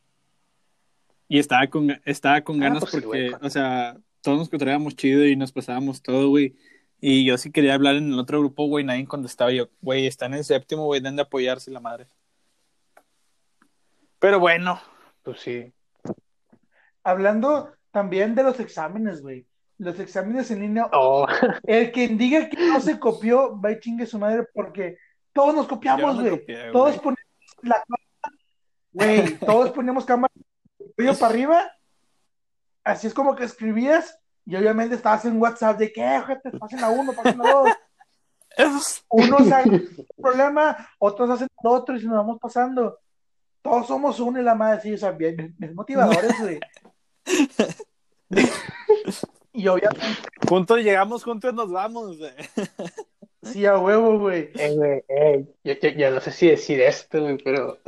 Y 1.29 1.39
estaba 1.39 1.67
con, 1.69 1.91
estaba 2.05 2.41
con 2.43 2.63
Ah, 2.63 2.67
ganas 2.69 2.81
pues 2.81 3.03
porque, 3.03 3.33
o 3.41 3.51
sea, 3.51 3.97
todos 4.21 4.39
nos 4.39 4.49
encontrábamos 4.49 4.95
chido 4.97 5.25
y 5.25 5.37
nos 5.37 5.53
pasábamos 5.53 6.03
todo, 6.03 6.29
güey. 6.29 6.55
Y 7.01 7.27
yo 7.27 7.37
sí 7.39 7.51
quería 7.51 7.75
hablar 7.75 7.97
en 7.97 8.13
el 8.13 8.19
otro 8.19 8.41
grupo, 8.41 8.67
güey, 8.67 8.85
nadie 8.85 9.07
contestaba. 9.07 9.51
Yo, 9.53 9.69
güey, 9.83 10.07
está 10.07 10.27
en 10.27 10.35
el 10.35 10.45
séptimo, 10.45 10.85
güey, 10.87 11.01
deben 11.01 11.17
de 11.17 11.23
apoyarse 11.23 11.71
la 11.71 11.81
madre. 11.81 12.07
Pero 14.19 14.39
bueno, 14.41 14.81
Pues 15.23 15.41
sí. 15.41 15.73
Hablando 17.03 17.73
también 17.91 18.35
de 18.35 18.43
los 18.43 18.59
exámenes, 18.61 19.21
güey. 19.21 19.47
Los 19.79 19.99
exámenes 20.01 20.51
en 20.51 20.61
línea. 20.61 20.89
Oh, 20.93 21.27
El 21.65 21.93
que 21.93 22.09
diga 22.09 22.49
que 22.49 22.57
no 22.69 22.81
se 22.81 22.99
copió, 22.99 23.61
va 23.61 23.73
y 23.73 23.81
chingue 23.81 24.07
su 24.07 24.19
madre 24.19 24.47
porque 24.55 24.97
todos 25.33 25.55
nos 25.55 25.67
copiamos, 25.67 26.21
güey. 26.21 26.45
Todos 26.73 26.97
ponemos 26.97 27.21
la 27.63 27.77
cámara, 27.77 28.39
güey, 28.93 29.39
todos 29.39 29.71
poníamos 29.73 30.05
cámara 30.05 30.33
cuello 30.97 31.15
para 31.19 31.31
arriba. 31.33 31.73
Así 32.85 33.07
es 33.07 33.15
como 33.15 33.35
que 33.35 33.45
escribías 33.45 34.19
y 34.47 34.57
obviamente 34.57 34.95
estabas 34.95 35.25
en 35.25 35.41
WhatsApp 35.41 35.79
de 35.79 35.93
que, 35.93 36.03
gente, 36.27 36.51
pasen 36.59 36.85
a 36.85 36.91
uno, 36.91 37.13
pasen 37.15 37.41
a 37.41 37.51
dos. 37.51 37.69
es- 38.57 39.05
Unos 39.09 39.41
hacen 39.53 39.73
un 39.75 40.07
problema, 40.23 40.89
otros 40.99 41.31
hacen 41.31 41.49
otro 41.63 41.97
y 41.97 42.01
si 42.01 42.07
nos 42.07 42.17
vamos 42.19 42.39
pasando. 42.41 42.99
Todos 43.63 43.87
somos 43.87 44.21
uno 44.21 44.39
y 44.39 44.45
la 44.45 44.55
madre, 44.55 44.83
sí, 44.83 44.93
o 44.93 44.99
sea, 44.99 45.13
bien, 45.13 45.37
bien- 45.37 45.55
bien 45.59 45.75
motivadores, 45.75 46.39
güey. 46.41 46.61
Y 49.57 49.69
obviamente, 49.69 50.05
juntos 50.49 50.79
llegamos, 50.79 51.23
juntos 51.23 51.55
nos 51.55 51.71
vamos. 51.71 52.19
güey. 52.19 52.33
sí, 53.45 53.65
a 53.65 53.79
huevo, 53.79 54.19
güey. 54.19 54.51
eh, 54.57 54.75
güey, 54.75 55.05
eh, 55.09 55.47
yo, 55.63 55.75
yo- 55.75 55.89
yo 55.91 56.11
no 56.11 56.21
sé 56.21 56.33
si 56.33 56.49
decir 56.49 56.81
esto, 56.81 57.21
güey, 57.23 57.39
pero 57.39 57.79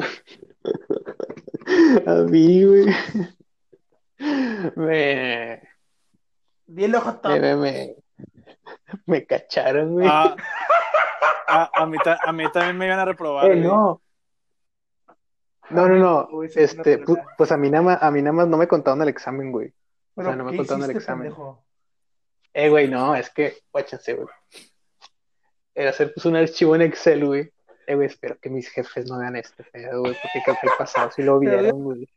a 2.07 2.15
mí, 2.31 2.65
güey, 2.65 2.87
me, 4.77 5.63
Dile, 6.67 6.99
Jota. 7.01 7.29
me, 7.31 7.41
me, 7.41 7.57
me, 7.57 7.97
me 9.07 9.27
cacharon, 9.27 9.93
güey. 9.95 10.07
Ah, 10.11 10.37
a, 11.49 11.71
a, 11.83 11.87
mí, 11.87 11.97
ta- 12.03 12.19
a 12.25 12.33
mí 12.33 12.45
también 12.53 12.77
me 12.79 12.87
iban 12.87 12.99
a 12.99 13.05
reprobar. 13.05 13.47
Eh, 13.47 13.49
güey. 13.51 13.63
no. 13.63 14.01
No, 15.71 15.89
no, 15.89 15.97
no. 15.97 16.29
Uy, 16.31 16.49
Este, 16.55 17.03
pues 17.37 17.51
a 17.51 17.57
mí 17.57 17.69
nada 17.71 17.83
más, 17.83 18.03
a 18.03 18.11
mí 18.13 18.23
nada 18.23 18.33
más 18.33 18.47
no 18.49 18.57
me 18.57 18.69
contaron 18.69 19.03
el 19.03 19.09
examen, 19.09 19.51
güey. 19.51 19.73
O 20.15 20.23
sea, 20.23 20.37
no 20.37 20.45
me 20.45 20.53
¿qué 20.53 20.59
contaron 20.59 20.85
el 20.85 20.91
examen. 20.97 21.29
pendejo? 21.29 21.65
Eh, 22.55 22.69
güey, 22.71 22.89
no, 22.89 23.15
es 23.17 23.31
que, 23.31 23.59
guáchense, 23.73 24.15
güey. 24.15 24.29
Era 25.75 25.91
hacer 25.91 26.13
pues 26.15 26.25
un 26.25 26.37
archivo 26.37 26.75
en 26.77 26.83
Excel, 26.83 27.27
güey. 27.27 27.51
Eh, 27.87 27.95
güey, 27.95 28.07
espero 28.09 28.37
que 28.41 28.51
mis 28.51 28.69
jefes 28.69 29.07
no 29.09 29.19
vean 29.19 29.37
este 29.37 29.63
pedo, 29.65 30.01
güey, 30.01 30.15
porque 30.21 30.41
creo 30.45 30.57
que 30.61 30.67
el 30.67 30.73
pasado 30.77 31.11
sí 31.13 31.23
lo 31.23 31.39
vieron, 31.41 31.85
güey. 31.85 32.09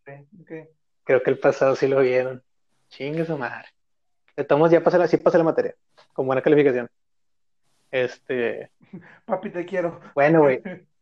Creo 1.03 1.21
que 1.23 1.29
el 1.29 1.39
pasado 1.39 1.75
sí 1.75 1.87
lo 1.87 1.99
vieron. 2.01 2.43
Chingue 2.89 3.25
su 3.25 3.37
madre. 3.37 3.67
De 4.35 4.43
todos 4.43 4.59
modos, 4.59 4.71
ya 4.71 4.83
pasé 4.83 4.97
la, 4.97 5.07
sí 5.07 5.17
pasé 5.17 5.37
la 5.37 5.43
materia. 5.43 5.75
Con 6.13 6.25
buena 6.25 6.41
calificación. 6.41 6.89
Este, 7.91 8.71
Papi, 9.25 9.49
te 9.51 9.65
quiero. 9.65 9.99
bueno, 10.15 10.41
güey. 10.41 10.61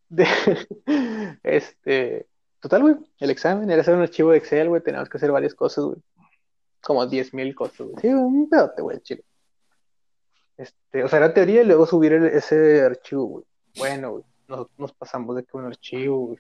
este, 1.44 2.28
total, 2.60 2.82
güey, 2.82 2.96
el 3.20 3.30
examen 3.30 3.70
era 3.70 3.82
hacer 3.82 3.96
un 3.96 4.02
archivo 4.02 4.32
de 4.32 4.38
Excel, 4.38 4.70
güey, 4.70 4.82
teníamos 4.82 5.10
que 5.10 5.18
hacer 5.18 5.32
varias 5.32 5.54
cosas, 5.56 5.86
güey. 5.86 5.98
Como 6.82 7.04
10.000 7.06 7.54
cosas, 7.56 7.88
güey. 7.88 8.02
Sí, 8.02 8.08
un 8.08 8.50
pedote, 8.50 8.82
güey, 8.82 9.00
chile. 9.02 9.24
Este, 10.58 11.04
o 11.04 11.08
sea, 11.08 11.20
era 11.20 11.34
teoría 11.34 11.62
y 11.62 11.66
luego 11.66 11.86
subir 11.86 12.14
el- 12.14 12.26
ese 12.28 12.82
archivo, 12.82 13.26
güey. 13.26 13.46
Bueno, 13.78 14.12
güey, 14.12 14.24
nos, 14.48 14.68
nos 14.78 14.94
pasamos 14.94 15.36
de 15.36 15.44
que 15.44 15.58
un 15.58 15.66
archivo, 15.66 16.18
güey. 16.28 16.40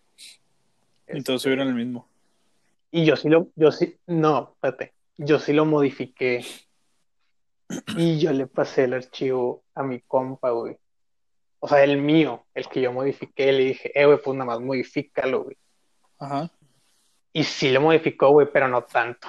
Y 1.10 1.24
todos 1.24 1.38
Este, 1.38 1.40
subieron 1.40 1.68
el 1.70 1.74
mismo. 1.76 2.08
y 2.92 3.06
yo 3.06 3.16
sí 3.16 3.30
lo, 3.30 3.48
yo 3.56 3.72
sí, 3.72 3.98
no, 4.08 4.52
espérate, 4.56 4.94
yo 5.18 5.40
sí 5.40 5.54
lo 5.54 5.66
modifiqué. 5.66 6.46
Y 7.98 8.20
yo 8.20 8.32
le 8.32 8.48
pasé 8.48 8.86
el 8.86 8.94
archivo 8.94 9.64
a 9.76 9.84
mi 9.84 10.00
compa, 10.02 10.52
güey. 10.52 10.78
O 11.60 11.68
sea, 11.68 11.84
el 11.84 11.98
mío, 12.02 12.46
el 12.54 12.68
que 12.70 12.82
yo 12.82 12.94
modifiqué, 12.94 13.52
le 13.52 13.64
dije, 13.66 13.92
eh, 14.00 14.06
güey, 14.06 14.20
pues 14.24 14.38
nada 14.38 14.46
más 14.52 14.62
modifícalo, 14.62 15.44
güey. 15.44 15.58
Ajá. 16.20 16.50
Y 17.34 17.44
sí 17.44 17.72
lo 17.72 17.82
modificó, 17.82 18.30
güey, 18.30 18.48
pero 18.52 18.68
no 18.68 18.84
tanto. 18.84 19.28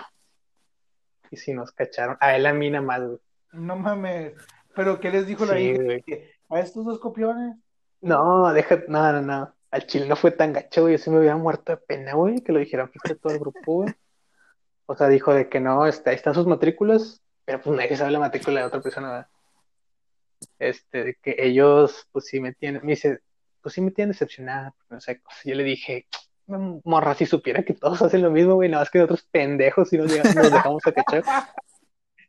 y 1.31 1.37
si 1.37 1.53
nos 1.53 1.73
cacharon. 1.73 2.17
A 2.21 2.37
él 2.37 2.47
a 2.47 2.53
mí 2.55 2.71
nada 2.71 2.85
más, 2.85 3.01
güey. 3.07 3.19
No 3.53 3.77
mames. 3.77 4.35
¿Pero 4.75 5.01
qué 5.01 5.11
les 5.11 5.27
dijo 5.27 5.45
la 5.45 5.55
Sí, 5.57 5.63
hija? 5.71 5.83
güey. 5.83 6.05
A 6.51 6.61
estos 6.61 6.85
dos 6.85 6.99
copiones. 7.01 7.57
No, 8.01 8.53
deja, 8.53 8.83
no, 8.89 9.13
no, 9.13 9.23
no. 9.23 9.55
Al 9.71 9.87
chile 9.87 10.07
no 10.07 10.17
fue 10.17 10.31
tan 10.31 10.53
gacho, 10.53 10.83
güey. 10.83 10.97
Yo 10.97 10.99
sí 10.99 11.11
me 11.11 11.19
había 11.19 11.37
muerto 11.37 11.73
de 11.73 11.79
pena, 11.79 12.15
güey, 12.15 12.41
que 12.43 12.53
lo 12.53 12.59
dijeran 12.59 12.91
frente 12.91 13.13
a 13.13 13.17
todo 13.17 13.33
el 13.33 13.39
grupo, 13.39 13.75
güey. 13.75 13.95
O 14.87 14.97
sea, 14.97 15.09
dijo 15.09 15.35
de 15.35 15.49
que 15.49 15.61
no, 15.61 15.87
este, 15.87 16.11
ahí 16.11 16.17
están 16.17 16.35
sus 16.35 16.47
matrículas, 16.47 17.21
pero 17.45 17.61
pues 17.61 17.77
nadie 17.77 17.97
sabe 17.97 18.11
la 18.11 18.21
matrícula 18.21 18.61
de 18.61 18.67
otra 18.67 18.81
persona, 18.81 19.11
¿verdad? 19.11 19.29
Este, 20.59 21.05
de 21.05 21.15
que 21.15 21.37
ellos, 21.39 22.09
pues 22.11 22.27
sí 22.27 22.41
me 22.41 22.55
tienen, 22.55 22.81
me 22.83 22.93
dice, 22.93 23.21
pues 23.61 23.75
sí 23.75 23.81
me 23.83 23.91
tienen 23.91 24.13
decepcionada, 24.13 24.75
no 24.89 25.01
sé, 25.01 25.21
cosas. 25.21 25.43
Yo 25.45 25.55
le 25.55 25.65
dije, 25.65 26.07
morra, 26.85 27.15
si 27.15 27.27
supiera 27.27 27.63
que 27.63 27.75
todos 27.75 28.01
hacen 28.01 28.23
lo 28.23 28.31
mismo, 28.31 28.55
güey, 28.55 28.71
nada 28.71 28.83
más 28.83 28.91
que 28.91 28.99
nosotros 28.99 29.29
pendejos 29.31 29.93
y 29.93 29.99
nos, 29.99 30.15
nos 30.35 30.51
dejamos 30.51 30.87
a 30.87 30.93
cachar. 30.93 31.23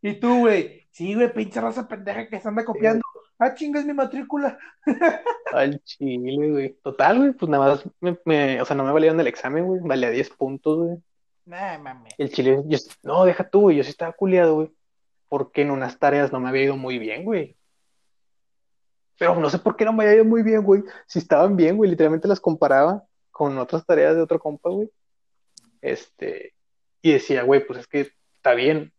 Y 0.02 0.14
tú, 0.20 0.40
güey. 0.40 0.88
Sí, 0.92 1.14
güey, 1.14 1.34
pinche 1.34 1.60
raza 1.60 1.88
pendeja 1.88 2.28
que 2.28 2.40
se 2.40 2.48
anda 2.48 2.64
copiando. 2.64 3.02
Ah, 3.40 3.54
chinga, 3.56 3.80
es 3.80 3.86
mi 3.86 3.94
matrícula. 3.94 4.60
Al 5.54 5.82
chile, 5.84 6.50
güey. 6.52 6.74
Total, 6.84 7.18
güey, 7.18 7.32
pues 7.32 7.50
nada 7.50 7.68
más, 7.70 7.84
me, 8.02 8.18
me- 8.26 8.62
o 8.62 8.66
sea, 8.66 8.76
no 8.76 8.84
me 8.84 8.92
valieron 8.92 9.20
el 9.20 9.28
examen, 9.28 9.66
güey, 9.66 9.80
valía 9.82 10.10
10 10.10 10.30
puntos, 10.32 10.78
güey. 10.78 10.98
Nah, 11.46 11.78
mames. 11.80 12.14
El 12.18 12.32
chile, 12.32 12.62
yo- 12.66 12.78
no, 13.02 13.24
deja 13.26 13.50
tú, 13.50 13.62
güey, 13.62 13.78
yo 13.78 13.84
sí 13.84 13.90
estaba 13.92 14.12
culiado, 14.12 14.56
güey, 14.56 14.72
porque 15.30 15.62
en 15.62 15.72
unas 15.72 15.98
tareas 15.98 16.32
no 16.34 16.40
me 16.42 16.50
había 16.50 16.64
ido 16.66 16.76
muy 16.78 17.00
bien, 17.00 17.24
güey. 17.24 17.56
Pero 19.18 19.36
no 19.36 19.50
sé 19.50 19.60
por 19.60 19.76
qué 19.76 19.86
no 19.86 19.94
me 19.94 20.04
había 20.04 20.16
ido 20.16 20.26
muy 20.26 20.44
bien, 20.44 20.64
güey. 20.64 20.84
Si 21.08 21.20
estaban 21.20 21.56
bien, 21.56 21.78
güey, 21.78 21.90
literalmente 21.90 22.28
las 22.28 22.40
comparaba 22.40 23.04
con 23.32 23.58
otras 23.58 23.86
tareas 23.86 24.16
de 24.16 24.22
otro 24.22 24.40
compa, 24.40 24.70
güey. 24.70 24.90
Este, 25.82 26.54
y 27.02 27.14
decía, 27.14 27.44
güey, 27.44 27.66
pues 27.66 27.80
es 27.80 27.88
que 27.88 28.12
está 28.36 28.54
bien. 28.54 28.94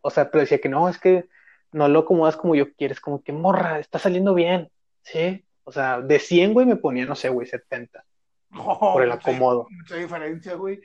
O 0.00 0.10
sea, 0.10 0.30
pero 0.30 0.42
decía 0.42 0.60
que 0.60 0.68
no, 0.68 0.88
es 0.88 0.98
que 0.98 1.28
no 1.74 1.88
lo 1.88 2.00
acomodas 2.00 2.36
como 2.36 2.54
yo 2.54 2.72
quieres, 2.72 3.00
como 3.00 3.22
que 3.22 3.32
morra, 3.32 3.80
está 3.80 3.98
saliendo 3.98 4.32
bien, 4.32 4.70
¿sí? 5.02 5.44
O 5.64 5.72
sea, 5.72 6.00
de 6.00 6.18
100, 6.20 6.54
güey, 6.54 6.66
me 6.66 6.76
ponía, 6.76 7.04
no 7.04 7.16
sé, 7.16 7.28
güey, 7.28 7.46
70 7.46 8.04
por 8.52 9.02
el 9.02 9.10
acomodo. 9.10 9.66
Mucha 9.70 9.96
diferencia, 9.96 10.54
güey. 10.54 10.80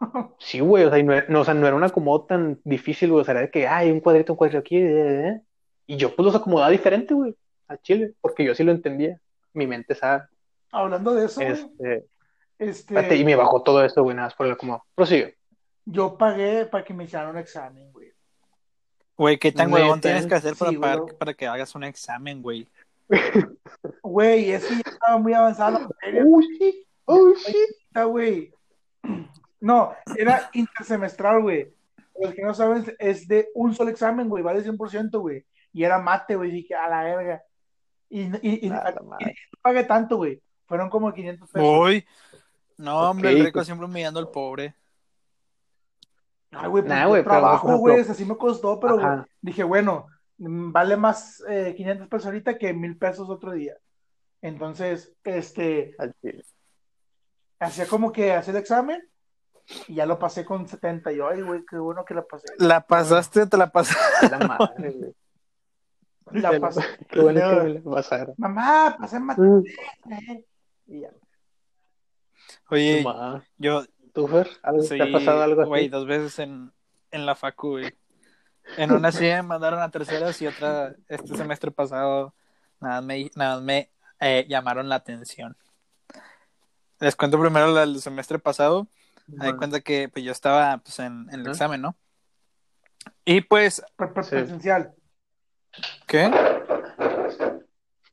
Sí, 0.38 0.60
güey, 0.60 0.84
o 0.84 0.90
sea, 0.90 1.02
no, 1.02 1.40
o 1.40 1.44
sea, 1.44 1.54
no 1.54 1.66
era 1.66 1.76
un 1.76 1.84
acomodo 1.84 2.26
tan 2.26 2.60
difícil, 2.64 3.10
güey, 3.10 3.22
o 3.22 3.24
sea, 3.24 3.32
era 3.32 3.40
de 3.42 3.50
que, 3.50 3.66
hay 3.66 3.90
un 3.90 4.00
cuadrito, 4.00 4.34
un 4.34 4.36
cuadrito 4.36 4.58
aquí, 4.58 4.76
eh, 4.76 4.90
eh, 4.90 5.28
eh. 5.28 5.40
y 5.86 5.96
yo 5.96 6.14
pues 6.14 6.26
los 6.26 6.34
acomodaba 6.34 6.70
diferente, 6.70 7.14
güey, 7.14 7.34
al 7.68 7.80
chile, 7.80 8.12
porque 8.20 8.44
yo 8.44 8.54
sí 8.54 8.64
lo 8.64 8.72
entendía, 8.72 9.18
mi 9.54 9.66
mente 9.66 9.94
sabe, 9.94 10.24
Hablando 10.70 11.14
de 11.14 11.24
eso, 11.24 11.40
este, 11.40 12.06
este, 12.58 12.94
espérate, 12.94 13.16
y 13.16 13.24
me 13.24 13.36
bajó 13.36 13.62
todo 13.62 13.82
eso, 13.82 14.02
güey, 14.02 14.14
nada 14.14 14.26
más 14.26 14.34
por 14.34 14.46
el 14.46 14.52
acomodo, 14.52 14.84
prosigue. 14.94 15.38
yo 15.86 16.18
pagué 16.18 16.66
para 16.66 16.84
que 16.84 16.92
me 16.92 17.04
hicieran 17.04 17.30
un 17.30 17.38
examen, 17.38 17.90
güey. 17.92 18.03
Güey, 19.16 19.38
¿qué 19.38 19.52
tan 19.52 19.72
huevón 19.72 20.00
tienes 20.00 20.26
que 20.26 20.34
hacer 20.34 20.56
para, 20.56 20.70
sí, 20.70 20.76
pagar- 20.78 21.16
para 21.18 21.34
que 21.34 21.46
hagas 21.46 21.74
un 21.74 21.84
examen, 21.84 22.42
güey? 22.42 22.68
Güey, 24.02 24.52
es 24.52 24.64
que 24.64 24.74
ya 24.74 24.82
estaba 24.86 25.18
muy 25.18 25.32
materia, 25.32 26.24
Oh, 26.26 26.40
shit, 26.40 26.86
oh, 27.04 27.34
shit. 27.34 28.04
güey. 28.06 28.52
No, 29.60 29.94
era 30.16 30.50
intersemestral, 30.52 31.42
güey. 31.42 31.72
Los 32.20 32.32
que 32.34 32.42
no 32.42 32.54
saben, 32.54 32.84
es 32.98 33.26
de 33.26 33.48
un 33.54 33.74
solo 33.74 33.90
examen, 33.90 34.28
güey, 34.28 34.42
vale 34.42 34.62
100%, 34.62 35.18
güey. 35.20 35.44
Y 35.72 35.84
era 35.84 35.98
mate, 35.98 36.36
güey, 36.36 36.50
dije, 36.50 36.74
a 36.74 36.88
la 36.88 37.02
verga. 37.02 37.42
Y, 38.08 38.66
y, 38.66 38.68
no 38.68 38.80
pagué 39.60 39.84
tanto, 39.84 40.16
güey. 40.16 40.40
Fueron 40.66 40.88
como 40.88 41.12
500 41.12 41.50
pesos. 41.50 41.68
Uy. 41.68 42.06
No, 42.76 43.10
hombre, 43.10 43.30
el 43.30 43.44
rico 43.44 43.64
siempre 43.64 43.86
humillando 43.86 44.20
al 44.20 44.30
pobre. 44.30 44.74
Ay, 46.56 46.68
güey, 46.68 46.82
pues 46.84 46.94
Nah, 46.94 47.02
yo 47.04 47.08
güey, 47.08 47.24
trabajo, 47.24 47.76
güey, 47.78 48.00
o 48.00 48.04
sea, 48.04 48.14
sí 48.14 48.24
me 48.24 48.36
costó, 48.36 48.78
pero 48.80 48.94
güey, 48.94 49.06
dije, 49.40 49.62
bueno, 49.64 50.06
mm, 50.38 50.72
vale 50.72 50.96
más 50.96 51.42
eh, 51.48 51.74
500 51.76 52.08
pesos 52.08 52.26
ahorita 52.26 52.58
que 52.58 52.72
mil 52.72 52.96
pesos 52.96 53.28
otro 53.30 53.52
día. 53.52 53.74
Entonces, 54.42 55.12
este, 55.24 55.94
Al 55.98 56.14
chile. 56.20 56.44
hacía 57.58 57.86
como 57.86 58.12
que 58.12 58.32
hacía 58.32 58.52
el 58.52 58.58
examen 58.58 59.02
y 59.88 59.94
ya 59.94 60.04
lo 60.06 60.18
pasé 60.18 60.44
con 60.44 60.68
70 60.68 61.10
y 61.12 61.20
ay, 61.20 61.40
güey, 61.42 61.64
qué 61.68 61.76
bueno 61.78 62.04
que 62.04 62.14
la 62.14 62.22
pasé. 62.26 62.46
¿La 62.58 62.86
pasaste 62.86 63.42
o 63.42 63.48
te 63.48 63.56
la 63.56 63.70
pasaste? 63.72 64.28
La 64.28 64.38
madre, 64.38 64.90
güey. 64.90 65.14
La 66.42 66.58
pasé. 66.58 66.80
Qué 67.10 67.20
bueno 67.20 67.40
que 67.40 67.56
me 67.64 67.68
la 67.74 67.80
pasaron. 67.82 68.34
Mamá, 68.38 68.96
pasé 68.98 69.16
en 69.16 69.22
Mm, 69.22 69.26
matemáticas. 69.26 70.44
Y 70.86 71.00
ya. 71.00 71.10
Oye, 72.70 73.04
yo 73.58 73.84
¿Tú, 74.14 74.26
Fer? 74.28 74.48
¿Algo- 74.62 74.82
sí, 74.82 74.96
¿Te 74.96 75.02
ha 75.02 75.12
pasado 75.12 75.42
algo 75.42 75.60
así? 75.62 75.68
güey, 75.68 75.88
dos 75.88 76.06
veces 76.06 76.38
en, 76.38 76.72
en 77.10 77.26
la 77.26 77.34
facu, 77.34 77.70
güey. 77.72 77.94
En 78.78 78.92
una 78.92 79.12
sí 79.12 79.24
me 79.24 79.42
mandaron 79.42 79.80
a 79.82 79.90
terceras 79.90 80.40
y 80.40 80.46
otra 80.46 80.94
este 81.08 81.36
semestre 81.36 81.70
pasado 81.70 82.34
nada 82.80 82.96
más 83.00 83.04
me, 83.04 83.30
nada 83.34 83.56
más 83.56 83.62
me 83.64 83.90
eh, 84.20 84.46
llamaron 84.48 84.88
la 84.88 84.94
atención. 84.94 85.54
Les 87.00 87.14
cuento 87.16 87.38
primero 87.38 87.66
la 87.72 87.80
del 87.80 88.00
semestre 88.00 88.38
pasado. 88.38 88.86
Me 89.26 89.46
di 89.46 89.52
cuenta 89.56 89.80
que 89.80 90.08
pues, 90.08 90.24
yo 90.24 90.32
estaba 90.32 90.78
pues, 90.78 90.98
en, 91.00 91.28
en 91.32 91.40
el 91.40 91.48
examen, 91.48 91.82
¿no? 91.82 91.96
Y 93.24 93.40
pues, 93.42 93.82
Pre- 93.96 94.08
pre- 94.08 94.22
Sí. 94.22 94.30
Presencial, 94.30 94.94
¿qué? 96.06 96.30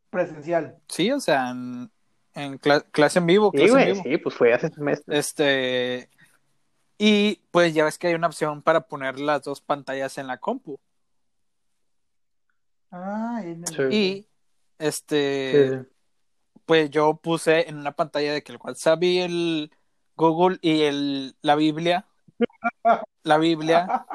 presencial. 0.10 0.78
Sí, 0.88 1.12
o 1.12 1.20
sea, 1.20 1.52
en, 1.52 1.92
en 2.34 2.60
cla- 2.60 2.86
clase 2.92 3.20
en 3.20 3.26
vivo, 3.26 3.52
Sí, 3.52 3.58
clase 3.58 3.72
en 3.72 3.74
güey, 3.74 3.92
vivo. 3.94 4.04
sí, 4.04 4.18
pues 4.18 4.36
fue 4.36 4.54
hace 4.54 4.70
semestre. 4.70 5.18
Este, 5.18 6.10
y 6.98 7.42
pues 7.52 7.74
ya 7.74 7.84
ves 7.86 7.98
que 7.98 8.08
hay 8.08 8.14
una 8.14 8.28
opción 8.28 8.62
para 8.62 8.82
poner 8.88 9.20
las 9.20 9.42
dos 9.44 9.62
pantallas 9.62 10.18
en 10.18 10.28
la 10.28 10.38
compu. 10.38 10.80
Ah, 12.92 13.42
y- 13.46 13.66
Sí. 13.74 13.84
Y 13.92 14.28
este, 14.80 15.86
pues 16.66 16.90
yo 16.90 17.16
puse 17.16 17.70
en 17.70 17.78
una 17.78 17.92
pantalla 17.94 18.34
de 18.34 18.44
que 18.44 18.52
el 18.52 18.60
WhatsApp 18.62 19.02
y 19.04 19.20
el 19.20 19.72
Google 20.16 20.58
y 20.62 20.84
el, 20.84 21.36
la 21.42 21.56
Biblia, 21.56 22.06
la 23.24 23.38
Biblia, 23.38 24.06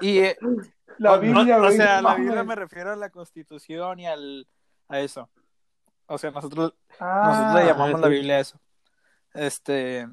y 0.00 0.18
eh, 0.20 0.36
la 0.98 1.18
Biblia, 1.18 1.60
o, 1.60 1.70
sea, 1.70 2.00
la. 2.02 2.14
Biblia 2.14 2.42
me 2.44 2.54
refiero 2.56 2.92
a 2.92 2.96
la 2.96 3.10
Constitución 3.10 4.00
y 4.00 4.06
al, 4.06 4.46
a 4.88 5.00
eso. 5.00 5.28
O 6.12 6.18
sea, 6.18 6.30
nosotros 6.30 6.74
Ah, 7.00 7.22
Nosotros 7.26 7.54
le 7.62 7.66
llamamos 7.72 7.94
ah, 7.96 7.98
la 8.02 8.06
sí. 8.08 8.12
Biblia 8.14 8.36
a 8.36 8.40
eso. 8.40 8.60
Este. 9.34 10.06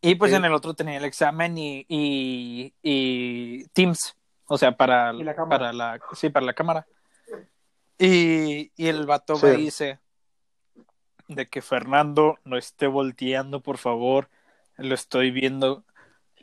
Y 0.00 0.14
pues 0.16 0.30
Sí. 0.30 0.36
en 0.36 0.44
el 0.44 0.52
otro 0.54 0.74
tenía 0.74 0.96
el 0.96 1.04
examen 1.04 1.56
y, 1.58 1.84
y, 1.88 2.74
y 2.82 3.64
Teams. 3.68 4.16
O 4.46 4.58
sea, 4.58 4.76
para, 4.76 5.12
la 5.12 5.34
para 5.48 5.72
la. 5.72 6.00
Sí, 6.14 6.28
para 6.30 6.46
la 6.46 6.54
cámara. 6.54 6.86
Y, 7.98 8.72
y 8.76 8.88
el 8.88 9.06
vato 9.06 9.36
Sí. 9.36 9.46
me 9.46 9.52
dice 9.52 10.00
de 11.28 11.48
que 11.48 11.62
Fernando 11.62 12.38
no 12.44 12.56
esté 12.58 12.86
volteando, 12.86 13.60
por 13.60 13.78
favor. 13.78 14.28
Lo 14.76 14.94
estoy 14.94 15.30
viendo. 15.30 15.84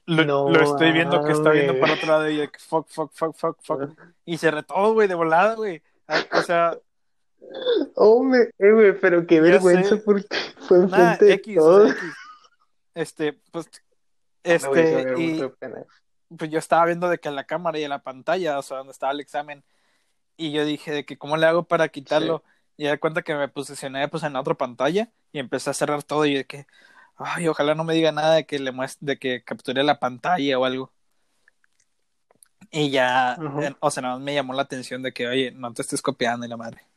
Lo, 0.05 0.23
No 0.25 0.49
lo 0.49 0.61
estoy 0.63 0.91
viendo 0.91 1.23
que 1.23 1.33
está 1.33 1.49
viendo 1.51 1.73
mames. 1.73 1.81
para 1.81 1.93
otro 1.95 2.07
lado 2.07 2.29
y 2.29 2.37
de 2.37 2.49
que 2.49 2.59
fuck, 2.59 2.87
fuck, 2.87 3.11
fuck, 3.13 3.35
fuck, 3.35 3.57
fuck. 3.61 3.81
Y 4.25 4.37
se 4.37 4.49
retó, 4.51 4.93
güey, 4.93 5.07
de 5.07 5.15
volada, 5.15 5.55
güey. 5.55 5.81
Ah, 6.07 6.21
O 6.33 6.41
sea, 6.41 6.77
Hombre, 7.95 8.51
eh, 8.59 8.97
pero 9.01 9.25
qué 9.25 9.41
vergüenza 9.41 9.97
porque 10.03 10.27
fue 10.67 10.77
enfrente 10.79 11.25
de 11.25 11.33
X, 11.33 11.57
o 11.57 11.61
todos. 11.61 11.91
X. 11.91 12.03
Este, 12.95 13.33
pues, 13.51 13.69
Me 14.43 14.57
voy 14.57 14.79
a 14.79 14.99
este, 14.99 15.21
y 15.21 15.37
de 15.37 15.51
pues 16.37 16.51
yo 16.51 16.59
estaba 16.59 16.85
viendo 16.85 17.09
de 17.09 17.17
que 17.17 17.29
en 17.29 17.35
la 17.35 17.45
cámara 17.45 17.79
y 17.79 17.83
en 17.83 17.89
la 17.89 18.03
pantalla, 18.03 18.59
o 18.59 18.61
sea, 18.61 18.77
donde 18.77 18.91
estaba 18.91 19.11
el 19.11 19.19
examen, 19.19 19.63
y 20.37 20.51
yo 20.51 20.63
dije 20.63 20.91
de 20.91 21.05
que 21.05 21.17
cómo 21.17 21.37
le 21.37 21.45
hago 21.47 21.63
para 21.63 21.89
quitarlo, 21.89 22.43
y 22.77 22.83
me 22.85 22.91
di 22.91 22.97
cuenta 22.97 23.23
que 23.23 23.35
me 23.35 23.47
posicioné 23.49 24.07
pues 24.07 24.23
en 24.23 24.33
la 24.33 24.41
otra 24.41 24.53
pantalla 24.53 25.09
y 25.33 25.39
empecé 25.39 25.69
a 25.69 25.73
cerrar 25.73 26.03
todo 26.03 26.25
y 26.25 26.35
de 26.35 26.45
que, 26.45 26.67
ay, 27.17 27.47
ojalá 27.47 27.75
no 27.75 27.83
me 27.83 27.93
diga 27.93 28.11
nada 28.11 28.35
de 28.35 28.45
que 28.45 28.59
le 28.59 28.71
muestre, 28.71 29.05
de 29.05 29.19
que 29.19 29.43
capture 29.43 29.83
la 29.83 29.99
pantalla 29.99 30.59
o 30.59 30.65
algo. 30.65 30.91
Y 32.71 32.91
ya, 32.91 33.37
o 33.79 33.91
sea, 33.91 34.01
nada 34.01 34.15
más 34.15 34.23
me 34.23 34.33
llamó 34.33 34.53
la 34.53 34.61
atención 34.61 35.01
de 35.01 35.11
que, 35.11 35.27
oye, 35.27 35.51
no 35.51 35.73
te 35.73 35.81
estés 35.81 36.01
copiando 36.01 36.45
y 36.45 36.49
la 36.49 36.57
madre. 36.57 36.88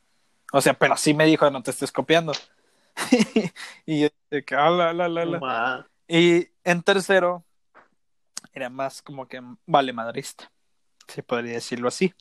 O 0.55 0.61
sea, 0.61 0.75
pero 0.75 0.95
sí 0.95 1.15
me 1.15 1.25
dijo, 1.25 1.49
no 1.49 1.63
te 1.63 1.71
estés 1.71 1.91
copiando. 1.91 2.31
y 3.87 4.01
yo 4.01 4.09
de 4.29 4.45
que, 4.45 4.55
ah, 4.55 4.69
la, 4.69 4.93
la, 4.93 5.09
la, 5.09 5.25
la. 5.25 5.87
Y 6.07 6.47
en 6.63 6.83
tercero, 6.83 7.43
era 8.53 8.69
más 8.69 9.01
como 9.01 9.27
que 9.27 9.41
vale 9.65 9.93
madrista, 9.93 10.51
se 11.07 11.23
podría 11.23 11.53
decirlo 11.53 11.87
así. 11.87 12.13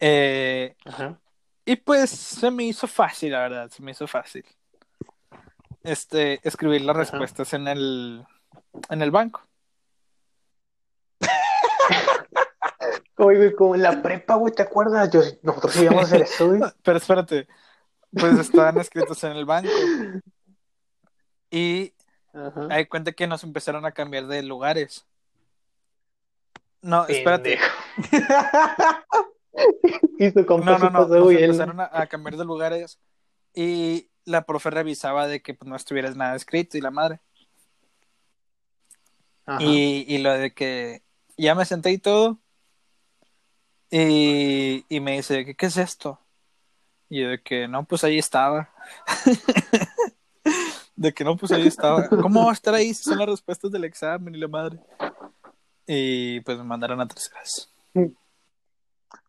Eh, 0.00 0.74
Ajá. 0.86 1.20
y 1.66 1.76
pues 1.76 2.08
se 2.08 2.50
me 2.50 2.64
hizo 2.64 2.86
fácil, 2.86 3.32
la 3.32 3.40
verdad, 3.40 3.70
se 3.70 3.82
me 3.82 3.90
hizo 3.90 4.06
fácil. 4.06 4.46
Este, 5.82 6.40
escribir 6.48 6.80
las 6.80 6.96
Ajá. 6.96 7.00
respuestas 7.00 7.52
en 7.52 7.68
el, 7.68 8.24
en 8.88 9.02
el 9.02 9.10
banco. 9.10 9.46
Oye, 13.20 13.36
güey, 13.36 13.54
como 13.54 13.74
en 13.74 13.82
la 13.82 14.02
prepa, 14.02 14.34
güey, 14.34 14.52
¿te 14.54 14.62
acuerdas? 14.62 15.10
Yo, 15.10 15.20
nosotros 15.42 15.76
íbamos 15.76 16.02
a 16.02 16.06
hacer 16.06 16.22
eso, 16.22 16.48
güey. 16.48 16.60
Pero 16.82 16.98
espérate, 16.98 17.48
pues 18.12 18.38
estaban 18.38 18.78
escritos 18.78 19.22
en 19.24 19.32
el 19.32 19.44
banco. 19.44 19.70
Y 21.50 21.92
Ajá. 22.32 22.68
hay 22.70 22.86
cuenta 22.86 23.12
que 23.12 23.26
nos 23.26 23.44
empezaron 23.44 23.84
a 23.84 23.92
cambiar 23.92 24.26
de 24.26 24.42
lugares. 24.42 25.06
No, 26.82 27.06
espérate. 27.06 27.58
Y 30.18 30.30
su 30.30 30.42
No, 30.42 30.78
no, 30.78 30.90
no. 30.90 31.06
Nos 31.06 31.32
empezaron 31.32 31.80
a, 31.80 31.90
a 31.92 32.06
cambiar 32.06 32.36
de 32.36 32.44
lugares 32.44 32.98
y 33.52 34.08
la 34.24 34.42
profe 34.42 34.70
revisaba 34.70 35.26
de 35.26 35.42
que 35.42 35.54
pues, 35.54 35.68
no 35.68 35.76
estuvieras 35.76 36.16
nada 36.16 36.36
escrito 36.36 36.78
y 36.78 36.80
la 36.80 36.90
madre. 36.90 37.20
Ajá. 39.46 39.62
Y, 39.62 40.04
y 40.08 40.18
lo 40.18 40.32
de 40.32 40.54
que 40.54 41.02
ya 41.36 41.54
me 41.54 41.64
senté 41.64 41.90
y 41.90 41.98
todo. 41.98 42.38
Y, 43.90 44.84
y 44.88 45.00
me 45.00 45.12
dice, 45.16 45.44
¿qué, 45.44 45.54
¿qué 45.54 45.66
es 45.66 45.76
esto? 45.76 46.18
Y 47.08 47.22
yo 47.22 47.28
de 47.30 47.42
que 47.42 47.66
no, 47.66 47.84
pues 47.84 48.04
ahí 48.04 48.18
estaba. 48.18 48.70
de 50.96 51.12
que 51.14 51.24
no, 51.24 51.36
pues 51.36 51.52
ahí 51.52 51.66
estaba. 51.66 52.08
¿Cómo 52.08 52.44
va 52.44 52.50
a 52.50 52.54
estar 52.54 52.74
ahí 52.74 52.92
si 52.94 53.04
son 53.04 53.18
las 53.18 53.28
respuestas 53.28 53.70
del 53.70 53.84
examen 53.84 54.34
y 54.34 54.38
la 54.38 54.48
madre? 54.48 54.78
Y 55.86 56.40
pues 56.40 56.58
me 56.58 56.64
mandaron 56.64 57.00
a 57.00 57.08
terceras. 57.08 57.72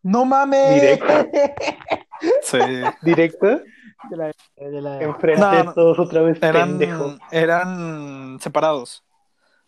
No 0.02 0.24
mames. 0.24 0.74
Directo. 0.80 1.12
Sí. 2.42 2.58
Directo, 3.00 3.46
De 3.48 4.16
la- 4.16 4.32
de 4.54 4.80
la- 4.80 5.02
enfrente 5.02 5.40
No, 5.40 5.74
todos 5.74 5.98
otra 5.98 6.22
vez, 6.22 6.38
pendejo. 6.38 7.16
Eran, 7.32 7.50
eran 8.30 8.38
separados. 8.40 9.02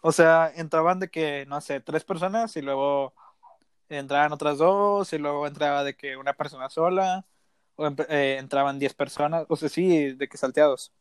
O 0.03 0.13
sea, 0.13 0.53
entraban 0.55 1.01
de 1.01 1.09
que, 1.11 1.47
no 1.49 1.61
sé, 1.61 1.81
tres 1.81 2.05
personas 2.05 2.57
y 2.57 2.63
luego 2.63 3.13
entraban 3.99 4.33
otras 4.33 4.59
dos 4.59 5.13
y 5.13 5.19
luego 5.19 5.47
entraba 5.47 5.85
de 5.85 5.95
que 5.97 6.17
una 6.17 6.33
persona 6.33 6.69
sola 6.71 7.25
o 7.77 7.87
eh, 8.09 8.37
entraban 8.39 8.79
diez 8.79 8.95
personas, 8.95 9.45
o 9.49 9.57
sea, 9.57 9.69
sí, 9.69 10.13
de 10.13 10.29
que 10.29 10.37
salteados. 10.37 10.93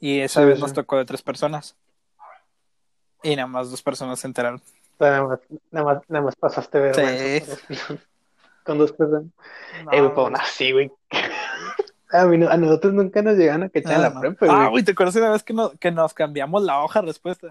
Y 0.00 0.20
esa 0.20 0.40
Sí, 0.40 0.46
vez 0.46 0.56
sí. 0.56 0.62
nos 0.62 0.72
tocó 0.72 0.96
de 0.98 1.04
tres 1.04 1.22
personas. 1.22 1.76
Y 3.22 3.34
nada 3.36 3.46
más 3.48 3.70
dos 3.70 3.82
personas 3.82 4.20
se 4.20 4.26
enteraron. 4.26 4.60
Nada 4.98 5.24
más, 5.24 5.38
nada 5.70 5.84
más, 5.94 6.02
nada 6.08 6.24
más 6.26 6.36
pasaste 6.36 6.78
vergüenza. 6.78 7.56
Sí. 7.68 7.74
Con 8.64 8.78
dos 8.78 8.92
personas. 8.92 9.24
No, 9.84 9.92
eh, 9.92 10.00
güey, 10.00 10.14
pa' 10.14 10.20
aún 10.22 10.36
así, 10.36 10.72
güey. 10.72 10.90
A, 12.12 12.26
mí 12.26 12.38
no- 12.38 12.48
a 12.48 12.56
nosotros 12.56 12.92
nunca 12.92 13.22
nos 13.22 13.34
llegaron 13.36 13.64
a 13.64 13.70
en 13.74 13.88
Ah, 13.88 13.98
la 13.98 14.10
no. 14.10 14.20
prepa, 14.20 14.46
Ah, 14.48 14.56
güey. 14.56 14.70
güey, 14.70 14.84
¿te 14.84 14.92
acuerdas 14.92 15.16
una 15.16 15.30
vez 15.32 15.42
que, 15.42 15.52
no- 15.52 15.72
que 15.72 15.90
nos 15.90 16.14
cambiamos 16.14 16.62
la 16.62 16.80
hoja 16.84 17.00
de 17.00 17.06
respuesta? 17.08 17.48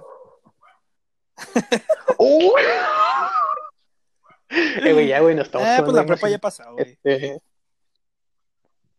¡Oh! 2.18 2.54
Eh, 4.84 4.94
güey, 4.94 5.08
ya, 5.08 5.20
güey, 5.22 5.36
nos 5.36 5.46
estamos 5.48 5.68
Eh, 5.68 5.78
pues 5.84 5.94
la 5.94 6.06
prepa 6.06 6.30
ya 6.30 6.38
pasó, 6.40 6.64
güey. 6.74 6.86
Este, 6.86 7.40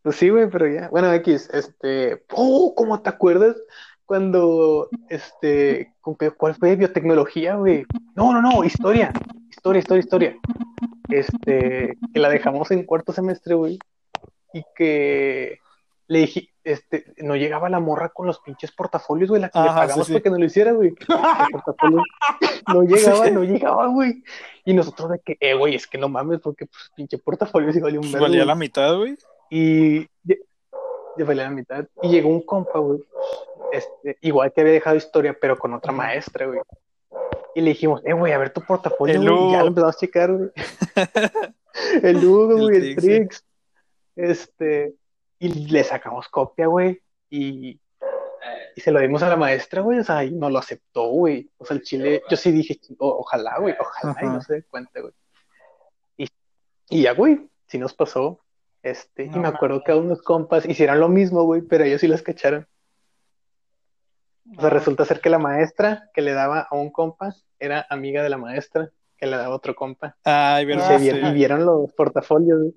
Pues 0.02 0.16
sí, 0.16 0.28
güey, 0.28 0.48
pero 0.50 0.66
ya. 0.68 0.88
Bueno, 0.90 1.12
X, 1.14 1.48
este. 1.52 2.24
Oh, 2.32 2.74
¿cómo 2.76 3.00
te 3.00 3.08
acuerdas 3.08 3.56
cuando, 4.04 4.88
este, 5.08 5.94
con 6.00 6.14
qué- 6.16 6.30
cuál 6.30 6.54
fue 6.54 6.76
biotecnología, 6.76 7.54
güey? 7.56 7.84
No, 8.14 8.32
no, 8.32 8.42
no, 8.42 8.64
historia. 8.64 9.12
Historia, 9.50 9.78
historia, 9.80 10.00
historia. 10.00 10.36
Este, 11.08 11.96
que 12.12 12.20
la 12.20 12.28
dejamos 12.28 12.70
en 12.70 12.84
cuarto 12.84 13.12
semestre, 13.12 13.54
güey. 13.54 13.78
Y 14.52 14.62
que 14.76 15.58
le 16.06 16.18
dije, 16.20 16.50
este, 16.64 17.04
no 17.18 17.36
llegaba 17.36 17.68
la 17.68 17.80
morra 17.80 18.10
con 18.10 18.26
los 18.26 18.38
pinches 18.40 18.72
portafolios, 18.72 19.30
güey, 19.30 19.40
la 19.40 19.48
que 19.48 19.58
le 19.58 19.66
pagamos 19.66 20.06
sí, 20.06 20.12
sí. 20.12 20.12
para 20.12 20.22
que 20.22 20.30
no 20.30 20.38
lo 20.38 20.44
hiciera, 20.44 20.72
güey. 20.72 20.94
No 22.66 22.82
llegaba, 22.82 23.28
no 23.28 23.44
llegaba, 23.44 23.86
güey. 23.88 24.24
Y 24.64 24.72
nosotros 24.72 25.10
de 25.10 25.18
que, 25.18 25.36
eh, 25.38 25.52
güey, 25.54 25.74
es 25.74 25.86
que 25.86 25.98
no 25.98 26.08
mames, 26.08 26.40
porque 26.40 26.64
pues 26.64 26.90
pinche 26.96 27.18
portafolio 27.18 27.70
sí 27.72 27.80
valió 27.80 28.00
un 28.00 28.04
Pues 28.04 28.14
vergo, 28.14 28.26
valía 28.26 28.46
la 28.46 28.54
mitad, 28.54 28.96
güey. 28.96 29.18
Y 29.50 30.08
ya, 30.22 30.36
valía 31.26 31.44
la 31.44 31.50
mitad. 31.50 31.86
Y 32.02 32.08
llegó 32.08 32.30
un 32.30 32.40
compa, 32.40 32.78
güey. 32.78 33.04
Este, 33.70 34.16
igual 34.22 34.50
que 34.52 34.62
había 34.62 34.72
dejado 34.72 34.96
historia, 34.96 35.36
pero 35.38 35.58
con 35.58 35.74
otra 35.74 35.92
maestra, 35.92 36.46
güey. 36.46 36.60
Y 37.54 37.60
le 37.60 37.70
dijimos, 37.70 38.00
eh, 38.04 38.14
güey, 38.14 38.32
a 38.32 38.38
ver 38.38 38.50
tu 38.50 38.62
portafolio, 38.62 39.20
güey. 39.20 39.48
Y 39.48 39.52
ya 39.52 39.60
lo 39.60 39.68
empezamos 39.68 39.96
a 39.96 39.98
checar, 39.98 40.32
güey. 40.32 40.50
el 42.02 42.24
Hugo, 42.24 42.56
güey, 42.56 42.76
el. 42.76 42.96
Trix. 42.96 43.44
Este, 44.16 44.94
y 45.46 45.66
le 45.68 45.84
sacamos 45.84 46.28
copia, 46.28 46.66
güey. 46.66 47.00
Y, 47.30 47.80
y 48.76 48.80
se 48.80 48.90
lo 48.90 49.00
dimos 49.00 49.22
a 49.22 49.28
la 49.28 49.36
maestra, 49.36 49.80
güey. 49.82 49.98
O 49.98 50.04
sea, 50.04 50.24
y 50.24 50.30
no 50.30 50.48
lo 50.50 50.58
aceptó, 50.58 51.06
güey. 51.08 51.50
O 51.58 51.64
sea, 51.64 51.76
el 51.76 51.82
chile, 51.82 52.22
yo 52.30 52.36
sí 52.36 52.52
dije, 52.52 52.78
"O- 52.98 53.18
ojalá, 53.20 53.58
güey, 53.58 53.74
ojalá, 53.78 54.16
y 54.22 54.26
no 54.26 54.40
se 54.40 54.54
dé 54.54 54.62
cuenta, 54.64 55.00
güey. 55.00 55.12
Y, 56.16 56.28
y 56.90 57.02
ya, 57.02 57.12
güey, 57.14 57.48
sí 57.66 57.78
nos 57.78 57.94
pasó. 57.94 58.40
Este, 58.82 59.24
y 59.24 59.30
me 59.30 59.48
acuerdo 59.48 59.82
que 59.82 59.92
a 59.92 59.96
unos 59.96 60.20
compas 60.20 60.66
hicieron 60.66 61.00
lo 61.00 61.08
mismo, 61.08 61.44
güey, 61.44 61.62
pero 61.62 61.84
ellos 61.84 62.00
sí 62.02 62.06
las 62.08 62.20
cacharon. 62.22 62.66
O 64.56 64.60
sea, 64.60 64.68
resulta 64.70 65.04
ser 65.06 65.20
que 65.20 65.30
la 65.30 65.38
maestra 65.38 66.10
que 66.12 66.20
le 66.20 66.32
daba 66.34 66.68
a 66.70 66.76
un 66.76 66.90
compa 66.90 67.34
era 67.58 67.86
amiga 67.88 68.22
de 68.22 68.28
la 68.28 68.36
maestra 68.36 68.90
que 69.16 69.24
le 69.26 69.36
daba 69.38 69.54
a 69.54 69.56
otro 69.56 69.74
compa. 69.74 70.16
Ay, 70.24 70.64
Y, 70.64 70.66
verdad. 70.66 70.88
se 70.88 70.94
Ah, 70.94 70.98
vi- 70.98 71.10
sí. 71.10 71.16
y 71.28 71.32
vieron 71.32 71.64
los 71.64 71.92
portafolios, 71.94 72.60
güey. 72.60 72.72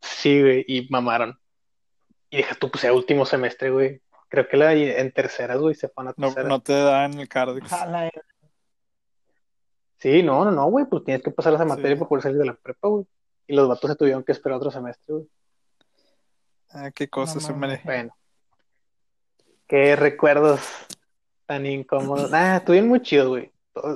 Sí, 0.00 0.40
güey, 0.40 0.64
y 0.66 0.88
mamaron. 0.90 1.38
Y 2.36 2.42
deja 2.42 2.54
tú, 2.54 2.70
pues 2.70 2.84
era 2.84 2.92
último 2.92 3.24
semestre, 3.24 3.70
güey. 3.70 4.02
Creo 4.28 4.46
que 4.46 4.56
la, 4.58 4.74
en 4.74 5.10
terceras, 5.12 5.58
güey, 5.58 5.74
se 5.74 5.88
fueron 5.88 6.10
a 6.12 6.14
No, 6.18 6.26
terceras. 6.28 6.48
no 6.48 6.60
te 6.60 6.72
dan 6.74 7.18
el 7.18 7.28
Cardix. 7.28 7.70
Sí, 9.98 10.22
no, 10.22 10.44
no, 10.44 10.50
no, 10.50 10.66
güey, 10.66 10.84
pues 10.84 11.04
tienes 11.04 11.22
que 11.22 11.30
pasar 11.30 11.54
esa 11.54 11.64
materia 11.64 11.92
Sí. 11.92 12.00
para 12.00 12.08
poder 12.08 12.22
salir 12.22 12.38
de 12.38 12.44
la 12.44 12.54
prepa, 12.54 12.88
güey. 12.88 13.06
Y 13.46 13.54
los 13.54 13.68
vatos 13.68 13.90
se 13.90 13.96
tuvieron 13.96 14.22
que 14.22 14.32
esperar 14.32 14.58
otro 14.58 14.70
semestre, 14.70 15.14
güey. 15.14 15.28
Ah, 16.70 16.90
qué 16.90 17.08
cosas, 17.08 17.48
No 17.48 17.54
hombre. 17.54 17.80
Bueno. 17.84 18.14
Qué 19.66 19.96
recuerdos 19.96 20.60
tan 21.46 21.64
incómodos. 21.64 22.30
Ah, 22.34 22.56
estuvieron 22.58 22.88
muy 22.90 23.00
chidos, 23.00 23.28
güey. 23.28 23.50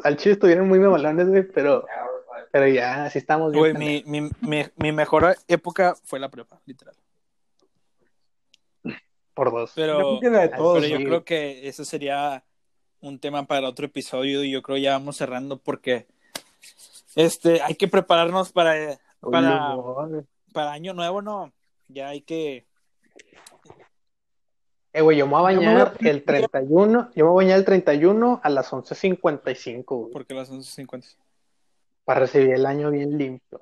Al 0.04 0.16
chile 0.16 0.34
estuvieron 0.34 0.66
muy 0.68 0.78
memolones, 0.78 1.28
güey, 1.28 1.42
pero, 1.42 1.84
pero 2.52 2.66
ya, 2.68 3.04
así 3.04 3.18
estamos 3.18 3.52
bien. 3.52 3.74
Güey, 3.74 4.04
mi, 4.06 4.30
mi, 4.40 4.64
mi 4.76 4.92
mejor 4.92 5.36
época 5.48 5.94
fue 6.04 6.18
la 6.18 6.28
prepa, 6.30 6.60
literal. 6.64 6.94
Por 9.40 9.52
dos. 9.52 9.72
Pero, 9.74 9.98
Yo 9.98 10.18
creo 10.18 10.20
que 10.20 10.30
la 10.36 10.42
de 10.42 10.48
pero 10.50 10.62
todos. 10.62 10.74
pero 10.80 10.88
yo 10.90 10.96
sí. 10.98 11.04
creo 11.06 11.24
que 11.24 11.66
eso 11.66 11.82
sería 11.86 12.44
un 13.00 13.18
tema 13.18 13.46
para 13.46 13.68
otro 13.70 13.86
episodio 13.86 14.44
y 14.44 14.50
yo 14.50 14.60
creo 14.60 14.76
ya 14.76 14.92
vamos 14.92 15.16
cerrando 15.16 15.56
porque 15.56 16.06
este 17.16 17.62
hay 17.62 17.74
que 17.74 17.88
prepararnos 17.88 18.52
para, 18.52 18.98
Uy, 19.22 19.32
para, 19.32 19.76
para 20.52 20.72
año 20.72 20.92
nuevo, 20.92 21.22
¿no? 21.22 21.50
Ya 21.88 22.08
hay 22.08 22.20
que... 22.20 22.66
Eh, 24.92 25.00
güey, 25.00 25.16
yo 25.16 25.26
me 25.26 25.32
voy 25.38 25.54
a 25.54 25.56
me 25.56 25.64
voy 25.64 25.66
bañar 25.74 25.94
a- 26.04 26.08
el 26.10 26.22
31, 26.24 27.10
yo 27.14 27.24
me 27.24 27.30
voy 27.30 27.44
a 27.44 27.46
bañar 27.46 27.58
el 27.60 27.64
31 27.64 28.40
a 28.42 28.48
las 28.50 28.70
11.55, 28.72 29.84
güey, 29.86 30.12
Porque 30.12 30.34
las 30.34 30.50
11.50. 30.52 31.16
para 32.04 32.20
recibir 32.20 32.50
el 32.50 32.66
año 32.66 32.90
bien 32.90 33.16
limpio. 33.16 33.58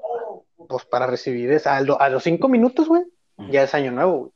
Pues 0.68 0.84
para 0.86 1.06
recibir 1.06 1.52
esa, 1.52 1.76
a, 1.76 1.80
lo- 1.82 2.00
a 2.00 2.08
los 2.08 2.24
5 2.24 2.48
minutos, 2.48 2.88
güey, 2.88 3.04
ya 3.50 3.62
es 3.62 3.74
año 3.74 3.92
nuevo, 3.92 4.18
güey. 4.18 4.32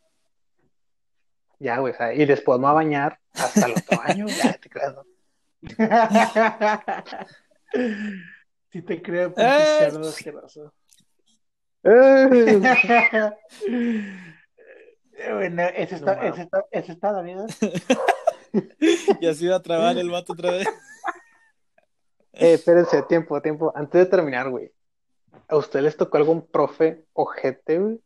Ya, 1.63 1.79
güey, 1.79 1.93
o 1.93 1.97
sea, 1.97 2.13
y 2.13 2.23
voy 2.59 2.71
a 2.71 2.73
bañar 2.73 3.21
hasta 3.35 3.67
el 3.67 3.73
otro 3.73 4.01
año, 4.03 4.27
ya 4.27 4.53
te 4.55 4.69
creas, 4.69 4.95
¿no? 4.97 5.05
Si 8.71 8.83
te 8.83 9.01
creo, 9.03 9.33
pinche 9.35 9.51
Eh. 9.51 9.77
cerdo 9.79 10.09
asqueroso. 10.09 10.75
Eh, 11.85 12.61
Bueno, 15.35 15.63
ese 15.77 15.95
está, 15.97 16.15
No 16.17 16.23
ese 16.23 16.43
está, 16.43 16.65
ese 16.73 16.93
está, 16.93 17.13
David. 17.13 17.37
Ya 19.21 19.33
se 19.35 19.45
iba 19.45 19.57
a 19.57 19.63
trabar 19.63 19.97
el 19.99 20.11
vato 20.11 20.33
otra 20.33 20.51
vez. 20.51 20.67
eh, 22.33 22.55
espérense, 22.55 23.03
tiempo, 23.05 23.41
tiempo. 23.41 23.73
Antes 23.77 24.01
de 24.05 24.07
terminar, 24.11 24.51
güey, 24.51 24.73
¿a 25.49 25.57
ustedes 25.57 25.85
les 25.85 25.97
tocó 25.97 26.17
algún 26.17 26.45
profe 26.47 27.05
ojete, 27.13 27.79
güey? 27.79 28.01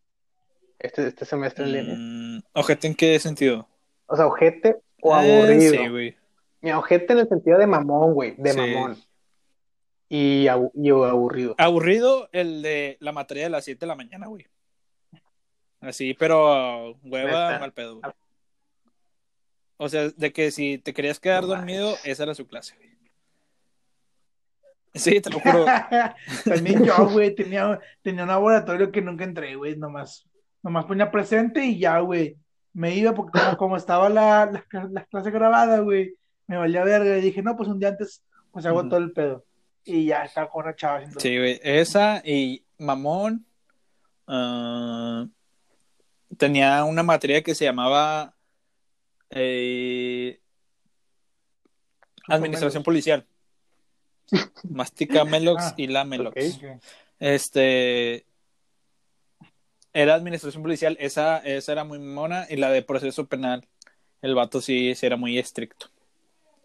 Este, 0.78 1.06
este 1.08 1.24
semestre 1.24 1.64
en 1.64 1.72
línea. 1.72 1.94
Mm, 1.96 2.42
ojete, 2.52 2.86
¿en 2.86 2.94
qué 2.94 3.18
sentido? 3.18 3.68
O 4.06 4.16
sea, 4.16 4.26
ojete 4.26 4.76
o 5.02 5.18
Eh, 5.20 5.38
aburrido. 5.38 5.72
sí, 5.72 5.88
güey. 5.88 6.16
Mira, 6.60 6.78
ojete 6.78 7.12
en 7.12 7.20
el 7.20 7.28
sentido 7.28 7.58
de 7.58 7.66
mamón, 7.66 8.12
güey, 8.14 8.34
de 8.36 8.50
Sí. 8.52 8.58
mamón. 8.58 8.96
Y, 10.08 10.46
abu- 10.48 10.70
y 10.74 10.90
aburrido. 10.90 11.54
Aburrido 11.58 12.28
el 12.32 12.62
de 12.62 12.96
la 13.00 13.12
materia 13.12 13.44
de 13.44 13.50
las 13.50 13.64
7 13.64 13.80
de 13.80 13.86
la 13.88 13.96
mañana, 13.96 14.26
güey. 14.28 14.46
Así, 15.80 16.14
pero 16.14 16.94
hueva, 17.02 17.58
mal 17.58 17.72
pedo, 17.72 18.00
güey. 18.00 18.12
O 19.78 19.88
sea, 19.88 20.08
de 20.08 20.32
que 20.32 20.50
si 20.50 20.78
te 20.78 20.94
querías 20.94 21.20
quedar 21.20 21.42
No 21.42 21.48
dormido, 21.48 21.94
esa 22.04 22.22
era 22.22 22.34
su 22.34 22.46
clase, 22.46 22.74
güey. 22.76 22.86
Sí, 24.94 25.20
te 25.20 25.28
lo 25.30 25.40
juro. 25.40 25.66
También 26.44 26.82
yo, 26.84 27.08
güey, 27.10 27.34
tenía, 27.34 27.78
tenía 28.02 28.22
un 28.22 28.28
laboratorio 28.28 28.90
que 28.90 29.02
nunca 29.02 29.24
entré, 29.24 29.54
güey, 29.56 29.76
nomás, 29.76 30.26
nomás 30.66 30.84
ponía 30.84 31.12
presente 31.12 31.64
y 31.64 31.78
ya, 31.78 32.00
güey. 32.00 32.36
Me 32.72 32.92
iba 32.94 33.14
porque 33.14 33.38
como, 33.38 33.56
como 33.56 33.76
estaba 33.76 34.08
la, 34.08 34.50
la, 34.72 34.84
la 34.90 35.04
clase 35.04 35.30
grabada, 35.30 35.78
güey, 35.78 36.14
me 36.48 36.56
valía 36.56 36.82
verga 36.82 37.16
y 37.16 37.20
dije, 37.20 37.40
no, 37.40 37.56
pues 37.56 37.68
un 37.68 37.78
día 37.78 37.90
antes, 37.90 38.20
pues 38.50 38.66
hago 38.66 38.86
todo 38.88 38.98
el 38.98 39.12
pedo. 39.12 39.44
Y 39.84 40.06
ya, 40.06 40.24
estaba 40.24 40.50
con 40.50 40.64
una 40.64 40.74
chava 40.74 41.00
Sí, 41.18 41.38
güey. 41.38 41.60
Esa 41.62 42.20
y 42.24 42.64
Mamón. 42.78 43.46
ah, 44.26 45.26
tenía 46.36 46.82
una 46.84 47.04
materia 47.04 47.42
que 47.42 47.54
se 47.54 47.64
llamaba 47.64 48.34
eh, 49.30 50.40
Administración 52.28 52.82
Policial. 52.82 53.24
Mastica 54.68 55.24
Melox 55.24 55.62
Ah, 55.66 55.74
y 55.76 55.86
la 55.86 56.04
Melox. 56.04 56.58
Este. 57.20 58.26
Era 59.99 60.12
administración 60.14 60.62
policial, 60.62 60.97
esa, 61.01 61.38
esa 61.38 61.72
era 61.72 61.84
muy 61.84 61.99
mona, 61.99 62.44
y 62.51 62.57
la 62.57 62.68
de 62.70 62.82
proceso 62.82 63.26
penal, 63.28 63.66
el 64.20 64.34
vato 64.34 64.61
sí, 64.61 64.94
sí 64.94 65.07
era 65.07 65.16
muy 65.16 65.38
estricto. 65.38 65.86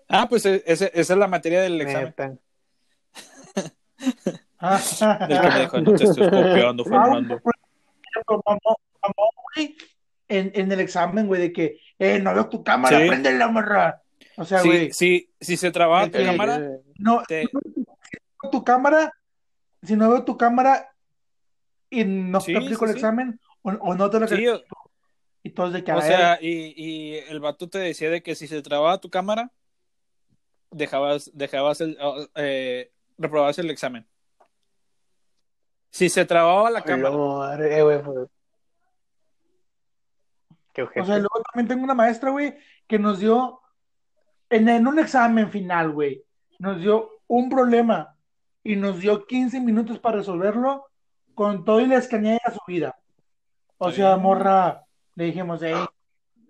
Ah, 0.09 0.27
pues 0.29 0.45
e- 0.45 0.61
ese- 0.65 0.91
esa 0.93 1.13
es 1.13 1.19
la 1.19 1.27
materia 1.29 1.61
del 1.61 1.79
examen. 1.79 2.07
Neta. 2.17 2.37
Del 5.27 5.41
que 5.41 5.49
me 5.49 5.59
dijo, 5.61 5.81
no 5.81 5.93
te 5.93 6.03
estés 6.03 6.29
copiando, 6.29 6.83
Fernando. 6.83 7.41
Mamó, 8.27 8.77
mamó, 9.01 9.29
güey, 9.55 9.75
en, 10.27 10.51
en 10.53 10.71
el 10.71 10.79
examen, 10.81 11.27
güey, 11.27 11.41
de 11.41 11.53
que, 11.53 11.79
eh, 11.99 12.19
no 12.19 12.33
veo 12.33 12.49
tu 12.49 12.63
cámara, 12.63 12.99
Sí. 12.99 13.07
prende 13.07 13.31
la 13.33 13.47
morra. 13.47 14.01
O 14.37 14.43
sea, 14.45 14.59
Sí, 14.59 14.67
güey, 14.67 14.91
sí, 14.93 15.29
si 15.39 15.55
se 15.57 15.71
trababa 15.71 16.07
De 16.07 16.19
tu 16.19 16.25
cámara, 16.25 16.59
no, 16.99 17.23
te- 17.27 17.43
si 17.43 17.49
no 17.53 17.61
veo 18.43 18.51
tu 18.51 18.63
cámara, 18.65 19.13
si 19.83 19.95
no 19.95 20.09
veo 20.09 20.23
tu 20.25 20.37
cámara 20.37 20.89
y 21.91 22.03
no 22.05 22.41
Sí, 22.41 22.53
te 22.53 22.57
aplico 22.57 22.85
sí, 22.85 22.85
el 22.85 22.91
sí. 22.93 22.97
examen, 22.99 23.39
o, 23.61 23.69
o 23.69 23.93
no 23.93 24.09
te 24.09 24.19
lo 24.19 24.27
sí, 24.27 24.47
o, 24.47 24.61
y 25.43 25.51
todos 25.51 25.73
de 25.73 25.83
que, 25.83 25.91
a 25.91 25.95
o 25.97 25.99
ver, 25.99 26.07
sea, 26.07 26.39
y, 26.41 26.73
y 26.75 27.15
el 27.15 27.39
vato 27.39 27.69
te 27.69 27.77
decía 27.79 28.09
de 28.09 28.23
que 28.23 28.33
si 28.33 28.47
se 28.47 28.61
trababa 28.61 28.99
tu 28.99 29.09
cámara, 29.09 29.51
dejabas, 30.71 31.29
dejabas 31.33 31.81
el, 31.81 31.97
eh, 32.35 32.91
reprobabas 33.17 33.59
el 33.59 33.69
examen. 33.69 34.07
Si 35.91 36.09
se 36.09 36.25
trababa 36.25 36.69
la 36.71 36.81
cámara, 36.81 37.09
Lord, 37.09 37.61
eh, 37.63 37.83
güey, 37.83 38.01
pues. 38.03 38.29
Qué 40.73 40.83
O 40.83 41.05
sea, 41.05 41.17
luego 41.17 41.41
también 41.51 41.67
tengo 41.67 41.83
una 41.83 41.93
maestra, 41.93 42.29
güey, 42.31 42.55
que 42.87 42.97
nos 42.97 43.19
dio, 43.19 43.59
en, 44.49 44.69
en 44.69 44.87
un 44.87 44.99
examen 44.99 45.51
final, 45.51 45.91
güey, 45.91 46.23
nos 46.59 46.79
dio 46.79 47.09
un 47.27 47.49
problema 47.49 48.15
y 48.63 48.77
nos 48.77 48.99
dio 48.99 49.25
15 49.25 49.59
minutos 49.59 49.99
para 49.99 50.17
resolverlo 50.17 50.90
con 51.41 51.65
todo 51.65 51.79
y 51.81 51.87
la 51.87 51.97
escaneada 51.97 52.39
de 52.45 52.53
su 52.53 52.59
vida. 52.67 52.95
O 53.79 53.91
sea, 53.91 54.15
morra, 54.15 54.85
le 55.15 55.25
dijimos, 55.25 55.59
hey, 55.63 55.83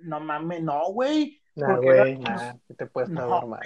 no 0.01 0.19
mames, 0.19 0.61
no, 0.61 0.81
güey. 0.91 1.41
Nah, 1.55 1.67
porque 1.75 1.85
güey, 1.87 2.17
nah, 2.17 2.55
¿qué 2.67 2.73
te 2.73 2.85
puedes 2.87 3.09
No. 3.09 3.23
estar 3.23 3.47
mal. 3.47 3.65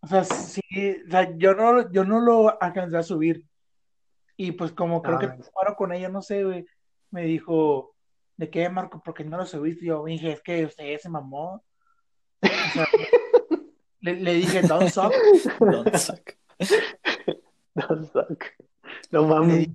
O 0.00 0.06
sea, 0.06 0.24
sí, 0.24 0.60
o 1.06 1.10
sea, 1.10 1.34
yo 1.38 1.54
no, 1.54 1.90
yo 1.90 2.04
no 2.04 2.20
lo 2.20 2.62
alcancé 2.62 2.98
a 2.98 3.02
subir. 3.02 3.46
Y 4.36 4.52
pues 4.52 4.72
como 4.72 5.00
creo 5.00 5.14
No, 5.14 5.20
que 5.20 5.28
paro 5.54 5.74
con 5.74 5.94
ella, 5.94 6.10
no 6.10 6.20
sé, 6.20 6.44
güey, 6.44 6.66
me 7.10 7.22
dijo, 7.22 7.94
¿de 8.36 8.50
qué, 8.50 8.68
Marco? 8.68 9.02
¿Por 9.02 9.14
qué 9.14 9.24
no 9.24 9.38
lo 9.38 9.46
subiste? 9.46 9.86
Y 9.86 9.88
yo 9.88 10.04
dije, 10.04 10.32
es 10.32 10.42
que 10.42 10.66
usted 10.66 10.98
se 10.98 11.08
mamó. 11.08 11.64
O 12.42 12.46
sea, 12.74 12.86
le, 14.00 14.16
le 14.16 14.34
dije, 14.34 14.60
don't 14.60 14.90
suck. 14.90 15.14
don't 15.60 15.96
suck. 15.96 16.32
No, 17.74 18.04
suck. 18.04 18.44
Le 19.10 19.20
mames. 19.20 19.68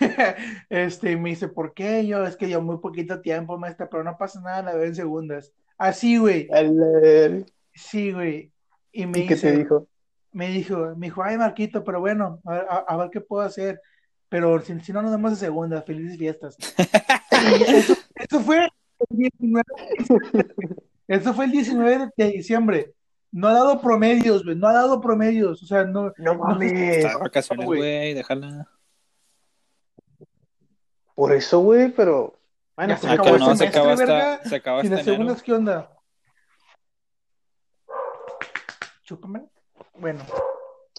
este, 0.68 1.12
y 1.12 1.16
me 1.16 1.30
dice, 1.30 1.48
¿por 1.48 1.74
qué? 1.74 2.06
Yo, 2.06 2.24
es 2.26 2.36
que 2.36 2.48
yo 2.48 2.60
muy 2.62 2.78
poquito 2.78 3.20
tiempo, 3.20 3.58
maestra, 3.58 3.88
pero 3.88 4.04
no 4.04 4.16
pasa 4.18 4.40
nada, 4.40 4.62
la 4.62 4.74
veo 4.74 4.84
en 4.84 4.94
segundas. 4.94 5.52
Así, 5.78 6.18
güey, 6.18 6.48
El- 6.52 7.46
sí, 7.74 8.12
güey. 8.12 8.50
Y 8.92 9.06
me 9.06 9.20
¿Y 9.20 9.26
qué 9.26 9.36
te 9.36 9.52
dijo? 9.56 9.88
me 10.32 10.48
dijo, 10.48 10.94
me 10.96 11.06
dijo, 11.06 11.22
ay, 11.22 11.36
Marquito, 11.38 11.82
pero 11.84 12.00
bueno, 12.00 12.40
a, 12.44 12.52
ver- 12.52 12.66
a- 12.68 12.84
a 12.88 12.96
ver 12.96 13.10
qué 13.10 13.20
puedo 13.20 13.42
hacer. 13.42 13.80
Pero 14.28 14.60
si, 14.60 14.78
si 14.80 14.92
no 14.92 15.00
nos 15.02 15.12
vemos 15.12 15.30
de 15.32 15.36
segunda, 15.36 15.82
felices 15.82 16.18
fiestas. 16.18 16.56
Eso, 17.68 17.94
eso 18.14 18.40
fue 18.40 18.64
el 18.64 19.16
19, 19.16 19.64
eso 21.08 21.34
fue 21.34 21.44
el 21.44 21.50
19 21.50 22.10
de 22.16 22.30
diciembre. 22.30 22.92
No 23.36 23.48
ha 23.48 23.52
dado 23.52 23.80
promedios, 23.80 24.44
güey, 24.44 24.54
no 24.56 24.68
ha 24.68 24.72
dado 24.72 25.00
promedios. 25.00 25.60
O 25.60 25.66
sea, 25.66 25.82
no, 25.84 26.12
No 26.18 26.34
mames. 26.36 26.72
Está 26.72 27.08
de 27.08 27.16
vacaciones, 27.16 27.66
güey. 27.66 28.14
déjala. 28.14 28.68
Por 31.16 31.32
eso, 31.32 31.58
güey, 31.60 31.90
pero. 31.90 32.38
Bueno, 32.76 32.94
se 32.96 33.00
pues, 33.00 33.10
Ah, 33.10 33.14
acabó 33.14 33.28
que 33.30 33.42
el 33.42 33.48
no, 33.48 33.56
se 33.56 33.66
acaba 33.66 33.92
hasta, 33.92 34.44
se 34.48 34.54
acaba 34.56 34.80
¿Y 34.84 34.88
las 34.88 35.00
enero. 35.00 35.12
segundas 35.16 35.42
qué 35.42 35.52
onda? 35.52 35.90
Chúpame. 39.02 39.44
Bueno, 39.96 40.24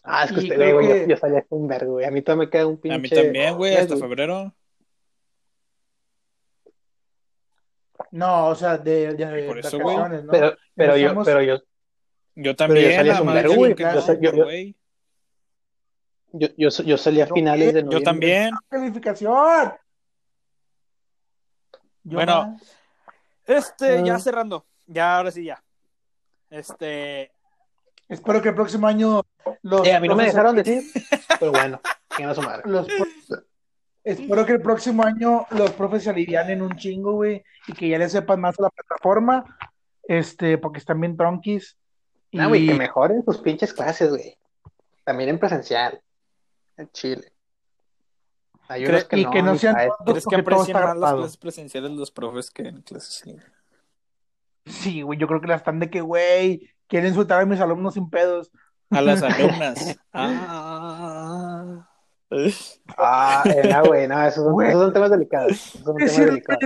Ah, 0.04 0.26
es 0.26 0.32
que 0.34 0.40
usted, 0.42 0.74
güey, 0.74 0.88
que- 0.88 1.00
yo, 1.02 1.08
yo 1.08 1.18
salía 1.18 1.42
con 1.44 1.62
un 1.62 1.68
vergo, 1.68 1.94
güey. 1.94 2.06
A 2.06 2.12
mí 2.12 2.22
todavía 2.22 2.46
me 2.46 2.50
queda 2.52 2.68
un 2.68 2.78
pinche. 2.80 2.96
A 2.96 3.00
mí 3.00 3.10
también, 3.10 3.56
güey, 3.56 3.76
hasta 3.76 3.96
febrero. 3.98 4.54
no, 8.12 8.48
o 8.50 8.56
sea, 8.56 8.78
de, 8.78 9.14
de 9.14 9.48
Por 9.48 9.60
eso, 9.60 9.80
güey. 9.80 9.96
vacaciones, 9.96 10.26
¿no? 10.26 10.32
Pero, 10.32 10.56
pero 10.76 10.98
yo, 10.98 11.24
pero 11.24 11.42
yo, 11.42 11.60
Yo 12.36 12.56
también, 12.56 12.96
salía 12.96 13.18
Yo 13.18 13.24
no, 13.24 14.02
sé- 14.02 14.20
yo- 14.22 14.32
yo- 14.34 14.46
yo, 16.34 16.48
yo, 16.58 16.70
yo 16.84 16.98
salía 16.98 17.24
a 17.24 17.28
Yo- 17.28 17.34
finales 17.36 17.74
de 17.74 17.80
Yo 17.80 17.86
noviembre. 17.86 18.04
también. 18.04 18.52
calificación. 18.70 19.74
Yo 22.04 22.18
Bueno, 22.18 22.48
más. 22.48 22.78
Este, 23.46 24.04
ya 24.04 24.16
Ah. 24.16 24.20
cerrando. 24.20 24.66
Ya, 24.88 25.18
ahora 25.18 25.32
sí, 25.32 25.46
ya. 25.46 25.64
Este, 26.50 27.32
espero 28.10 28.42
que 28.42 28.50
el 28.50 28.56
próximo 28.56 28.86
año 28.88 29.22
los 29.64 29.88
Eh, 29.88 29.94
a 29.96 30.00
mí 30.00 30.08
no 30.08 30.16
me 30.16 30.24
profes- 30.24 30.28
dejaron 30.34 30.56
decir, 30.56 30.84
pero 31.40 31.52
bueno, 31.52 31.80
que 32.16 32.24
no 32.24 32.36
su 32.36 32.42
madre. 32.42 32.64
los 32.66 32.88
espero 34.04 34.46
que 34.46 34.54
el 34.54 34.62
próximo 34.62 35.04
año 35.04 35.48
los 35.52 35.72
profes 35.72 36.04
se 36.04 36.10
alivianen 36.12 36.62
un 36.62 36.76
chingo, 36.78 37.14
güey, 37.14 37.44
y 37.68 37.74
que 37.74 37.90
ya 37.90 37.98
le 37.98 38.08
sepan 38.10 38.40
más 38.42 38.60
a 38.60 38.64
la 38.64 38.70
plataforma, 38.70 39.58
este, 40.04 40.58
porque 40.60 40.80
están 40.80 41.00
bien 41.02 41.18
tronquis. 41.18 41.78
Y 42.36 42.38
No, 42.38 42.50
güey, 42.50 42.68
que 42.68 42.74
mejoren 42.74 43.24
sus 43.24 43.38
pinches 43.38 43.72
clases, 43.72 44.10
güey. 44.10 44.38
También 45.06 45.30
en 45.30 45.40
presencial. 45.40 46.02
En 46.76 46.92
Chile. 46.92 47.32
Hay 48.68 48.86
unos 48.86 49.06
que 49.06 49.20
y 49.20 49.24
no, 49.24 49.32
que 49.32 49.42
no 49.42 49.56
sean 49.58 49.76
¿crees 50.06 50.26
que 50.26 50.74
más 50.74 50.98
las 50.98 51.14
clases 51.14 51.38
presenciales 51.38 51.92
los 51.92 52.12
profes 52.12 52.52
que 52.52 52.64
en 52.64 52.82
clases 52.82 53.26
en 53.26 53.34
línea? 53.34 53.54
Sí, 54.66 55.02
güey, 55.02 55.18
yo 55.18 55.28
creo 55.28 55.40
que 55.40 55.48
las 55.48 55.62
están 55.62 55.80
de 55.80 55.90
que, 55.90 56.02
güey, 56.02 56.70
quieren 56.88 57.08
insultar 57.08 57.40
a 57.40 57.46
mis 57.46 57.62
alumnos 57.62 57.94
sin 57.94 58.10
pedos. 58.10 58.52
A 58.90 59.00
las 59.00 59.24
alumnas. 59.24 59.98
Ah. 60.12 61.88
Ah, 62.98 63.44
no, 63.46 63.86
güey, 63.86 64.10
no, 64.10 64.28
esos 64.28 64.44
son, 64.44 64.62
esos 64.66 64.82
son 64.82 64.92
temas 64.94 65.12
delicados. 65.12 65.52
Esos 65.52 65.84
son 65.86 65.96
temas 65.96 66.18
delicados. 66.18 66.60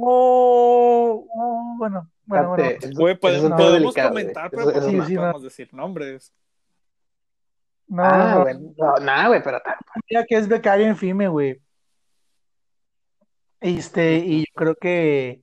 Oh, 0.00 1.26
oh, 1.34 1.74
bueno, 1.78 2.10
bueno, 2.24 2.48
bueno. 2.50 2.64
Güey, 2.94 3.18
podemos, 3.18 3.94
comentar, 3.94 4.50
pero 4.50 4.64
pues 4.64 4.76
no. 4.76 4.82
Sí, 4.82 5.00
sí, 5.08 5.16
podemos 5.16 5.42
decir 5.42 5.74
nombres. 5.74 6.32
No, 7.88 8.04
Ah, 8.04 8.34
no, 8.34 8.42
güey. 8.42 8.54
No, 8.76 8.96
nada, 8.96 9.28
güey, 9.28 9.42
pero 9.42 9.60
tal. 9.60 9.76
Mira 10.08 10.24
que 10.24 10.36
es 10.36 10.46
becaria 10.46 10.88
en 10.88 10.96
FIME, 10.96 11.28
güey. 11.28 11.60
Este, 13.60 14.18
y 14.18 14.40
yo 14.40 14.54
creo 14.54 14.74
que 14.76 15.42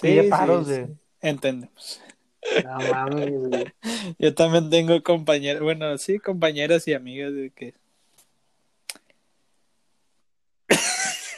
pide 0.00 0.24
paros 0.24 0.66
de. 0.66 0.88
Entendemos. 1.20 2.02
No 2.64 2.78
mames, 2.90 3.30
güey. 3.30 3.72
Yo 4.18 4.34
también 4.34 4.68
tengo 4.70 5.00
compañeras, 5.04 5.62
bueno, 5.62 5.96
sí, 5.98 6.18
compañeras 6.18 6.88
y 6.88 6.94
amigas 6.94 7.32
de 7.32 7.50
que 7.50 7.74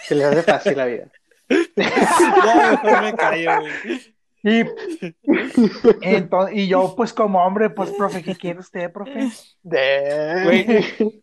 Se 0.04 0.14
les 0.14 0.24
hace 0.26 0.42
fácil 0.42 0.76
la 0.76 0.86
vida. 0.86 1.10
Ya 1.49 2.70
mejor 2.82 3.03
me 3.03 3.14
callo, 3.14 3.61
güey. 3.61 4.14
Y, 4.47 4.61
ento- 6.03 6.51
y 6.53 6.66
yo, 6.68 6.95
pues, 6.97 7.14
como 7.14 7.42
hombre, 7.45 7.70
pues, 7.70 7.90
profe, 7.92 8.22
¿qué 8.22 8.34
quiere 8.36 8.61
usted, 8.61 8.92
profe? 8.92 9.30
De... 9.62 10.40
Güey. 10.45 11.22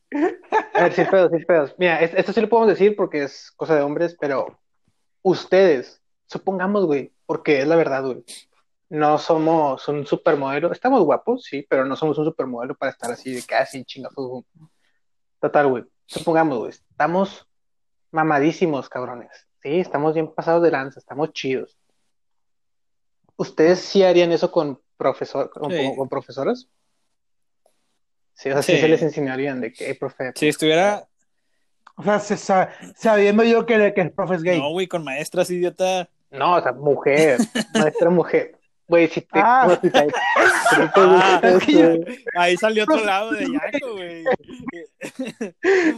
A 0.74 0.84
ver, 0.84 0.94
sí, 0.94 1.04
pedos, 1.06 1.32
sí, 1.38 1.46
pedos. 1.46 1.76
Mira, 1.78 2.02
es- 2.02 2.14
esto 2.16 2.34
sí 2.34 2.42
lo 2.42 2.50
podemos 2.50 2.70
decir 2.70 2.96
porque 2.96 3.24
es 3.24 3.52
cosa 3.56 3.76
de 3.76 3.82
hombres, 3.84 4.18
pero 4.20 4.60
ustedes, 5.22 6.02
supongamos, 6.26 6.86
güey, 6.88 7.14
porque 7.28 7.62
es 7.62 7.68
la 7.68 7.76
verdad, 7.76 8.04
güey. 8.04 8.24
No 8.90 9.20
somos 9.20 9.88
un 9.88 10.06
supermodelo. 10.08 10.72
Estamos 10.72 11.04
guapos, 11.04 11.44
sí, 11.44 11.66
pero 11.70 11.86
no 11.86 11.96
somos 11.96 12.18
un 12.18 12.26
supermodelo 12.26 12.76
para 12.76 12.92
estar 12.92 13.12
así 13.12 13.34
de 13.34 13.44
casi 13.44 13.86
chingafos. 13.86 14.44
Total, 15.40 15.68
güey. 15.68 15.84
Supongamos, 16.08 16.58
güey, 16.58 16.72
estamos 16.72 17.48
mamadísimos, 18.12 18.90
cabrones. 18.90 19.48
Sí, 19.62 19.80
estamos 19.80 20.14
bien 20.14 20.34
pasados 20.34 20.64
de 20.64 20.72
lanza, 20.72 21.00
estamos 21.00 21.32
chidos. 21.34 21.78
¿Ustedes 23.36 23.80
sí 23.80 24.04
harían 24.04 24.32
eso 24.32 24.52
con 24.52 24.80
profesor, 24.98 25.50
con, 25.52 25.72
Sí. 25.72 25.94
con 25.96 26.10
profesoras? 26.10 26.68
Sí, 28.34 28.50
o 28.50 28.54
sea, 28.54 28.62
sí 28.64 28.74
Sí. 28.76 28.82
se 28.82 28.88
les 28.88 29.02
enseñarían 29.02 29.62
de 29.62 29.72
que, 29.72 29.86
"Hey, 29.88 29.94
profe, 30.00 30.32
Si 30.36 30.48
estuviera, 30.48 31.08
O 31.98 32.04
sea, 32.04 32.20
se 32.20 32.38
sa- 32.38 32.70
sabiendo 32.96 33.44
yo 33.44 33.66
que, 33.66 33.94
que 33.94 34.02
el 34.02 34.12
profe 34.12 34.36
es 34.36 34.44
gay. 34.44 34.60
no, 34.60 34.72
güey, 34.72 34.88
con 34.88 35.04
maestras, 35.04 35.52
idiota. 35.52 36.10
No, 36.32 36.56
o 36.56 36.62
sea, 36.62 36.72
mujer, 36.72 37.38
maestra 37.94 38.10
mujer. 38.10 38.58
Güey, 38.92 39.08
si 39.08 39.22
te. 39.22 39.28
Ah. 39.36 39.66
no, 39.70 39.76
si 39.80 39.90
te- 39.90 40.08
Ah, 40.12 41.40
gusta 41.42 41.50
es 41.50 41.64
que 41.66 41.72
yo- 41.72 41.92
eso, 41.92 42.04
Ahí 42.36 42.58
salió 42.58 42.84
otro 42.84 43.04
lado 43.06 43.32
de 43.32 43.46
Yaco, 43.46 43.94
güey. 43.94 44.24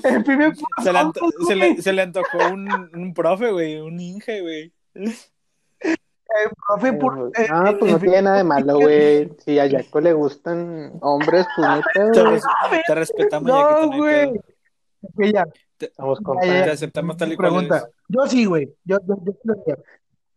El 0.03 0.23
primer 0.23 0.53
Se 0.83 0.93
le, 0.93 0.99
anto- 0.99 1.29
se 1.47 1.55
le, 1.55 1.81
se 1.81 1.91
le 1.91 2.01
antojó 2.03 2.37
un, 2.51 2.69
un 2.93 3.13
profe, 3.15 3.51
güey, 3.51 3.79
un 3.79 3.99
Inge, 3.99 4.41
güey. 4.41 4.73
Eh, 4.93 6.49
profe, 6.67 6.93
por- 6.93 7.31
Ah, 7.49 7.73
pues 7.79 7.91
no 7.93 7.99
tiene 7.99 8.21
nada 8.21 8.37
de 8.37 8.43
malo, 8.43 8.75
güey. 8.79 9.31
Si 9.43 9.57
a 9.57 9.67
Jaco 9.69 9.99
le 9.99 10.13
gustan 10.13 10.93
hombres, 11.01 11.47
pues 11.55 11.67
no 11.97 12.11
Te, 12.13 12.23
res- 12.23 12.43
te 12.85 12.95
respetamos, 12.95 13.47
No, 13.47 13.81
no 13.87 13.97
güey. 13.97 14.31
Te 16.63 16.69
aceptamos 16.69 17.17
tal 17.17 17.33
y 17.33 17.35
cual 17.35 17.49
pregunta. 17.49 17.87
Yo 18.07 18.27
sí, 18.27 18.45
güey. 18.45 18.71
Yo, 18.85 18.97
yo, 19.07 19.15
yo. 19.65 19.75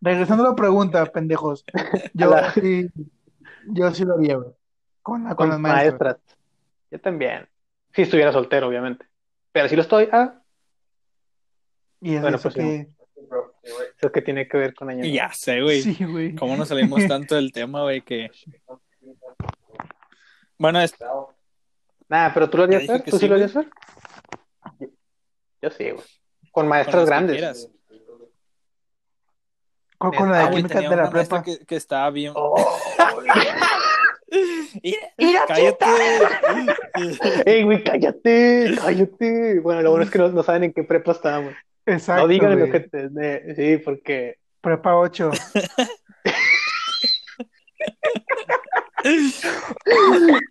Regresando 0.01 0.44
a 0.44 0.51
la 0.51 0.55
pregunta, 0.55 1.05
pendejos. 1.07 1.64
Yo 2.14 2.30
la- 2.30 2.53
sí, 2.53 2.88
yo 3.68 3.90
sí 3.92 4.05
lo 4.05 4.14
haría, 4.14 4.36
güey. 4.36 4.51
Con, 5.03 5.24
la- 5.24 5.30
con 5.30 5.36
Con 5.36 5.49
las 5.51 5.59
maestras. 5.61 6.01
maestras. 6.01 6.36
Yo 6.90 7.01
también. 7.01 7.49
Si 7.92 8.03
estuviera 8.03 8.32
soltero, 8.32 8.68
obviamente. 8.68 9.07
Pero 9.53 9.68
si 9.68 9.76
lo 9.76 9.82
estoy, 9.82 10.09
ah, 10.12 10.40
Y 12.01 12.14
es 12.16 12.20
Bueno, 12.22 12.36
eso 12.36 12.51
pues, 12.51 12.55
que... 12.55 12.88
eso 13.99 14.12
que 14.12 14.22
tiene 14.22 14.47
que 14.47 14.57
ver 14.59 14.74
con 14.74 14.90
año. 14.90 15.05
Ya 15.05 15.32
sé, 15.32 15.62
güey. 15.62 15.82
Sí, 15.82 16.05
güey. 16.05 16.34
¿Cómo 16.36 16.57
nos 16.57 16.68
salimos 16.68 17.05
tanto 17.09 17.34
del 17.34 17.51
tema, 17.53 17.82
güey? 17.82 18.03
Que. 18.03 18.30
Bueno, 20.59 20.80
es- 20.80 20.94
Nah, 22.09 22.30
pero 22.32 22.49
tú 22.49 22.59
lo 22.59 22.64
harías 22.64 22.86
¿Tú 23.05 23.12
sí 23.12 23.18
sí, 23.20 23.28
lo 23.28 23.34
harías 23.34 23.57
hacer? 23.57 23.68
Yo, 24.78 24.86
yo 25.62 25.70
sí, 25.70 25.90
güey. 25.90 26.05
Con 26.53 26.62
con 26.62 26.68
maestras 26.68 27.03
que 27.05 27.07
grandes. 27.07 27.70
Con, 29.99 30.12
con 30.12 30.30
la 30.30 30.40
Ah, 30.40 30.44
de 30.44 30.51
güey, 30.51 30.62
química 30.64 30.88
de 30.90 30.97
la 30.97 31.11
prepa. 31.11 31.42
que, 31.42 31.59
que 31.66 31.76
estaba 31.76 32.11
bien. 32.11 32.32
Oh. 32.36 32.55
Mira, 35.18 35.44
cállate. 35.49 35.86
¡Ey, 37.47 37.62
güey, 37.62 37.82
cállate! 37.84 38.74
¡Cállate! 38.80 39.61
Bueno, 39.61 39.82
lo 39.82 39.90
bueno 39.90 40.05
es 40.05 40.11
que 40.11 40.18
no, 40.18 40.28
no 40.28 40.42
saben 40.42 40.64
en 40.64 40.72
qué 40.72 40.82
prepa 40.82 41.12
estábamos. 41.12 41.55
Exacto, 41.86 42.22
no 42.22 42.28
digan 42.28 42.59
lo 42.59 42.70
que 42.70 42.80
te... 42.80 43.09
de- 43.09 43.55
Sí, 43.57 43.82
porque... 43.82 44.36
Prepa 44.61 44.97
8. 44.97 45.30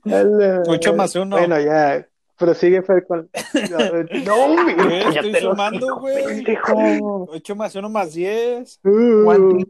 Ocho 0.68 0.96
más 0.96 1.16
uno. 1.16 1.38
Bueno, 1.38 1.60
ya. 1.60 2.06
Prosigue, 2.38 2.82
Fer, 2.82 3.06
con... 3.08 3.30
No, 4.26 4.54
güey, 4.54 4.76
¿Qué? 4.76 5.00
Estoy 5.10 5.36
sumando, 5.36 6.00
güey. 6.00 6.26
pendejo. 6.26 7.28
8 7.30 7.56
más 7.56 7.76
1 7.76 7.90
más 7.90 8.14
10. 8.14 8.80
Uh. 8.84 9.66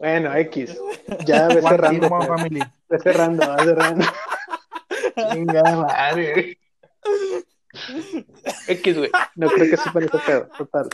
Bueno, 0.00 0.34
X. 0.36 0.80
Ya 1.24 1.48
ve 1.48 1.62
cerrando. 1.62 2.08
Fer. 2.08 2.50
Ve 2.88 2.98
cerrando, 3.00 3.48
va 3.48 3.64
cerrando. 3.64 4.04
Venga, 5.34 5.62
madre. 5.62 6.58
X, 8.68 8.96
güey. 8.96 9.10
No 9.34 9.48
creo 9.48 9.70
que 9.70 9.76
sepan 9.76 10.04
ese 10.04 10.18
pedo. 10.18 10.48
Total. 10.56 10.88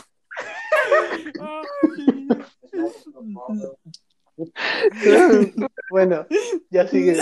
Bueno, 5.89 6.27
ya 6.69 6.85
sigue. 6.87 7.15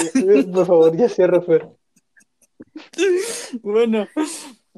Por 0.52 0.66
favor, 0.66 0.98
ya 0.98 1.08
cierra, 1.08 1.42
Fer. 1.42 1.70
Bueno, 3.62 4.08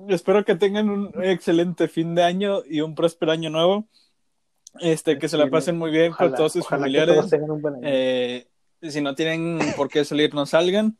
espero 0.09 0.43
que 0.45 0.55
tengan 0.55 0.89
un 0.89 1.11
excelente 1.23 1.87
fin 1.87 2.15
de 2.15 2.23
año 2.23 2.61
y 2.69 2.81
un 2.81 2.95
próspero 2.95 3.31
año 3.31 3.49
nuevo. 3.49 3.87
Este, 4.81 5.17
que 5.17 5.29
se 5.29 5.37
la 5.37 5.49
pasen 5.49 5.77
muy 5.77 5.89
bien 5.89 6.11
Ojalá, 6.11 6.31
con 6.31 6.37
todos 6.37 6.51
sus 6.53 6.67
familiares. 6.67 7.17
Eh, 7.81 8.47
si 8.81 9.01
no 9.01 9.15
tienen 9.15 9.59
por 9.77 9.87
qué 9.87 10.03
salir, 10.03 10.33
no 10.33 10.45
salgan. 10.45 10.97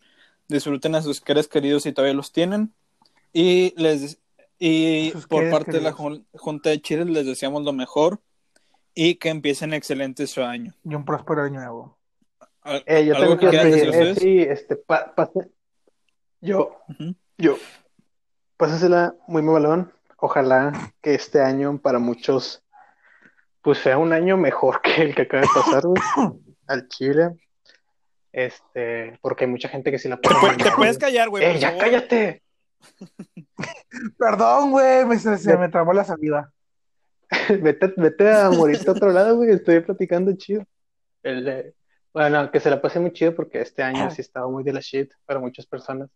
Disfruten 0.47 0.95
a 0.95 1.01
sus 1.01 1.17
seres 1.17 1.47
queridos 1.49 1.83
si 1.83 1.91
todavía 1.91 2.13
los 2.15 2.31
tienen. 2.31 2.73
Y 3.33 3.73
les 3.75 4.19
y 4.57 5.09
Sus 5.11 5.27
por 5.27 5.49
parte 5.49 5.73
de 5.73 5.81
la 5.81 5.91
jun- 5.91 6.25
Junta 6.33 6.69
de 6.69 6.81
Chile 6.81 7.03
les 7.03 7.25
deseamos 7.25 7.63
lo 7.65 7.73
mejor 7.73 8.21
y 8.93 9.15
que 9.15 9.27
empiecen 9.27 9.73
excelente 9.73 10.25
su 10.27 10.41
año. 10.41 10.73
Y 10.85 10.95
un 10.95 11.03
próspero 11.03 11.41
año 11.43 11.59
nuevo. 11.59 11.97
Eh, 12.85 13.05
yo 13.05 13.15
¿Algo 13.17 13.37
tengo 13.37 13.51
que 13.51 13.57
que 13.57 13.65
decir, 13.65 13.93
eh, 13.93 14.15
sí, 14.15 14.39
este, 14.39 14.77
pa- 14.77 15.13
yo, 16.45 16.79
Ujú. 16.89 17.15
yo, 17.37 17.57
pásasela 18.57 19.15
muy 19.27 19.41
mamalón. 19.41 19.91
Ojalá 20.17 20.71
que 21.01 21.13
este 21.15 21.41
año 21.41 21.77
para 21.79 21.99
muchos, 21.99 22.63
pues 23.61 23.79
sea 23.79 23.97
un 23.97 24.13
año 24.13 24.37
mejor 24.37 24.81
que 24.83 25.01
el 25.01 25.15
que 25.15 25.23
acaba 25.23 25.41
de 25.41 25.49
pasar, 25.53 25.83
güey, 25.83 26.01
al 26.67 26.87
Chile. 26.87 27.31
Este, 28.31 29.17
porque 29.21 29.45
hay 29.45 29.49
mucha 29.51 29.69
gente 29.69 29.91
que 29.91 29.99
sí 29.99 30.09
la 30.09 30.17
Te, 30.17 30.27
pasa 30.29 30.41
pu- 30.41 30.47
muy 30.47 30.57
te 30.63 30.71
puedes 30.71 30.97
callar, 30.97 31.29
güey. 31.29 31.43
¡Eh, 31.43 31.57
ya 31.59 31.69
favor? 31.69 31.83
cállate! 31.83 32.41
Perdón, 34.17 34.71
güey, 34.71 35.05
me, 35.05 35.17
se, 35.17 35.37
se 35.37 35.57
me 35.57 35.69
trabó 35.69 35.93
la 35.93 36.03
saliva. 36.03 36.51
Vete, 37.61 37.93
vete 37.97 38.31
a 38.31 38.49
morirte 38.51 38.89
a 38.89 38.93
otro 38.93 39.11
lado, 39.11 39.35
güey. 39.37 39.49
Estoy 39.51 39.79
platicando 39.79 40.33
chido. 40.35 40.63
El, 41.23 41.47
eh, 41.47 41.73
bueno, 42.13 42.51
que 42.51 42.59
se 42.59 42.69
la 42.69 42.81
pase 42.81 42.99
muy 42.99 43.11
chido 43.13 43.33
porque 43.35 43.61
este 43.61 43.81
año 43.83 44.11
sí 44.11 44.21
estaba 44.21 44.47
muy 44.47 44.63
de 44.63 44.73
la 44.73 44.79
shit 44.79 45.11
para 45.25 45.39
muchas 45.39 45.65
personas. 45.65 46.09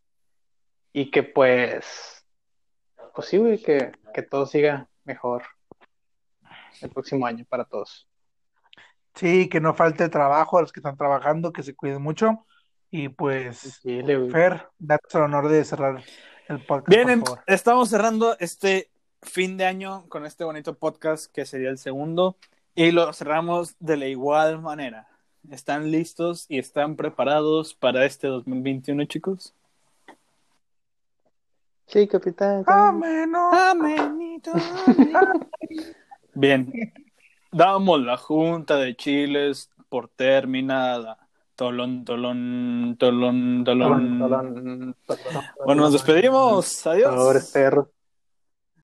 Y 0.93 1.11
que 1.11 1.23
pues, 1.23 2.25
pues 3.15 3.27
sí, 3.27 3.37
güey, 3.37 3.61
que, 3.61 3.91
que 4.13 4.21
todo 4.23 4.45
siga 4.45 4.87
mejor 5.03 5.43
el 6.81 6.89
próximo 6.89 7.25
año 7.25 7.45
para 7.47 7.65
todos. 7.65 8.07
Sí, 9.15 9.49
que 9.49 9.59
no 9.59 9.73
falte 9.73 10.07
trabajo 10.09 10.57
a 10.57 10.61
los 10.61 10.71
que 10.71 10.79
están 10.79 10.97
trabajando, 10.97 11.51
que 11.51 11.63
se 11.63 11.75
cuiden 11.75 12.01
mucho. 12.01 12.45
Y 12.91 13.09
pues, 13.09 13.79
Sí, 13.81 14.01
le- 14.01 14.17
güey. 14.17 14.31
Fer, 14.31 14.67
date 14.79 15.05
el 15.17 15.21
honor 15.23 15.47
de 15.49 15.63
cerrar 15.63 16.03
el 16.47 16.65
podcast, 16.65 16.87
Bien, 16.89 17.19
por 17.19 17.27
favor. 17.29 17.43
estamos 17.47 17.89
cerrando 17.89 18.35
este 18.39 18.89
fin 19.21 19.57
de 19.57 19.65
año 19.65 20.05
con 20.09 20.25
este 20.25 20.43
bonito 20.43 20.77
podcast 20.77 21.31
que 21.31 21.45
sería 21.45 21.69
el 21.69 21.77
segundo 21.77 22.37
y 22.73 22.91
lo 22.91 23.11
cerramos 23.13 23.75
de 23.79 23.97
la 23.97 24.07
igual 24.07 24.61
manera. 24.61 25.07
¿Están 25.51 25.91
listos 25.91 26.45
y 26.49 26.57
están 26.57 26.95
preparados 26.95 27.73
para 27.73 28.05
este 28.05 28.27
2021, 28.27 29.05
chicos? 29.05 29.53
Sí, 31.89 32.07
capitán. 32.07 32.63
Amén, 32.67 33.31
no. 33.31 33.51
Amenito. 33.51 34.51
Bien, 36.35 36.71
damos 37.51 38.01
la 38.01 38.15
Junta 38.15 38.77
de 38.77 38.95
Chiles 38.95 39.71
por 39.89 40.07
terminada. 40.07 41.17
Tolón, 41.55 42.05
tolón, 42.05 42.95
tolón, 42.97 43.63
tolón. 43.65 44.19
Tolón, 44.19 44.19
tolón, 44.19 44.95
tolón. 45.05 45.45
Bueno, 45.65 45.81
nos 45.81 45.93
despedimos. 45.93 46.85
Adiós. 46.85 47.15
Pobres 47.15 47.51
perros. 47.51 47.87